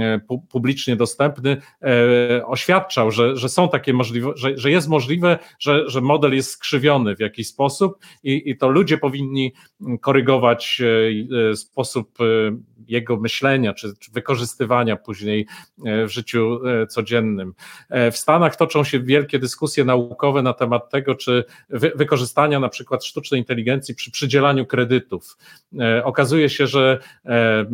e, 0.00 0.20
publicznie 0.48 0.96
dostępny, 0.96 1.56
oświadczał, 2.46 3.10
że, 3.10 3.36
że 3.36 3.48
są 3.48 3.68
takie 3.68 3.92
możliwości, 3.92 4.42
że, 4.42 4.58
że 4.58 4.70
jest 4.70 4.88
możliwe, 4.88 5.38
że, 5.58 5.90
że 5.90 6.00
model 6.00 6.34
jest 6.34 6.50
skrzywiony 6.50 7.16
w 7.16 7.20
jakiś 7.20 7.48
sposób 7.48 7.98
i, 8.22 8.50
i 8.50 8.56
to 8.56 8.68
ludzie 8.68 8.98
powinni 8.98 9.52
korygować 10.00 10.80
e, 10.80 11.50
e, 11.50 11.56
sposób 11.56 12.18
jego 12.88 13.16
myślenia 13.16 13.74
czy, 13.74 13.92
wykorzystywania 14.12 14.96
później 14.96 15.46
w 15.78 16.08
życiu 16.08 16.60
codziennym. 16.88 17.54
W 18.12 18.16
Stanach 18.16 18.56
toczą 18.56 18.84
się 18.84 19.00
wielkie 19.00 19.38
dyskusje 19.38 19.84
naukowe 19.84 20.42
na 20.42 20.52
temat 20.52 20.90
tego, 20.90 21.14
czy 21.14 21.44
wy, 21.68 21.92
wykorzystania 21.94 22.60
na 22.60 22.68
przykład 22.68 23.04
sztucznej 23.04 23.40
inteligencji 23.40 23.94
przy 23.94 24.10
przydzielaniu 24.10 24.66
kredytów. 24.66 25.36
Okazuje 26.04 26.48
się, 26.48 26.66
że 26.66 26.98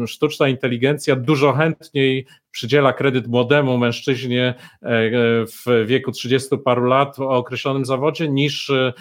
sztuczna 0.07 0.49
inteligencja 0.49 1.17
dużo 1.17 1.53
chętniej 1.53 2.27
przydziela 2.57 2.93
kredyt 2.93 3.27
młodemu 3.27 3.79
mężczyźnie 3.79 4.55
e, 4.83 4.87
e, 4.89 5.11
w 5.47 5.87
wieku 5.87 6.13
30 6.13 6.59
paru 6.65 6.85
lat 6.85 7.19
o 7.19 7.29
określonym 7.29 7.85
zawodzie, 7.85 8.29
niż 8.29 8.71
e, 8.71 8.93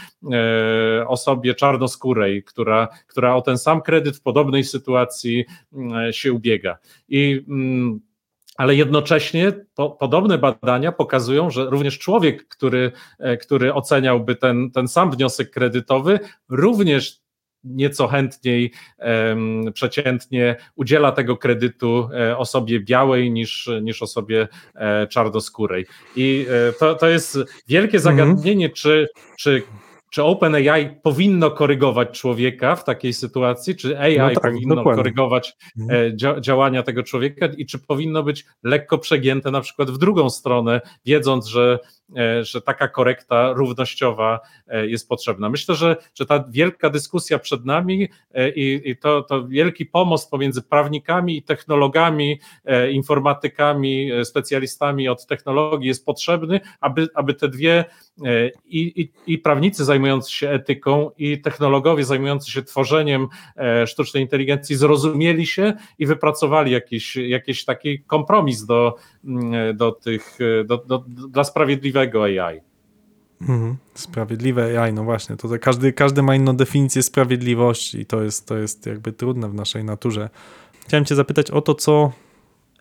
osobie 1.08 1.56
czarnoskórej, 1.56 2.44
która, 2.44 2.88
która 3.08 3.36
o 3.36 3.42
ten 3.42 3.58
sam 3.58 3.82
kredyt 3.82 4.18
w 4.18 4.22
podobnej 4.22 4.64
sytuacji 4.64 5.46
się 6.12 6.34
ubiega. 6.34 6.78
I 7.10 7.46
mm, 7.48 8.00
ale 8.58 8.76
jednocześnie 8.76 9.52
po, 9.76 9.90
podobne 9.90 10.38
badania 10.38 10.92
pokazują, 10.92 11.50
że 11.50 11.66
również 11.66 12.00
człowiek, 12.00 12.48
który, 12.48 12.92
który 13.42 13.74
oceniałby 13.74 14.36
ten, 14.36 14.72
ten 14.72 14.88
sam 14.88 15.12
wniosek 15.12 15.52
kredytowy, 15.52 16.20
również 16.50 17.26
nieco 17.66 18.08
chętniej, 18.08 18.72
przeciętnie 19.74 20.56
udziela 20.76 21.12
tego 21.12 21.38
kredytu 21.38 22.10
e, 22.14 22.38
osobie 22.38 22.80
białej 22.80 23.32
niż, 23.32 23.70
niż 23.82 24.02
osobie 24.02 24.48
e, 24.76 25.08
czarnoskórej. 25.08 25.86
I 26.16 26.46
e, 26.70 26.74
to, 26.74 26.96
to 26.96 27.08
jest 27.08 27.38
wielkie 27.68 27.98
mhm. 27.98 28.18
zagadnienie, 28.18 28.70
czy, 28.70 29.08
czy 29.38 29.64
czy 30.16 30.24
OpenAI 30.24 30.96
powinno 31.04 31.52
korygować 31.52 32.20
człowieka 32.20 32.76
w 32.76 32.84
takiej 32.84 33.14
sytuacji, 33.14 33.76
czy 33.76 34.00
AI 34.00 34.18
no 34.18 34.30
tak, 34.30 34.54
powinno 34.54 34.76
dokładnie. 34.76 35.04
korygować 35.04 35.58
mhm. 35.80 36.18
dzia 36.18 36.40
działania 36.40 36.84
tego 36.84 37.04
człowieka 37.04 37.46
i 37.58 37.66
czy 37.66 37.80
powinno 37.80 38.24
być 38.24 38.46
lekko 38.64 38.98
przegięte 38.98 39.52
na 39.52 39.62
przykład 39.62 39.92
w 39.92 39.98
drugą 39.98 40.30
stronę, 40.30 40.82
wiedząc, 41.06 41.46
że 41.46 41.80
E, 41.80 41.80
że 42.42 42.62
taka 42.62 42.88
korekta 42.88 43.54
równościowa 43.54 44.40
e, 44.68 44.88
jest 44.88 45.10
potrzebna. 45.10 45.50
Myślę, 45.50 45.76
że, 45.76 45.96
że 46.14 46.26
ta 46.26 46.44
wielka 46.50 46.90
dyskusja 46.90 47.40
przed 47.40 47.66
nami 47.66 48.10
e, 48.34 48.50
i, 48.50 48.90
i 48.90 48.98
to, 48.98 49.22
to 49.22 49.48
wielki 49.48 49.86
pomost 49.86 50.32
pomiędzy 50.32 50.62
prawnikami 50.62 51.38
i 51.38 51.44
technologami, 51.44 52.40
informatykami, 52.92 54.10
specjalistami 54.24 55.10
od 55.10 55.26
technologii 55.26 55.88
jest 55.88 56.06
potrzebny, 56.06 56.60
aby, 56.82 57.08
aby 57.16 57.34
te 57.34 57.50
dwie 57.50 57.86
i, 58.66 59.02
i, 59.02 59.34
i 59.34 59.38
prawnicy 59.38 59.86
zajmujący 59.86 60.32
się 60.32 60.50
etyką, 60.50 61.12
i 61.18 61.42
technologowie 61.42 62.06
zajmujący 62.06 62.52
się 62.52 62.64
tworzeniem 62.64 63.28
sztucznej 63.86 64.24
inteligencji 64.24 64.76
zrozumieli 64.76 65.48
się 65.48 65.74
i 66.00 66.06
wypracowali 66.06 66.72
jakiś, 66.72 67.16
jakiś 67.16 67.66
taki 67.66 68.00
kompromis 68.00 68.66
do, 68.66 68.96
mm, 69.26 69.78
do 69.78 69.92
tych, 69.92 70.38
do, 70.66 70.78
do, 70.78 71.06
dla 71.08 71.44
sprawiedliwości 71.44 71.95
sprawiedliwego 71.96 72.24
AI. 72.24 72.62
Mhm. 73.42 73.78
Sprawiedliwe 73.94 74.82
AI, 74.82 74.94
no 74.94 75.04
właśnie, 75.04 75.36
to 75.36 75.50
każdy, 75.62 75.94
każdy 75.94 76.22
ma 76.22 76.36
inną 76.36 76.56
definicję 76.56 77.04
sprawiedliwości 77.04 78.00
i 78.00 78.06
to 78.06 78.24
jest, 78.24 78.48
to 78.48 78.58
jest 78.58 78.86
jakby 78.86 79.12
trudne 79.12 79.50
w 79.50 79.54
naszej 79.54 79.84
naturze. 79.84 80.30
Chciałem 80.88 81.06
cię 81.06 81.16
zapytać 81.16 81.52
o 81.52 81.62
to, 81.62 81.76
co 81.76 82.12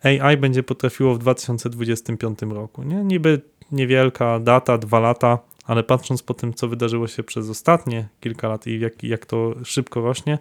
AI 0.03 0.37
będzie 0.37 0.63
potrafiło 0.63 1.15
w 1.15 1.19
2025 1.19 2.39
roku. 2.41 2.83
Nie? 2.83 3.03
Niby 3.03 3.41
niewielka 3.71 4.39
data, 4.39 4.77
dwa 4.77 4.99
lata, 4.99 5.39
ale 5.65 5.83
patrząc 5.83 6.23
po 6.23 6.33
tym, 6.33 6.53
co 6.53 6.67
wydarzyło 6.67 7.07
się 7.07 7.23
przez 7.23 7.49
ostatnie 7.49 8.07
kilka 8.19 8.47
lat 8.47 8.67
i 8.67 8.79
jak, 8.79 9.03
jak 9.03 9.25
to 9.25 9.53
szybko 9.63 10.01
rośnie, 10.01 10.39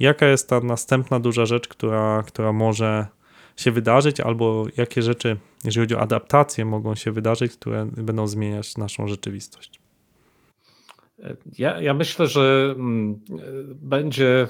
jaka 0.00 0.26
jest 0.26 0.48
ta 0.48 0.60
następna 0.60 1.20
duża 1.20 1.46
rzecz, 1.46 1.68
która, 1.68 2.22
która 2.26 2.52
może 2.52 3.06
się 3.60 3.70
wydarzyć, 3.70 4.20
albo 4.20 4.66
jakie 4.76 5.02
rzeczy, 5.02 5.36
jeżeli 5.64 5.84
chodzi 5.84 5.94
o 5.94 6.00
adaptacje, 6.00 6.64
mogą 6.64 6.94
się 6.94 7.12
wydarzyć, 7.12 7.52
które 7.52 7.86
będą 7.86 8.26
zmieniać 8.26 8.76
naszą 8.76 9.08
rzeczywistość. 9.08 9.80
Ja, 11.58 11.80
ja 11.80 11.94
myślę, 11.94 12.26
że 12.26 12.74
mm, 12.76 13.20
będzie, 13.74 14.46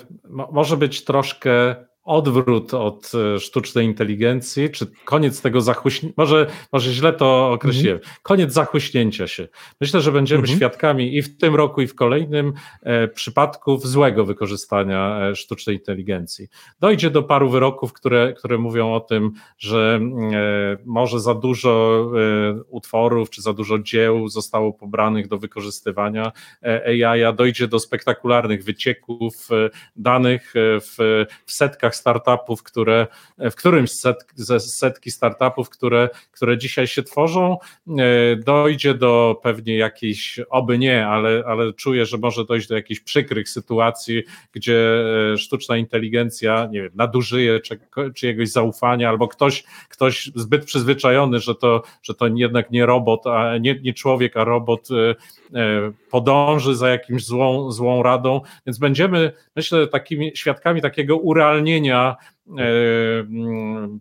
może 0.52 0.76
być 0.76 1.04
troszkę 1.04 1.76
odwrót 2.10 2.74
od 2.74 3.12
e, 3.14 3.40
sztucznej 3.40 3.86
inteligencji, 3.86 4.70
czy 4.70 4.86
koniec 5.04 5.42
tego 5.42 5.60
zachuśnięcia, 5.60 6.14
może, 6.16 6.46
może 6.72 6.92
źle 6.92 7.12
to 7.12 7.52
określiłem, 7.52 7.96
mhm. 7.96 8.16
koniec 8.22 8.52
zachuśnięcia 8.52 9.26
się. 9.26 9.48
Myślę, 9.80 10.00
że 10.00 10.12
będziemy 10.12 10.40
mhm. 10.40 10.58
świadkami 10.58 11.16
i 11.16 11.22
w 11.22 11.38
tym 11.38 11.54
roku, 11.54 11.80
i 11.80 11.86
w 11.86 11.94
kolejnym 11.94 12.52
e, 12.82 13.08
przypadków 13.08 13.86
złego 13.86 14.24
wykorzystania 14.24 15.28
e, 15.30 15.36
sztucznej 15.36 15.76
inteligencji. 15.76 16.48
Dojdzie 16.80 17.10
do 17.10 17.22
paru 17.22 17.50
wyroków, 17.50 17.92
które, 17.92 18.32
które 18.32 18.58
mówią 18.58 18.94
o 18.94 19.00
tym, 19.00 19.32
że 19.58 20.00
e, 20.32 20.76
może 20.84 21.20
za 21.20 21.34
dużo 21.34 22.04
e, 22.50 22.62
utworów, 22.68 23.30
czy 23.30 23.42
za 23.42 23.52
dużo 23.52 23.78
dzieł 23.78 24.28
zostało 24.28 24.72
pobranych 24.72 25.28
do 25.28 25.38
wykorzystywania 25.38 26.32
e, 26.62 27.08
AI, 27.10 27.36
dojdzie 27.36 27.68
do 27.68 27.78
spektakularnych 27.78 28.64
wycieków 28.64 29.48
danych 29.96 30.54
w, 30.56 31.24
w 31.46 31.52
setkach 31.52 31.96
startupów, 32.00 32.62
które, 32.62 33.06
w 33.38 33.54
którymś 33.54 33.90
set, 33.90 34.16
ze 34.34 34.60
setki 34.60 35.10
startupów, 35.10 35.70
które, 35.70 36.08
które 36.32 36.58
dzisiaj 36.58 36.86
się 36.86 37.02
tworzą, 37.02 37.58
e, 37.88 38.36
dojdzie 38.36 38.94
do 38.94 39.40
pewnie 39.42 39.76
jakiejś, 39.76 40.40
oby 40.50 40.78
nie, 40.78 41.06
ale, 41.06 41.42
ale 41.46 41.72
czuję, 41.72 42.06
że 42.06 42.18
może 42.18 42.44
dojść 42.44 42.68
do 42.68 42.74
jakichś 42.74 43.00
przykrych 43.00 43.48
sytuacji, 43.48 44.22
gdzie 44.52 45.04
e, 45.32 45.38
sztuczna 45.38 45.76
inteligencja, 45.76 46.68
nie 46.72 46.82
wiem, 46.82 46.90
nadużyje 46.94 47.60
czy, 47.60 47.80
czyjegoś 48.14 48.48
zaufania, 48.48 49.08
albo 49.08 49.28
ktoś, 49.28 49.64
ktoś 49.88 50.30
zbyt 50.34 50.64
przyzwyczajony, 50.64 51.38
że 51.38 51.54
to, 51.54 51.82
że 52.02 52.14
to 52.14 52.26
jednak 52.34 52.70
nie 52.70 52.86
robot, 52.86 53.26
a 53.26 53.58
nie, 53.58 53.80
nie 53.82 53.94
człowiek, 53.94 54.36
a 54.36 54.44
robot 54.44 54.88
e, 54.90 55.92
podąży 56.10 56.74
za 56.74 56.88
jakimś 56.88 57.24
złą, 57.24 57.72
złą 57.72 58.02
radą, 58.02 58.40
więc 58.66 58.78
będziemy, 58.78 59.32
myślę, 59.56 59.86
takimi 59.86 60.32
świadkami 60.34 60.82
takiego 60.82 61.16
urealnienia 61.16 61.79
E, 61.88 61.92
mm, 61.92 62.16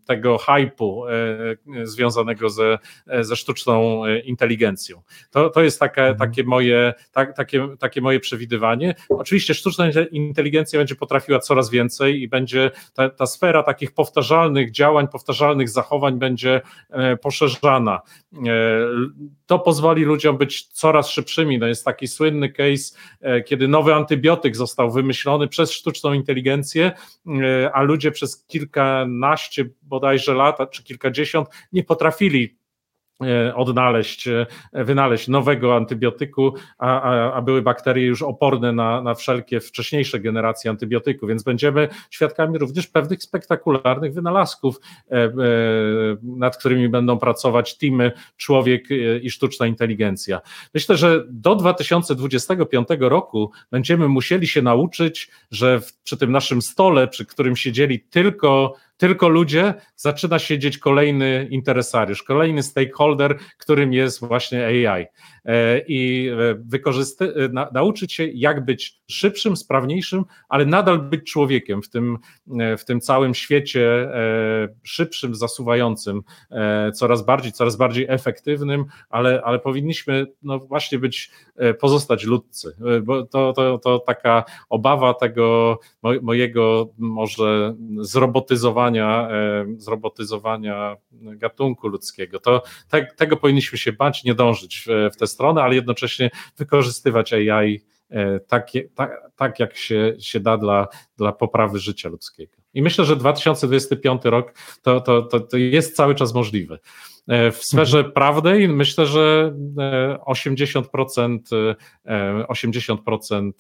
tego 0.06 0.38
hypu 0.38 1.06
e, 1.08 1.86
związanego 1.86 2.50
ze, 2.50 2.80
ze 3.22 3.36
sztuczną 3.36 4.04
inteligencją. 4.24 5.02
To, 5.32 5.50
to 5.50 5.62
jest 5.62 5.80
takie, 5.80 6.02
mhm. 6.02 6.18
takie, 6.18 6.44
moje, 6.44 6.94
tak, 7.12 7.36
takie, 7.36 7.68
takie 7.80 8.02
moje 8.02 8.20
przewidywanie. 8.20 8.96
Oczywiście 9.10 9.54
sztuczna 9.54 9.86
inteligencja 10.12 10.80
będzie 10.80 10.96
potrafiła 10.96 11.40
coraz 11.40 11.70
więcej 11.70 12.22
i 12.22 12.28
będzie 12.28 12.72
ta, 12.94 13.10
ta 13.10 13.26
sfera 13.26 13.64
takich 13.64 13.92
powtarzalnych 13.92 14.72
działań, 14.72 15.08
powtarzalnych 15.08 15.70
zachowań 15.70 16.20
będzie 16.20 16.62
e, 16.90 17.18
poszerzana. 17.18 18.02
To 19.46 19.60
pozwoli 19.60 20.04
ludziom 20.04 20.38
być 20.38 20.68
coraz 20.68 21.10
szybszymi. 21.10 21.60
No 21.60 21.68
jest 21.68 21.86
taki 21.86 22.08
słynny 22.08 22.50
case, 22.50 22.96
kiedy 23.46 23.68
nowy 23.68 23.94
antybiotyk 23.94 24.56
został 24.56 24.92
wymyślony 24.92 25.48
przez 25.48 25.72
sztuczną 25.72 26.14
inteligencję, 26.14 26.92
a 27.74 27.82
ludzie 27.82 28.12
przez 28.12 28.29
kilkanaście 28.38 29.66
bodajże 29.82 30.34
lat, 30.34 30.58
czy 30.72 30.84
kilkadziesiąt 30.84 31.50
nie 31.72 31.84
potrafili 31.84 32.59
odnaleźć, 33.56 34.28
e, 34.28 34.46
wynaleźć 34.74 35.28
nowego 35.28 35.76
antybiotyku, 35.76 36.54
a, 36.78 37.02
a, 37.02 37.34
a, 37.34 37.42
były 37.42 37.62
bakterie 37.62 38.06
już 38.06 38.22
oporne 38.22 38.74
na, 38.74 39.02
na 39.02 39.16
wszelkie 39.16 39.60
wcześniejsze 39.60 40.20
generacje 40.20 40.72
antybiotyków, 40.72 41.30
więc 41.30 41.44
będziemy 41.44 41.88
świadkami 42.10 42.58
również 42.58 42.88
pewnych 42.88 43.24
spektakularnych 43.24 44.14
wynalazków, 44.14 44.80
e, 45.12 45.32
nad 46.24 46.58
którymi 46.58 46.90
będą 46.90 47.20
pracować 47.20 47.78
teamy 47.78 48.12
człowiek 48.38 48.88
i 49.22 49.30
sztuczna 49.30 49.68
inteligencja. 49.68 50.42
Myślę, 50.74 50.98
że 50.98 51.24
do 51.30 51.56
2025 51.56 52.88
roku 53.00 53.52
będziemy 53.72 54.08
musieli 54.08 54.48
się 54.48 54.62
nauczyć, 54.62 55.32
że 55.52 55.80
przy 56.04 56.18
tym 56.18 56.32
naszym 56.32 56.62
stole, 56.62 57.08
przy 57.08 57.26
którym 57.26 57.56
siedzieli 57.56 58.00
tylko 58.00 58.76
tylko 59.00 59.30
ludzie, 59.30 59.74
zaczyna 59.96 60.40
siedzieć 60.40 60.78
kolejny 60.78 61.48
interesariusz, 61.52 62.24
kolejny 62.24 62.64
stakeholder, 62.64 63.38
którym 63.58 63.94
jest 63.94 64.20
właśnie 64.20 64.66
AI. 64.66 65.06
E, 65.46 65.82
I 65.88 66.30
e, 66.30 66.56
wykorzysty- 66.56 67.34
e, 67.36 67.50
na, 67.50 67.70
nauczyć 67.74 68.14
się, 68.14 68.28
jak 68.28 68.66
być 68.66 69.02
szybszym, 69.08 69.58
sprawniejszym, 69.58 70.26
ale 70.50 70.66
nadal 70.66 71.00
być 71.00 71.32
człowiekiem 71.32 71.82
w 71.82 71.90
tym, 71.90 72.18
w 72.78 72.86
tym 72.86 73.02
całym 73.02 73.34
świecie 73.34 74.10
szybszym, 74.84 75.36
zasuwającym, 75.36 76.22
coraz 76.94 77.26
bardziej, 77.26 77.52
coraz 77.52 77.76
bardziej 77.76 78.06
efektywnym, 78.10 78.86
ale, 79.10 79.42
ale 79.44 79.60
powinniśmy 79.60 80.28
no 80.42 80.60
właśnie 80.60 81.00
być, 81.00 81.32
pozostać 81.80 82.24
ludcy, 82.24 82.76
bo 83.04 83.24
to, 83.24 83.54
to, 83.54 83.78
to 83.78 84.00
taka 84.00 84.44
obawa 84.70 85.14
tego 85.14 85.80
mojego 86.22 86.90
może 86.98 87.76
zrobotyzowania 88.00 89.30
zrobotyzowania, 89.78 90.98
gatunku 91.12 91.88
ludzkiego. 91.88 92.40
To 92.40 92.64
te, 92.90 93.06
tego 93.06 93.38
powinniśmy 93.38 93.78
się 93.78 93.94
bać, 93.94 94.24
nie 94.24 94.36
dążyć 94.36 94.86
w, 94.88 95.14
w 95.14 95.18
ale 95.40 95.76
jednocześnie 95.76 96.30
wykorzystywać 96.58 97.34
AI 97.34 97.82
e, 98.10 98.40
tak, 98.40 98.68
tak, 98.96 99.32
tak 99.36 99.60
jak 99.60 99.78
się, 99.78 100.16
się 100.20 100.40
da 100.40 100.58
dla, 100.58 100.88
dla 101.18 101.32
poprawy 101.32 101.80
życia 101.80 102.10
ludzkiego. 102.10 102.54
I 102.74 102.82
myślę, 102.82 103.06
że 103.06 103.16
2025 103.16 104.26
rok 104.26 104.54
to, 104.82 105.02
to, 105.02 105.22
to, 105.22 105.40
to 105.40 105.58
jest 105.58 105.96
cały 105.96 106.16
czas 106.16 106.34
możliwe. 106.34 106.80
E, 107.28 107.52
w 107.52 107.66
sferze 107.66 107.98
mhm. 107.98 108.14
prawnej 108.14 108.68
myślę, 108.68 109.06
że 109.06 109.54
80%, 110.28 111.40
80% 112.50 113.52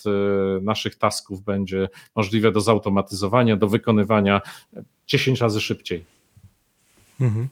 naszych 0.61 0.95
tasków 0.95 1.43
będzie 1.43 1.89
możliwe 2.15 2.51
do 2.51 2.61
zautomatyzowania, 2.61 3.55
do 3.55 3.67
wykonywania 3.67 4.41
10 5.07 5.41
razy 5.41 5.61
szybciej. 5.61 6.05
Mhm. 7.21 7.47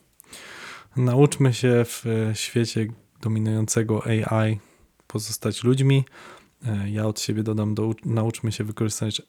Nauczmy 0.96 1.54
się 1.54 1.84
w 1.84 2.06
e, 2.06 2.34
świecie 2.34 2.86
dominującego 3.20 4.02
AI 4.06 4.58
pozostać 5.06 5.64
ludźmi. 5.64 6.04
E, 6.66 6.90
ja 6.90 7.06
od 7.06 7.20
siebie 7.20 7.42
dodam, 7.42 7.74
do, 7.74 7.94
nauczmy 8.04 8.52
się 8.52 8.64
wykorzystać 8.64 9.22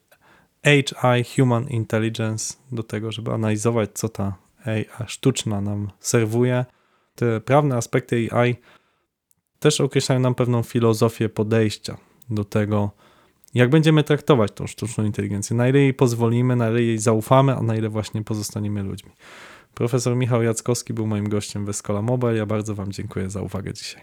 HI, 0.65 1.35
Human 1.35 1.67
Intelligence, 1.69 2.53
do 2.71 2.83
tego, 2.83 3.11
żeby 3.11 3.31
analizować, 3.31 3.89
co 3.93 4.09
ta 4.09 4.35
AI 4.65 4.85
sztuczna 5.07 5.61
nam 5.61 5.91
serwuje. 5.99 6.65
Te 7.15 7.41
prawne 7.41 7.75
aspekty 7.77 8.27
AI 8.31 8.55
też 9.59 9.81
określają 9.81 10.19
nam 10.19 10.35
pewną 10.35 10.63
filozofię 10.63 11.29
podejścia 11.29 11.97
do 12.29 12.45
tego, 12.45 12.91
jak 13.53 13.69
będziemy 13.69 14.03
traktować 14.03 14.51
tą 14.51 14.67
sztuczną 14.67 15.03
inteligencję, 15.03 15.55
na 15.55 15.69
ile 15.69 15.79
jej 15.79 15.93
pozwolimy, 15.93 16.55
na 16.55 16.69
ile 16.69 16.81
jej 16.81 16.97
zaufamy, 16.97 17.55
a 17.55 17.61
na 17.61 17.75
ile 17.75 17.89
właśnie 17.89 18.23
pozostaniemy 18.23 18.83
ludźmi. 18.83 19.11
Profesor 19.80 20.15
Michał 20.15 20.43
Jackowski 20.43 20.93
był 20.93 21.07
moim 21.07 21.30
gościem 21.30 21.65
w 21.65 21.69
Escola 21.69 22.01
Mobile. 22.01 22.36
Ja 22.36 22.45
bardzo 22.45 22.75
Wam 22.75 22.91
dziękuję 22.91 23.30
za 23.30 23.41
uwagę 23.41 23.73
dzisiaj. 23.73 24.01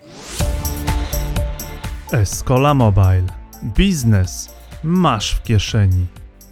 Escola 2.13 2.75
Mobile. 2.75 3.27
Biznes 3.65 4.55
masz 4.85 5.35
w 5.35 5.43
kieszeni. 5.43 6.07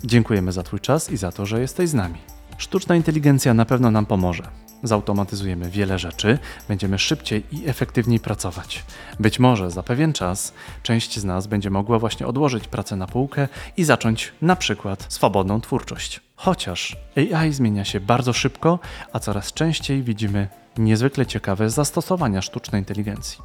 Dziękujemy 0.05 0.53
za 0.53 0.63
Twój 0.63 0.81
czas 0.81 1.11
i 1.11 1.17
za 1.17 1.33
to, 1.33 1.47
że 1.47 1.61
jesteś 1.61 1.89
z 1.89 1.95
nami. 1.95 2.19
Sztuczna 2.59 2.97
inteligencja 2.97 3.55
na 3.55 3.65
pewno 3.65 3.91
nam 3.91 4.07
pomoże 4.07 4.64
zautomatyzujemy 4.85 5.71
wiele 5.71 5.99
rzeczy, 5.99 6.39
będziemy 6.69 6.99
szybciej 6.99 7.45
i 7.53 7.69
efektywniej 7.69 8.21
pracować. 8.21 8.85
Być 9.21 9.39
może 9.39 9.71
za 9.71 9.83
pewien 9.83 10.13
czas 10.13 10.53
część 10.83 11.19
z 11.19 11.25
nas 11.25 11.47
będzie 11.47 11.71
mogła 11.71 11.99
właśnie 11.99 12.27
odłożyć 12.27 12.69
pracę 12.69 12.97
na 12.97 13.07
półkę 13.07 13.49
i 13.77 13.85
zacząć 13.85 14.33
na 14.43 14.57
przykład 14.57 15.07
swobodną 15.09 15.61
twórczość. 15.61 16.21
Chociaż 16.37 16.97
AI 17.17 17.53
zmienia 17.53 17.85
się 17.85 18.01
bardzo 18.01 18.33
szybko, 18.33 18.79
a 19.13 19.19
coraz 19.19 19.53
częściej 19.53 20.03
widzimy 20.03 20.49
niezwykle 20.79 21.27
ciekawe 21.27 21.71
zastosowania 21.71 22.43
sztucznej 22.43 22.81
inteligencji. 22.81 23.39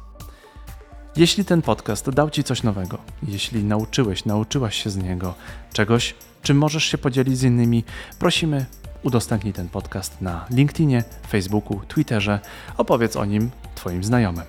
Jeśli 1.16 1.44
ten 1.44 1.62
podcast 1.62 2.10
dał 2.10 2.30
Ci 2.30 2.44
coś 2.44 2.62
nowego, 2.62 2.98
jeśli 3.28 3.64
nauczyłeś, 3.64 4.24
nauczyłaś 4.24 4.82
się 4.82 4.90
z 4.90 4.96
niego 4.96 5.34
czegoś, 5.72 6.14
czym 6.42 6.58
możesz 6.58 6.84
się 6.84 6.98
podzielić 6.98 7.38
z 7.38 7.42
innymi, 7.42 7.84
prosimy 8.18 8.66
udostępnij 9.02 9.52
ten 9.52 9.68
podcast 9.68 10.20
na 10.20 10.46
LinkedInie, 10.50 11.04
Facebooku, 11.28 11.80
Twitterze, 11.88 12.40
opowiedz 12.76 13.16
o 13.16 13.24
nim 13.24 13.50
Twoim 13.74 14.04
znajomym. 14.04 14.44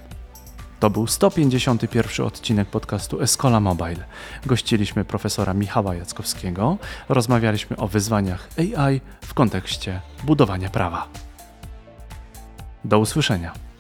To 0.80 0.90
był 0.90 1.08
151 1.08 2.26
odcinek 2.26 2.68
podcastu 2.68 3.22
Escola 3.22 3.60
Mobile. 3.60 4.06
Gościliśmy 4.46 5.06
profesora 5.06 5.54
Michała 5.54 5.96
Jackowskiego, 5.96 6.78
rozmawialiśmy 7.10 7.78
o 7.78 7.88
wyzwaniach 7.88 8.50
AI 8.58 9.02
w 9.22 9.34
kontekście 9.34 10.02
budowania 10.24 10.70
prawa. 10.70 11.08
Do 12.86 13.00
usłyszenia. 13.00 13.71